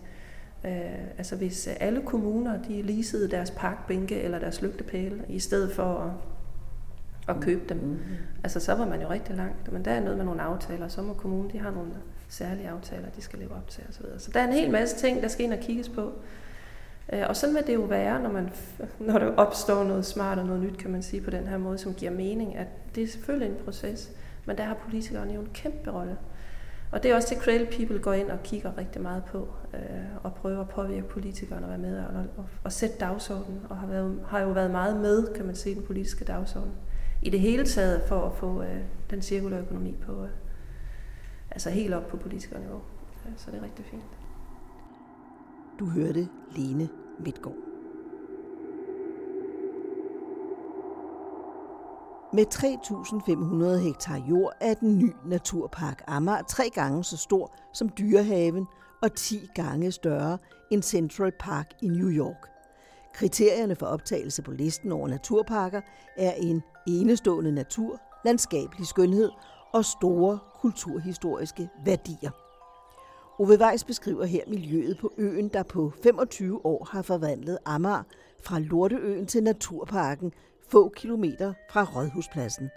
Øh, 0.65 0.71
altså 1.19 1.37
hvis 1.37 1.69
alle 1.81 2.03
kommuner, 2.03 2.63
de 2.63 2.83
leasede 2.83 3.31
deres 3.31 3.51
parkbænke 3.51 4.21
eller 4.21 4.39
deres 4.39 4.63
lygtepæle, 4.63 5.25
i 5.29 5.39
stedet 5.39 5.73
for 5.73 5.83
at, 5.85 6.11
at 7.37 7.43
købe 7.43 7.63
dem, 7.69 7.77
mm-hmm. 7.77 8.17
altså 8.45 8.61
så 8.61 8.75
var 8.75 8.87
man 8.87 9.03
jo 9.03 9.11
rigtig 9.11 9.37
langt. 9.37 9.73
Men 9.73 9.85
der 9.85 9.91
er 9.91 10.01
noget 10.01 10.17
med 10.17 10.25
nogle 10.25 10.43
aftaler, 10.43 10.89
så 10.89 11.03
må 11.03 11.13
kommunen, 11.13 11.51
de 11.53 11.59
har 11.59 11.71
nogle 11.71 11.91
særlige 12.29 12.69
aftaler, 12.69 13.09
de 13.17 13.23
skal 13.23 13.39
leve 13.39 13.51
op 13.51 13.69
til 13.69 13.85
osv. 13.89 14.05
Så, 14.19 14.25
så 14.25 14.31
der 14.35 14.41
er 14.41 14.47
en 14.49 14.53
hel 14.53 14.71
masse 14.71 14.97
ting, 14.97 15.23
der 15.23 15.29
skal 15.29 15.45
ind 15.45 15.53
og 15.53 15.59
kigges 15.59 15.89
på. 15.89 16.13
Øh, 17.13 17.23
og 17.29 17.37
sådan 17.37 17.55
vil 17.55 17.67
det 17.67 17.75
jo 17.75 17.81
være, 17.81 18.23
når, 18.23 18.31
man, 18.31 18.51
når 19.09 19.19
der 19.19 19.27
opstår 19.27 19.85
noget 19.85 20.07
smart 20.07 20.39
og 20.39 20.47
noget 20.47 20.63
nyt, 20.63 20.79
kan 20.79 20.91
man 20.91 21.03
sige, 21.03 21.23
på 21.23 21.31
den 21.31 21.47
her 21.47 21.59
måde, 21.59 21.79
som 21.79 21.95
giver 21.95 22.13
mening, 22.13 22.57
at 22.57 22.67
det 22.95 23.03
er 23.03 23.09
selvfølgelig 23.09 23.49
en 23.49 23.65
proces, 23.65 24.11
men 24.47 24.57
der 24.57 24.65
har 24.65 24.75
politikerne 24.75 25.33
jo 25.33 25.41
en 25.41 25.51
kæmpe 25.55 25.91
rolle. 25.91 26.17
Og 26.93 27.03
det 27.03 27.11
er 27.11 27.17
også 27.17 27.35
det, 27.35 27.43
Cradle 27.43 27.67
People 27.67 27.99
går 27.99 28.13
ind 28.13 28.31
og 28.31 28.43
kigger 28.43 28.79
rigtig 28.79 29.03
meget 29.03 29.25
på, 29.25 29.49
øh, 29.75 29.81
og 30.23 30.35
prøver 30.35 30.61
at 30.61 30.69
påvirke 30.69 31.09
politikerne 31.09 31.63
at 31.63 31.69
være 31.69 31.79
med 31.79 31.99
og, 31.99 32.25
og, 32.37 32.45
og 32.65 32.73
sætte 32.73 32.97
dagsordenen, 33.01 33.61
og 33.71 33.77
har, 33.77 33.87
været, 33.87 34.21
har 34.29 34.41
jo 34.41 34.49
været 34.49 34.71
meget 34.71 34.97
med, 34.97 35.35
kan 35.35 35.47
man 35.47 35.55
sige, 35.55 35.75
den 35.75 35.83
politiske 35.83 36.25
dagsorden. 36.25 36.73
I 37.23 37.31
det 37.31 37.41
hele 37.41 37.67
taget 37.67 38.03
for 38.03 38.27
at 38.27 38.33
få 38.33 38.63
øh, 38.63 38.81
den 39.11 39.23
cirkulære 39.23 39.61
økonomi 39.61 39.97
på, 40.07 40.23
øh, 40.25 40.31
altså 41.51 41.71
helt 41.71 41.95
op 41.95 42.09
på 42.09 42.17
politikerniveau. 42.17 42.81
Ja, 43.25 43.31
så 43.37 43.51
det 43.51 43.59
er 43.59 43.65
rigtig 43.65 43.85
fint. 43.85 44.03
Du 45.79 45.85
hørte 45.85 46.29
Lene 46.57 46.89
Midtgaard. 47.19 47.70
Med 52.33 52.45
3.500 52.55 53.77
hektar 53.79 54.17
jord 54.17 54.53
er 54.61 54.75
den 54.75 54.99
nye 54.99 55.13
naturpark 55.25 56.03
Amager 56.07 56.43
tre 56.43 56.71
gange 56.75 57.05
så 57.05 57.17
stor 57.17 57.55
som 57.73 57.89
Dyrehaven 57.89 58.67
og 59.03 59.15
10 59.15 59.49
gange 59.55 59.93
større 59.93 60.39
end 60.71 60.83
Central 60.83 61.33
Park 61.41 61.73
i 61.83 61.89
New 61.89 62.09
York. 62.09 62.49
Kriterierne 63.15 63.77
for 63.77 63.87
optagelse 63.87 64.43
på 64.43 64.51
listen 64.51 64.93
over 64.93 65.09
naturparker 65.09 65.81
er 66.17 66.33
en 66.33 66.63
enestående 66.87 67.53
natur, 67.53 68.01
landskabelig 68.25 68.87
skønhed 68.87 69.31
og 69.73 69.85
store 69.85 70.39
kulturhistoriske 70.61 71.69
værdier. 71.85 72.31
Ove 73.39 73.59
Weiss 73.61 73.85
beskriver 73.85 74.25
her 74.25 74.43
miljøet 74.49 74.99
på 74.99 75.13
øen, 75.19 75.49
der 75.49 75.63
på 75.63 75.93
25 76.03 76.67
år 76.67 76.89
har 76.93 77.03
forvandlet 77.03 77.59
Amager 77.65 78.03
fra 78.43 78.59
Lorteøen 78.59 79.27
til 79.27 79.43
Naturparken 79.43 80.33
få 80.71 80.93
kilometer 80.97 81.55
fra 81.71 81.85
Rådhuspladsen. 81.85 82.71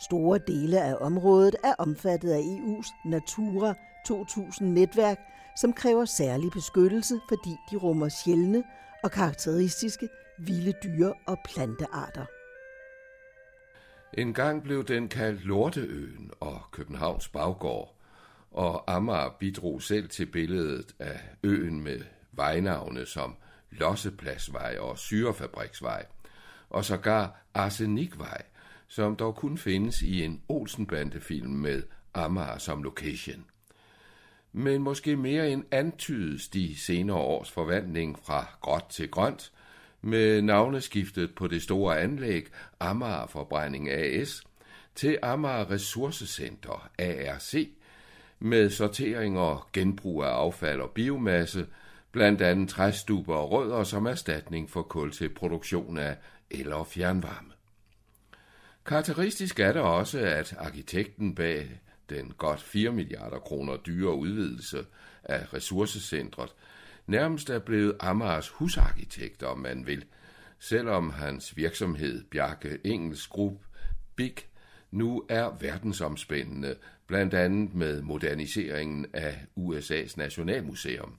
Store 0.00 0.38
dele 0.46 0.80
af 0.80 0.94
området 1.00 1.56
er 1.64 1.74
omfattet 1.78 2.30
af 2.30 2.40
EU's 2.40 3.08
Natura 3.10 3.74
2000-netværk, 4.08 5.16
som 5.56 5.72
kræver 5.72 6.04
særlig 6.04 6.50
beskyttelse, 6.50 7.20
fordi 7.28 7.56
de 7.70 7.76
rummer 7.76 8.08
sjældne 8.08 8.64
og 9.02 9.10
karakteristiske 9.10 10.08
vilde 10.38 10.72
dyre- 10.84 11.14
og 11.26 11.38
plantearter. 11.44 12.24
En 14.18 14.34
gang 14.34 14.62
blev 14.62 14.84
den 14.84 15.08
kaldt 15.08 15.44
Lorteøen 15.44 16.30
og 16.40 16.60
Københavns 16.72 17.28
baggård, 17.28 17.94
og 18.50 18.94
Amager 18.94 19.36
bidrog 19.40 19.82
selv 19.82 20.08
til 20.08 20.26
billedet 20.26 20.94
af 20.98 21.20
øen 21.42 21.82
med 21.82 22.00
vejnavne 22.32 23.06
som 23.06 23.36
Lossepladsvej 23.70 24.76
og 24.80 24.98
Syrefabriksvej, 24.98 26.06
og 26.74 26.84
sågar 26.84 27.46
Arsenikvej, 27.54 28.42
som 28.88 29.16
dog 29.16 29.36
kun 29.36 29.58
findes 29.58 30.02
i 30.02 30.24
en 30.24 30.42
Olsenbande-film 30.48 31.50
med 31.50 31.82
Amager 32.14 32.58
som 32.58 32.82
location. 32.82 33.44
Men 34.52 34.82
måske 34.82 35.16
mere 35.16 35.50
end 35.50 35.64
antydes 35.70 36.48
de 36.48 36.78
senere 36.78 37.16
års 37.16 37.50
forvandling 37.50 38.18
fra 38.24 38.46
gråt 38.60 38.86
til 38.90 39.10
grønt, 39.10 39.52
med 40.00 40.42
navneskiftet 40.42 41.34
på 41.34 41.46
det 41.46 41.62
store 41.62 42.00
anlæg 42.00 42.46
Amager 42.80 43.26
Forbrænding 43.26 43.90
AS 43.90 44.42
til 44.94 45.18
Amager 45.22 45.70
Ressourcecenter 45.70 46.90
ARC 46.98 47.68
med 48.38 48.70
sortering 48.70 49.38
og 49.38 49.66
genbrug 49.72 50.22
af 50.22 50.28
affald 50.28 50.80
og 50.80 50.90
biomasse, 50.90 51.66
blandt 52.14 52.42
andet 52.42 52.68
træstuber 52.68 53.36
og 53.36 53.50
rødder 53.50 53.84
som 53.84 54.06
erstatning 54.06 54.70
for 54.70 54.82
kul 54.82 55.12
til 55.12 55.28
produktion 55.28 55.98
af 55.98 56.16
el 56.50 56.72
og 56.72 56.86
fjernvarme. 56.86 57.52
Karakteristisk 58.86 59.60
er 59.60 59.72
det 59.72 59.82
også, 59.82 60.18
at 60.18 60.54
arkitekten 60.58 61.34
bag 61.34 61.80
den 62.10 62.32
godt 62.38 62.60
4 62.60 62.92
milliarder 62.92 63.38
kroner 63.38 63.76
dyre 63.76 64.14
udvidelse 64.14 64.86
af 65.24 65.54
ressourcecentret 65.54 66.54
nærmest 67.06 67.50
er 67.50 67.58
blevet 67.58 67.96
Amagers 68.00 68.48
husarkitekt, 68.48 69.42
om 69.42 69.58
man 69.58 69.86
vil, 69.86 70.04
selvom 70.58 71.10
hans 71.10 71.56
virksomhed 71.56 72.24
Bjarke 72.30 72.78
Engels 72.84 73.26
Group 73.26 73.60
Big 74.16 74.34
nu 74.90 75.24
er 75.28 75.56
verdensomspændende, 75.60 76.76
blandt 77.06 77.34
andet 77.34 77.74
med 77.74 78.02
moderniseringen 78.02 79.06
af 79.12 79.46
USA's 79.58 80.14
Nationalmuseum. 80.16 81.18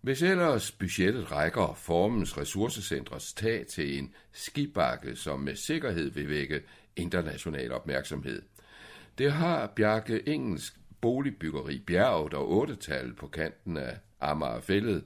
Hvis 0.00 0.22
ellers 0.22 0.72
budgettet 0.72 1.32
rækker 1.32 1.74
formens 1.74 2.38
ressourcecentres 2.38 3.32
tag 3.32 3.66
til 3.66 3.98
en 3.98 4.14
skibakke, 4.32 5.16
som 5.16 5.40
med 5.40 5.56
sikkerhed 5.56 6.10
vil 6.10 6.28
vække 6.28 6.62
international 6.96 7.72
opmærksomhed. 7.72 8.42
Det 9.18 9.32
har 9.32 9.66
Bjarke 9.66 10.28
Engelsk 10.28 10.76
boligbyggeri 11.00 11.78
Bjerget 11.78 12.34
og 12.34 12.50
Ottetal 12.50 13.14
på 13.14 13.26
kanten 13.26 13.76
af 13.76 13.98
Amagerfællet 14.20 15.04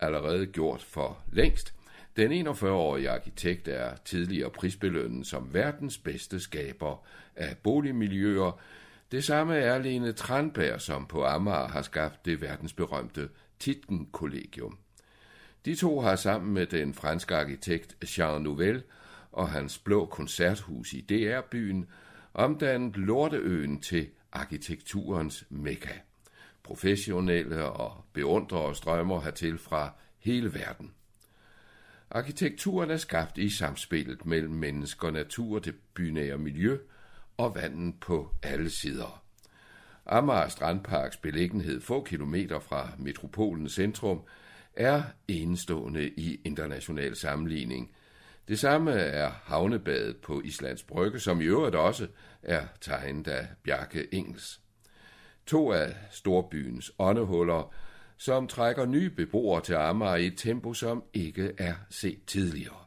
allerede 0.00 0.46
gjort 0.46 0.82
for 0.82 1.22
længst. 1.32 1.74
Den 2.16 2.48
41-årige 2.48 3.10
arkitekt 3.10 3.68
er 3.68 3.96
tidligere 4.04 4.50
prisbelønnet 4.50 5.26
som 5.26 5.54
verdens 5.54 5.98
bedste 5.98 6.40
skaber 6.40 7.06
af 7.36 7.56
boligmiljøer. 7.62 8.60
Det 9.12 9.24
samme 9.24 9.56
er 9.56 9.78
Lene 9.78 10.12
Tranberg, 10.12 10.80
som 10.80 11.06
på 11.06 11.24
Amager 11.24 11.68
har 11.68 11.82
skabt 11.82 12.24
det 12.24 12.40
verdensberømte 12.40 13.28
Titken-kollegium. 13.60 14.78
De 15.64 15.74
to 15.74 16.00
har 16.00 16.16
sammen 16.16 16.54
med 16.54 16.66
den 16.66 16.94
franske 16.94 17.36
arkitekt 17.36 18.18
Jean 18.18 18.42
Nouvel 18.42 18.82
og 19.32 19.48
hans 19.48 19.78
blå 19.78 20.06
koncerthus 20.06 20.92
i 20.92 21.00
DR-byen 21.00 21.86
omdannet 22.34 22.96
Lorteøen 22.96 23.80
til 23.80 24.08
arkitekturens 24.32 25.44
mekka. 25.50 25.92
Professionelle 26.62 27.64
og 27.64 28.04
beundrere 28.12 28.74
strømmer 28.74 29.20
hertil 29.20 29.58
fra 29.58 29.92
hele 30.18 30.54
verden. 30.54 30.90
Arkitekturen 32.10 32.90
er 32.90 32.96
skabt 32.96 33.38
i 33.38 33.50
samspillet 33.50 34.26
mellem 34.26 34.52
mennesker 34.52 35.10
natur, 35.10 35.58
det 35.58 35.74
bynære 35.94 36.38
miljø 36.38 36.78
og 37.36 37.54
vandet 37.54 37.94
på 38.00 38.34
alle 38.42 38.70
sider. 38.70 39.19
Amager 40.12 40.48
Strandparks 40.48 41.16
beliggenhed 41.16 41.80
få 41.80 42.04
kilometer 42.04 42.58
fra 42.58 42.88
metropolens 42.98 43.72
centrum 43.72 44.20
er 44.76 45.02
enestående 45.28 46.08
i 46.08 46.40
international 46.44 47.16
sammenligning. 47.16 47.90
Det 48.48 48.58
samme 48.58 48.92
er 48.92 49.30
havnebadet 49.44 50.16
på 50.16 50.40
Islands 50.44 50.82
Brygge, 50.82 51.20
som 51.20 51.40
i 51.40 51.44
øvrigt 51.44 51.76
også 51.76 52.06
er 52.42 52.66
tegnet 52.80 53.28
af 53.28 53.46
Bjarke 53.64 54.14
Engels. 54.14 54.60
To 55.46 55.72
af 55.72 55.94
storbyens 56.10 56.92
åndehuller, 56.98 57.74
som 58.16 58.48
trækker 58.48 58.86
nye 58.86 59.10
beboere 59.10 59.60
til 59.60 59.74
Amager 59.74 60.16
i 60.16 60.26
et 60.26 60.38
tempo, 60.38 60.74
som 60.74 61.04
ikke 61.12 61.52
er 61.58 61.74
set 61.90 62.24
tidligere. 62.26 62.84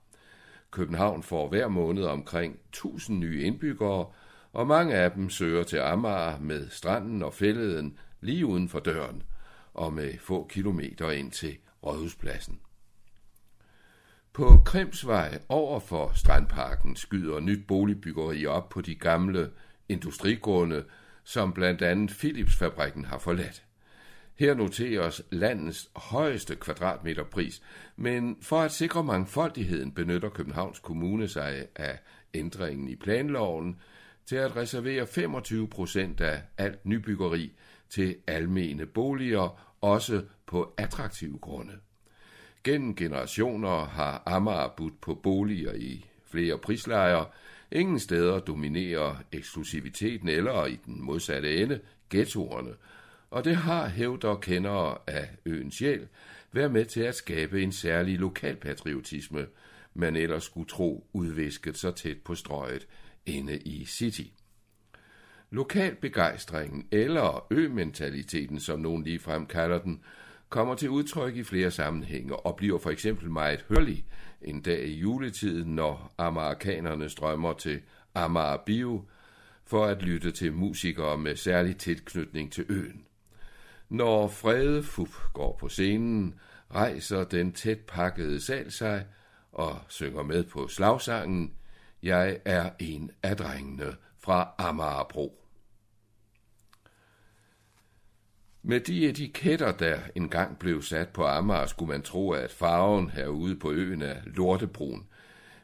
København 0.72 1.24
får 1.24 1.50
hver 1.50 1.68
måned 1.68 2.04
omkring 2.04 2.60
1000 2.70 3.20
nye 3.20 3.44
indbyggere, 3.44 4.06
og 4.54 4.68
mange 4.68 4.96
af 4.96 5.12
dem 5.12 5.30
søger 5.30 5.64
til 5.64 5.78
Amager 5.78 6.40
med 6.40 6.70
stranden 6.70 7.24
og 7.24 7.34
fælleden 7.34 7.98
lige 8.22 8.46
uden 8.46 8.70
for 8.70 8.80
døren, 8.80 9.24
og 9.74 9.94
med 9.94 10.14
få 10.20 10.48
kilometer 10.50 11.12
ind 11.12 11.32
til 11.32 11.58
Rådhuspladsen. 11.84 12.60
På 14.34 14.62
Krimsvej 14.66 15.40
over 15.50 15.80
for 15.80 16.12
Strandparken 16.16 16.96
skyder 16.96 17.40
nyt 17.40 17.68
boligbyggeri 17.68 18.46
op 18.46 18.70
på 18.70 18.82
de 18.82 18.96
gamle 18.96 19.50
industrigrunde, 19.90 20.84
som 21.24 21.54
blandt 21.54 21.82
andet 21.82 22.16
Philipsfabrikken 22.20 23.06
har 23.06 23.18
forladt. 23.18 23.64
Her 24.36 24.54
noteres 24.54 25.22
landets 25.32 25.90
højeste 25.96 26.56
kvadratmeterpris, 26.56 27.62
men 27.96 28.38
for 28.42 28.62
at 28.62 28.72
sikre 28.72 29.04
mangfoldigheden 29.04 29.92
benytter 29.92 30.30
Københavns 30.30 30.80
Kommune 30.80 31.28
sig 31.28 31.68
af 31.76 32.00
ændringen 32.34 32.88
i 32.88 32.96
planloven 32.96 33.80
til 34.26 34.36
at 34.36 34.56
reservere 34.56 35.08
25 35.08 35.68
procent 35.68 36.22
af 36.22 36.42
alt 36.58 36.86
nybyggeri 36.86 37.54
til 37.90 38.16
almene 38.28 38.86
boliger 38.86 39.76
også 39.82 40.24
på 40.46 40.74
attraktive 40.78 41.38
grunde. 41.38 41.74
Gennem 42.64 42.96
generationer 42.96 43.86
har 43.86 44.24
Amager 44.26 44.74
budt 44.78 45.02
på 45.02 45.16
boliger 45.16 45.74
i 45.74 46.06
flere 46.26 46.58
prislejer. 46.58 47.26
Ingen 47.72 48.00
steder 48.00 48.40
dominerer 48.40 49.16
eksklusiviteten 49.32 50.30
eller 50.30 50.66
i 50.66 50.80
den 50.86 51.02
modsatte 51.02 51.58
ende 51.58 51.80
ghettoerne. 52.10 52.74
Og 53.30 53.46
det 53.46 53.56
har 53.56 53.88
hævder 53.88 54.36
kendere 54.36 54.98
af 55.08 55.30
øens 55.46 55.76
sjæl 55.76 56.08
været 56.52 56.72
med 56.72 56.86
til 56.86 57.02
at 57.02 57.16
skabe 57.16 57.64
en 57.64 57.72
særlig 57.72 58.20
lokalpatriotisme, 58.20 59.48
man 59.94 60.16
ellers 60.16 60.44
skulle 60.44 60.70
tro 60.70 61.08
udvisket 61.14 61.78
så 61.78 61.92
tæt 61.92 62.18
på 62.18 62.36
strøget 62.36 62.88
inde 63.26 63.58
i 63.58 63.86
City. 63.86 64.24
Lokalbegejstringen, 65.50 66.88
eller 66.92 67.48
ø-mentaliteten, 67.52 68.60
som 68.60 68.80
nogen 68.80 69.04
ligefrem 69.04 69.46
kalder 69.46 69.80
den, 69.80 70.04
kommer 70.50 70.76
til 70.76 70.90
udtryk 70.90 71.36
i 71.36 71.44
flere 71.44 71.72
sammenhænge 71.72 72.36
og 72.36 72.56
bliver 72.56 72.80
for 72.80 72.90
eksempel 72.90 73.32
meget 73.32 73.66
hørlig 73.70 74.06
en 74.42 74.62
dag 74.62 74.88
i 74.88 75.00
juletiden, 75.00 75.76
når 75.76 76.14
amerikanerne 76.18 77.10
strømmer 77.10 77.54
til 77.54 77.82
Amager 78.16 78.58
Bio 78.66 79.06
for 79.66 79.86
at 79.86 80.02
lytte 80.02 80.32
til 80.32 80.54
musikere 80.54 81.18
med 81.18 81.36
særlig 81.36 81.78
tilknytning 81.78 82.52
til 82.52 82.66
øen. 82.70 83.06
Når 83.90 84.28
Frede 84.28 84.84
Fup 84.84 85.10
går 85.34 85.58
på 85.60 85.70
scenen, 85.70 86.36
rejser 86.76 87.24
den 87.24 87.52
tæt 87.52 87.80
pakkede 87.80 88.42
sal 88.42 88.72
sig 88.72 89.06
og 89.52 89.80
synger 89.88 90.24
med 90.24 90.44
på 90.44 90.68
slagsangen 90.68 91.54
jeg 92.04 92.40
er 92.46 92.70
en 92.80 93.12
af 93.24 93.38
drengene 93.38 93.96
fra 94.20 94.50
Amagerbro. 94.58 95.40
Med 98.64 98.80
de 98.80 99.10
etiketter, 99.10 99.72
der 99.72 100.00
engang 100.16 100.60
blev 100.60 100.82
sat 100.82 101.10
på 101.10 101.26
Amager, 101.26 101.66
skulle 101.66 101.92
man 101.92 102.02
tro, 102.02 102.32
at 102.32 102.52
farven 102.52 103.10
herude 103.10 103.56
på 103.56 103.72
øen 103.72 104.02
er 104.02 104.16
lortebrun. 104.26 105.08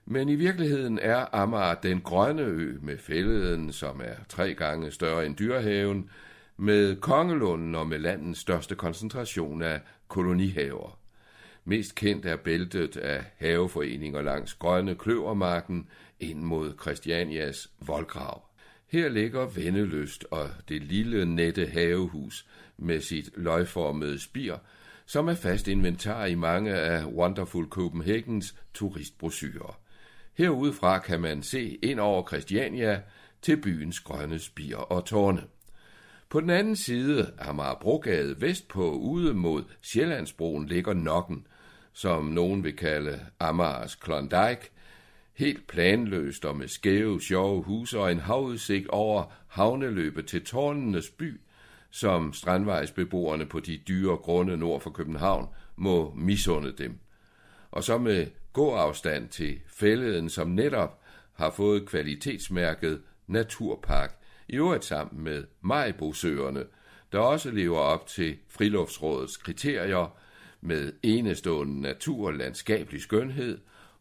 Men 0.05 0.29
i 0.29 0.35
virkeligheden 0.35 0.99
er 0.99 1.25
Amager 1.35 1.75
den 1.75 2.01
grønne 2.01 2.41
ø 2.41 2.77
med 2.81 2.97
fælleden, 2.97 3.71
som 3.71 4.01
er 4.03 4.15
tre 4.29 4.53
gange 4.53 4.91
større 4.91 5.25
end 5.25 5.35
dyrehaven, 5.37 6.09
med 6.57 6.95
Kongelunden 6.95 7.75
og 7.75 7.87
med 7.87 7.99
landets 7.99 8.39
største 8.39 8.75
koncentration 8.75 9.61
af 9.61 9.81
kolonihaver. 10.07 10.99
Mest 11.65 11.95
kendt 11.95 12.25
er 12.25 12.35
bæltet 12.35 12.97
af 12.97 13.23
haveforeninger 13.37 14.21
langs 14.21 14.53
Grønne 14.53 14.95
Kløvermarken 14.95 15.87
ind 16.19 16.39
mod 16.39 16.73
Christianias 16.81 17.69
voldgrav. 17.79 18.49
Her 18.87 19.09
ligger 19.09 19.45
Vendeløst 19.45 20.25
og 20.31 20.49
det 20.69 20.83
lille 20.83 21.25
nette 21.25 21.65
havehus 21.65 22.45
med 22.77 23.01
sit 23.01 23.29
løgformede 23.35 24.19
spir, 24.19 24.55
som 25.05 25.27
er 25.27 25.35
fast 25.35 25.67
inventar 25.67 26.25
i 26.25 26.35
mange 26.35 26.73
af 26.73 27.05
Wonderful 27.05 27.67
Copenhagens 27.67 28.55
turistbrosyrer. 28.73 29.79
Herudefra 30.33 30.99
kan 30.99 31.21
man 31.21 31.43
se 31.43 31.79
ind 31.81 31.99
over 31.99 32.27
Christiania 32.27 33.01
til 33.41 33.61
byens 33.61 33.99
grønne 33.99 34.39
spir 34.39 34.77
og 34.77 35.05
tårne. 35.05 35.43
På 36.29 36.39
den 36.39 36.49
anden 36.49 36.75
side 36.75 37.31
af 37.37 37.49
Amagerbrogade 37.49 38.41
vestpå 38.41 38.91
ude 38.91 39.33
mod 39.33 39.63
Sjællandsbroen 39.81 40.65
ligger 40.65 40.93
Nokken, 40.93 41.47
som 41.93 42.25
nogen 42.25 42.63
vil 42.63 42.75
kalde 42.75 43.19
Amagers 43.39 43.95
Klondike, 43.95 44.69
helt 45.39 45.67
planløst 45.67 46.45
og 46.45 46.57
med 46.57 46.67
skæve, 46.67 47.21
sjove 47.21 47.63
huse 47.63 47.99
og 47.99 48.11
en 48.11 48.19
havudsigt 48.19 48.87
over 48.87 49.23
havneløbet 49.47 50.27
til 50.27 50.45
tårnenes 50.45 51.09
by, 51.09 51.39
som 51.91 52.33
strandvejsbeboerne 52.33 53.45
på 53.45 53.59
de 53.59 53.77
dyre 53.87 54.17
grunde 54.17 54.57
nord 54.57 54.81
for 54.81 54.89
København 54.89 55.47
må 55.75 56.13
misunde 56.15 56.71
dem. 56.71 56.99
Og 57.71 57.83
så 57.83 57.97
med 57.97 58.27
gåafstand 58.53 59.29
til 59.29 59.59
fælleden, 59.67 60.29
som 60.29 60.47
netop 60.47 61.01
har 61.33 61.51
fået 61.51 61.85
kvalitetsmærket 61.85 63.01
Naturpark, 63.27 64.15
i 64.47 64.55
øvrigt 64.55 64.85
sammen 64.85 65.23
med 65.23 65.43
Majbosøerne, 65.61 66.63
der 67.11 67.19
også 67.19 67.51
lever 67.51 67.79
op 67.79 68.07
til 68.07 68.37
Friluftsrådets 68.47 69.37
kriterier 69.37 70.17
med 70.61 70.93
enestående 71.03 71.81
natur 71.81 72.27
og 72.27 72.33
landskabelig 72.33 73.01
skønhed 73.01 73.57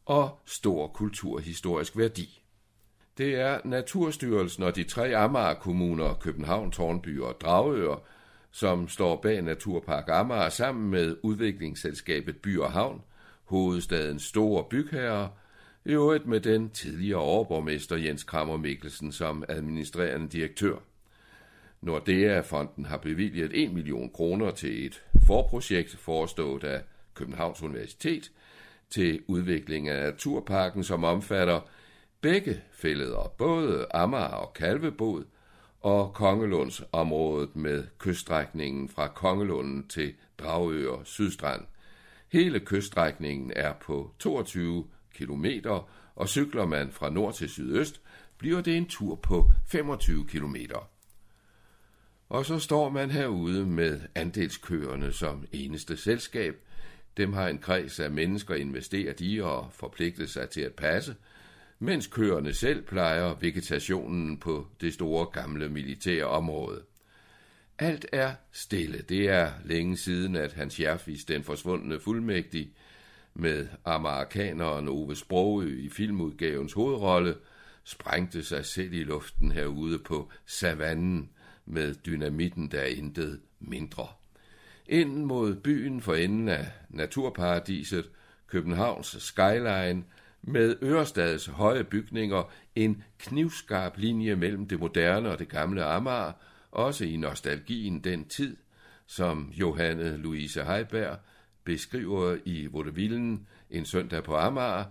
og 0.08 0.38
stor 0.46 0.86
kulturhistorisk 0.86 1.96
værdi. 1.96 2.42
Det 3.18 3.34
er 3.34 3.58
Naturstyrelsen 3.64 4.62
og 4.62 4.76
de 4.76 4.84
tre 4.84 5.16
Amager-kommuner, 5.16 6.14
København, 6.14 6.70
Tornby 6.70 7.20
og 7.20 7.40
Dragør, 7.40 7.96
som 8.50 8.88
står 8.88 9.20
bag 9.20 9.42
Naturpark 9.42 10.08
Amager 10.08 10.48
sammen 10.48 10.90
med 10.90 11.16
udviklingsselskabet 11.22 12.36
By 12.36 12.58
og 12.58 12.72
Havn, 12.72 13.02
hovedstadens 13.44 14.22
store 14.22 14.64
bygherre, 14.70 15.30
i 15.84 15.90
øvrigt 15.90 16.26
med 16.26 16.40
den 16.40 16.70
tidligere 16.70 17.20
overborgmester 17.20 17.96
Jens 17.96 18.24
Krammer 18.24 18.56
Mikkelsen 18.56 19.12
som 19.12 19.44
administrerende 19.48 20.28
direktør. 20.28 20.76
Nordea-fonden 21.80 22.84
har 22.84 22.96
bevilget 22.96 23.50
1 23.54 23.72
million 23.72 24.10
kroner 24.10 24.50
til 24.50 24.86
et 24.86 25.02
forprojekt 25.26 25.96
forestået 25.96 26.64
af 26.64 26.82
Københavns 27.14 27.62
Universitet 27.62 28.30
til 28.90 29.22
udvikling 29.26 29.88
af 29.88 30.04
naturparken, 30.04 30.84
som 30.84 31.04
omfatter 31.04 31.60
begge 32.20 32.62
fælleder, 32.72 33.34
både 33.38 33.86
Amager 33.94 34.24
og 34.24 34.54
Kalvebod, 34.54 35.24
og 35.80 36.14
Kongelunds 36.14 36.82
området 36.92 37.56
med 37.56 37.86
kyststrækningen 37.98 38.88
fra 38.88 39.08
Kongelunden 39.08 39.88
til 39.88 40.14
Dragør 40.38 41.04
Sydstrand. 41.04 41.64
Hele 42.32 42.60
kyststrækningen 42.60 43.52
er 43.56 43.72
på 43.72 44.14
22 44.18 44.86
km, 45.14 45.46
og 46.14 46.28
cykler 46.28 46.66
man 46.66 46.92
fra 46.92 47.10
nord 47.10 47.34
til 47.34 47.48
sydøst, 47.48 48.00
bliver 48.38 48.60
det 48.60 48.76
en 48.76 48.86
tur 48.86 49.14
på 49.14 49.50
25 49.66 50.26
km. 50.26 50.56
Og 52.28 52.46
så 52.46 52.58
står 52.58 52.88
man 52.88 53.10
herude 53.10 53.66
med 53.66 54.00
andelskøerne 54.14 55.12
som 55.12 55.44
eneste 55.52 55.96
selskab. 55.96 56.64
Dem 57.18 57.32
har 57.32 57.48
en 57.48 57.58
kreds 57.58 58.00
af 58.00 58.10
mennesker 58.10 58.54
investeret 58.54 59.20
i 59.20 59.40
og 59.40 59.68
forpligtet 59.72 60.30
sig 60.30 60.50
til 60.50 60.60
at 60.60 60.74
passe– 60.74 61.16
mens 61.78 62.06
køerne 62.06 62.52
selv 62.52 62.82
plejer 62.82 63.34
vegetationen 63.40 64.38
på 64.38 64.66
det 64.80 64.94
store 64.94 65.26
gamle 65.26 65.68
militære 65.68 66.24
område. 66.24 66.82
Alt 67.78 68.06
er 68.12 68.34
stille. 68.52 68.98
Det 68.98 69.28
er 69.28 69.52
længe 69.64 69.96
siden, 69.96 70.36
at 70.36 70.52
Hans 70.52 70.80
Jerfis, 70.80 71.24
den 71.24 71.44
forsvundne 71.44 72.00
fuldmægtig, 72.00 72.72
med 73.34 73.68
amerikaneren 73.84 74.88
Ove 74.88 75.16
Sprogø 75.16 75.80
i 75.80 75.88
filmudgavens 75.88 76.72
hovedrolle, 76.72 77.34
sprængte 77.84 78.44
sig 78.44 78.64
selv 78.64 78.92
i 78.92 79.04
luften 79.04 79.52
herude 79.52 79.98
på 79.98 80.30
savannen 80.46 81.30
med 81.66 81.94
dynamitten, 81.94 82.70
der 82.70 82.84
intet 82.84 83.40
mindre. 83.60 84.06
Ind 84.88 85.24
mod 85.24 85.54
byen 85.54 86.00
for 86.00 86.14
enden 86.14 86.48
af 86.48 86.66
naturparadiset, 86.88 88.10
Københavns 88.46 89.16
skyline– 89.18 90.04
med 90.42 90.76
Ørestads 90.82 91.46
høje 91.46 91.84
bygninger 91.84 92.50
en 92.74 93.02
knivskarp 93.18 93.96
linje 93.96 94.36
mellem 94.36 94.68
det 94.68 94.80
moderne 94.80 95.30
og 95.30 95.38
det 95.38 95.48
gamle 95.48 95.84
Amager, 95.84 96.32
også 96.70 97.04
i 97.04 97.16
nostalgien 97.16 98.04
den 98.04 98.24
tid, 98.24 98.56
som 99.06 99.50
Johanne 99.52 100.16
Louise 100.16 100.64
Heiberg 100.64 101.18
beskriver 101.64 102.36
i 102.44 102.68
Vaudevillen 102.72 103.46
en 103.70 103.84
søndag 103.84 104.24
på 104.24 104.36
Amager, 104.36 104.84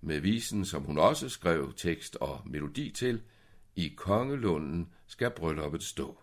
med 0.00 0.20
visen, 0.20 0.64
som 0.64 0.82
hun 0.82 0.98
også 0.98 1.28
skrev 1.28 1.72
tekst 1.76 2.16
og 2.16 2.40
melodi 2.46 2.90
til, 2.90 3.20
i 3.76 3.92
Kongelunden 3.96 4.88
skal 5.06 5.30
brylluppet 5.30 5.82
stå. 5.82 6.18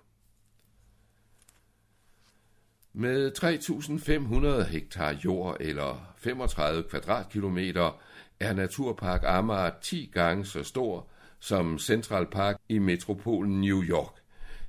Med 2.94 3.32
3.500 3.38 4.64
hektar 4.64 5.16
jord 5.26 5.58
eller 5.60 6.14
35 6.18 6.84
kvadratkilometer 6.84 8.02
er 8.40 8.54
Naturpark 8.54 9.22
Amager 9.26 9.72
10 9.82 10.12
gange 10.14 10.46
så 10.46 10.64
stor 10.64 11.08
som 11.40 11.80
Central 11.80 12.26
Park 12.26 12.58
i 12.70 12.80
metropolen 12.80 13.62
New 13.62 13.84
York. 13.84 14.14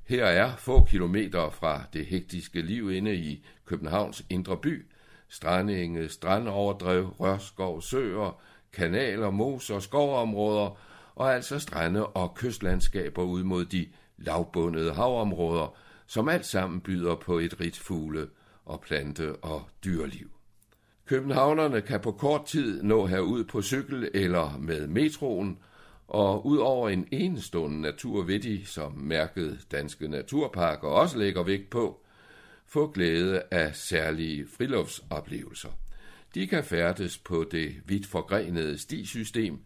Her 0.04 0.24
er 0.24 0.56
få 0.56 0.84
kilometer 0.84 1.50
fra 1.50 1.82
det 1.92 2.06
hektiske 2.06 2.62
liv 2.62 2.92
inde 2.92 3.14
i 3.14 3.44
Københavns 3.64 4.24
indre 4.30 4.56
by, 4.56 4.86
strandenge, 5.28 6.08
strandoverdrev, 6.08 7.14
rørskov, 7.20 7.82
søer, 7.82 8.40
kanaler, 8.72 9.30
moser, 9.30 9.78
skovområder 9.78 10.78
og 11.14 11.34
altså 11.34 11.58
strande 11.58 12.06
og 12.06 12.34
kystlandskaber 12.34 13.22
ud 13.22 13.42
mod 13.42 13.64
de 13.64 13.86
lavbundede 14.18 14.94
havområder, 14.94 15.76
som 16.07 16.28
alt 16.28 16.46
sammen 16.46 16.80
byder 16.80 17.14
på 17.14 17.38
et 17.38 17.61
rigt 17.61 17.78
fugle 17.78 18.28
og 18.64 18.80
plante 18.80 19.36
og 19.36 19.62
dyreliv. 19.84 20.30
Københavnerne 21.07 21.80
kan 21.80 22.00
på 22.00 22.12
kort 22.12 22.46
tid 22.46 22.82
nå 22.82 23.07
herud 23.07 23.44
på 23.44 23.62
cykel 23.62 24.11
eller 24.14 24.59
med 24.59 24.86
metroen, 24.86 25.59
og 26.09 26.46
ud 26.46 26.59
over 26.59 26.88
en 26.88 27.09
enestående 27.11 27.80
natur 27.80 28.22
ved 28.22 28.40
de, 28.40 28.66
som 28.66 28.92
mærket 28.92 29.66
Danske 29.72 30.09
Naturparker 30.09 30.88
også 30.88 31.18
lægger 31.18 31.42
vægt 31.42 31.70
på, 31.70 32.00
få 32.66 32.90
glæde 32.90 33.42
af 33.50 33.76
særlige 33.76 34.46
friluftsoplevelser. 34.57 35.68
De 36.34 36.46
kan 36.46 36.64
færdes 36.64 37.18
på 37.18 37.44
det 37.50 37.74
vidt 37.86 38.07
forgrenede 38.07 38.78
stisystem, 38.78 39.59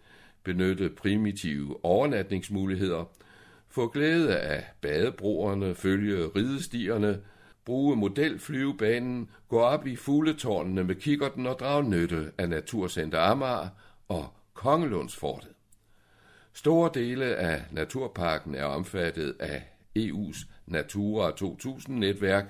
benytte 0.44 0.88
primitive 0.88 1.84
overnatningsmuligheder, 1.84 3.04
få 3.76 3.88
glæde 3.88 4.38
af 4.38 4.64
badebroerne, 4.80 5.74
følge 5.74 6.26
ridestierne, 6.26 7.20
bruge 7.64 7.96
modelflyvebanen, 7.96 9.30
gå 9.48 9.60
op 9.60 9.86
i 9.86 9.96
fugletårnene 9.96 10.84
med 10.84 10.94
kikkerten 10.94 11.46
og 11.46 11.58
drage 11.58 11.88
nytte 11.90 12.32
af 12.38 12.48
Naturcenter 12.48 13.20
Amager 13.20 13.68
og 14.08 14.26
Kongelundsfortet. 14.54 15.48
Store 16.52 16.90
dele 16.94 17.24
af 17.24 17.62
naturparken 17.70 18.54
er 18.54 18.64
omfattet 18.64 19.36
af 19.40 19.62
EU's 19.98 20.46
Natura 20.66 21.30
2000-netværk, 21.30 22.44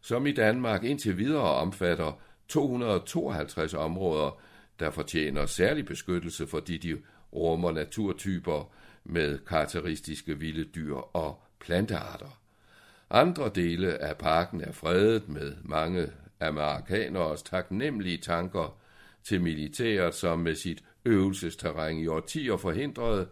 som 0.00 0.26
i 0.26 0.32
Danmark 0.32 0.84
indtil 0.84 1.18
videre 1.18 1.54
omfatter 1.54 2.20
252 2.48 3.74
områder, 3.74 4.40
der 4.80 4.90
fortjener 4.90 5.46
særlig 5.46 5.84
beskyttelse, 5.84 6.46
fordi 6.46 6.78
de 6.78 6.98
rummer 7.32 7.72
naturtyper 7.72 8.72
med 9.08 9.38
karakteristiske 9.38 10.38
vilde 10.38 10.64
dyr 10.64 10.94
og 10.94 11.42
plantearter. 11.60 12.40
Andre 13.10 13.50
dele 13.54 14.02
af 14.02 14.16
parken 14.16 14.60
er 14.60 14.72
fredet 14.72 15.28
med 15.28 15.52
mange 15.62 16.06
amerikaneres 16.40 17.42
taknemmelige 17.42 18.18
tanker 18.18 18.78
til 19.24 19.40
militæret, 19.40 20.14
som 20.14 20.38
med 20.38 20.54
sit 20.54 20.84
øvelsesterræn 21.04 21.98
i 21.98 22.06
årtier 22.06 22.56
forhindrede, 22.56 23.28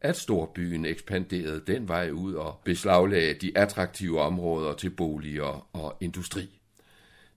at 0.00 0.16
storbyen 0.16 0.84
ekspanderede 0.84 1.62
den 1.66 1.88
vej 1.88 2.10
ud 2.10 2.34
og 2.34 2.60
beslaglagde 2.64 3.34
de 3.34 3.58
attraktive 3.58 4.20
områder 4.20 4.74
til 4.74 4.90
boliger 4.90 5.68
og 5.72 5.96
industri. 6.00 6.60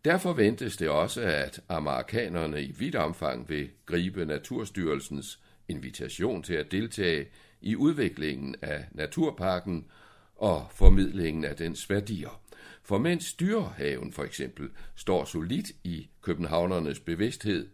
Derfor 0.05 0.33
ventes 0.33 0.77
det 0.77 0.89
også, 0.89 1.21
at 1.21 1.59
amerikanerne 1.69 2.63
i 2.63 2.71
vidt 2.71 2.95
omfang 2.95 3.49
vil 3.49 3.69
gribe 3.85 4.25
Naturstyrelsens 4.25 5.39
invitation 5.67 6.43
til 6.43 6.53
at 6.53 6.71
deltage 6.71 7.25
i 7.61 7.75
udviklingen 7.75 8.55
af 8.61 8.85
naturparken 8.91 9.85
og 10.35 10.67
formidlingen 10.71 11.45
af 11.45 11.55
dens 11.55 11.89
værdier. 11.89 12.41
For 12.83 12.97
mens 12.97 13.33
dyrehaven 13.33 14.13
for 14.13 14.23
eksempel 14.23 14.69
står 14.95 15.25
solidt 15.25 15.71
i 15.83 16.09
københavnernes 16.21 16.99
bevidsthed, 16.99 17.67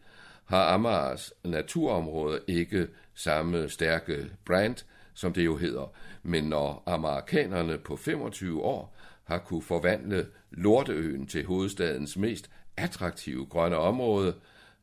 har 0.46 0.74
Amagers 0.74 1.34
naturområde 1.44 2.40
ikke 2.48 2.88
samme 3.14 3.70
stærke 3.70 4.30
brand, 4.46 4.76
som 5.14 5.34
det 5.34 5.46
jo 5.46 5.58
hedder. 5.58 5.94
Men 6.24 6.44
når 6.44 6.84
amerikanerne 6.86 7.78
på 7.78 7.96
25 7.96 8.62
år 8.62 8.96
har 9.24 9.38
kunne 9.38 9.62
forvandle 9.62 10.28
Lorteøen 10.52 11.28
til 11.28 11.46
hovedstadens 11.46 12.18
mest 12.18 12.50
attraktive 12.78 13.46
grønne 13.46 13.78
område, 13.78 14.36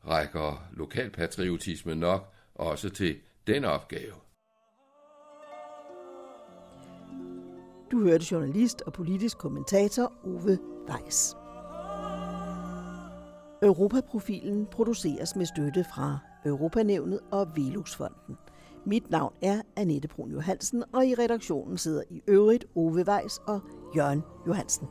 rækker 0.07 0.67
lokalpatriotisme 0.73 1.95
nok 1.95 2.33
også 2.55 2.89
til 2.89 3.17
den 3.47 3.65
opgave. 3.65 4.24
Du 7.91 7.99
hørte 7.99 8.25
journalist 8.31 8.81
og 8.81 8.93
politisk 8.93 9.37
kommentator 9.37 10.13
Ove 10.23 10.57
Weiss. 10.89 11.35
Europaprofilen 13.61 14.65
produceres 14.71 15.35
med 15.35 15.45
støtte 15.45 15.85
fra 15.95 16.19
Europanævnet 16.45 17.19
og 17.31 17.47
Veluxfonden. 17.55 18.37
Mit 18.85 19.09
navn 19.09 19.33
er 19.41 19.61
Annette 19.75 20.07
Brun 20.07 20.31
Johansen, 20.31 20.83
og 20.93 21.05
i 21.05 21.15
redaktionen 21.15 21.77
sidder 21.77 22.03
i 22.09 22.21
øvrigt 22.27 22.65
Ove 22.75 23.05
Weiss 23.07 23.41
og 23.47 23.61
Jørgen 23.95 24.23
Johansen. 24.47 24.87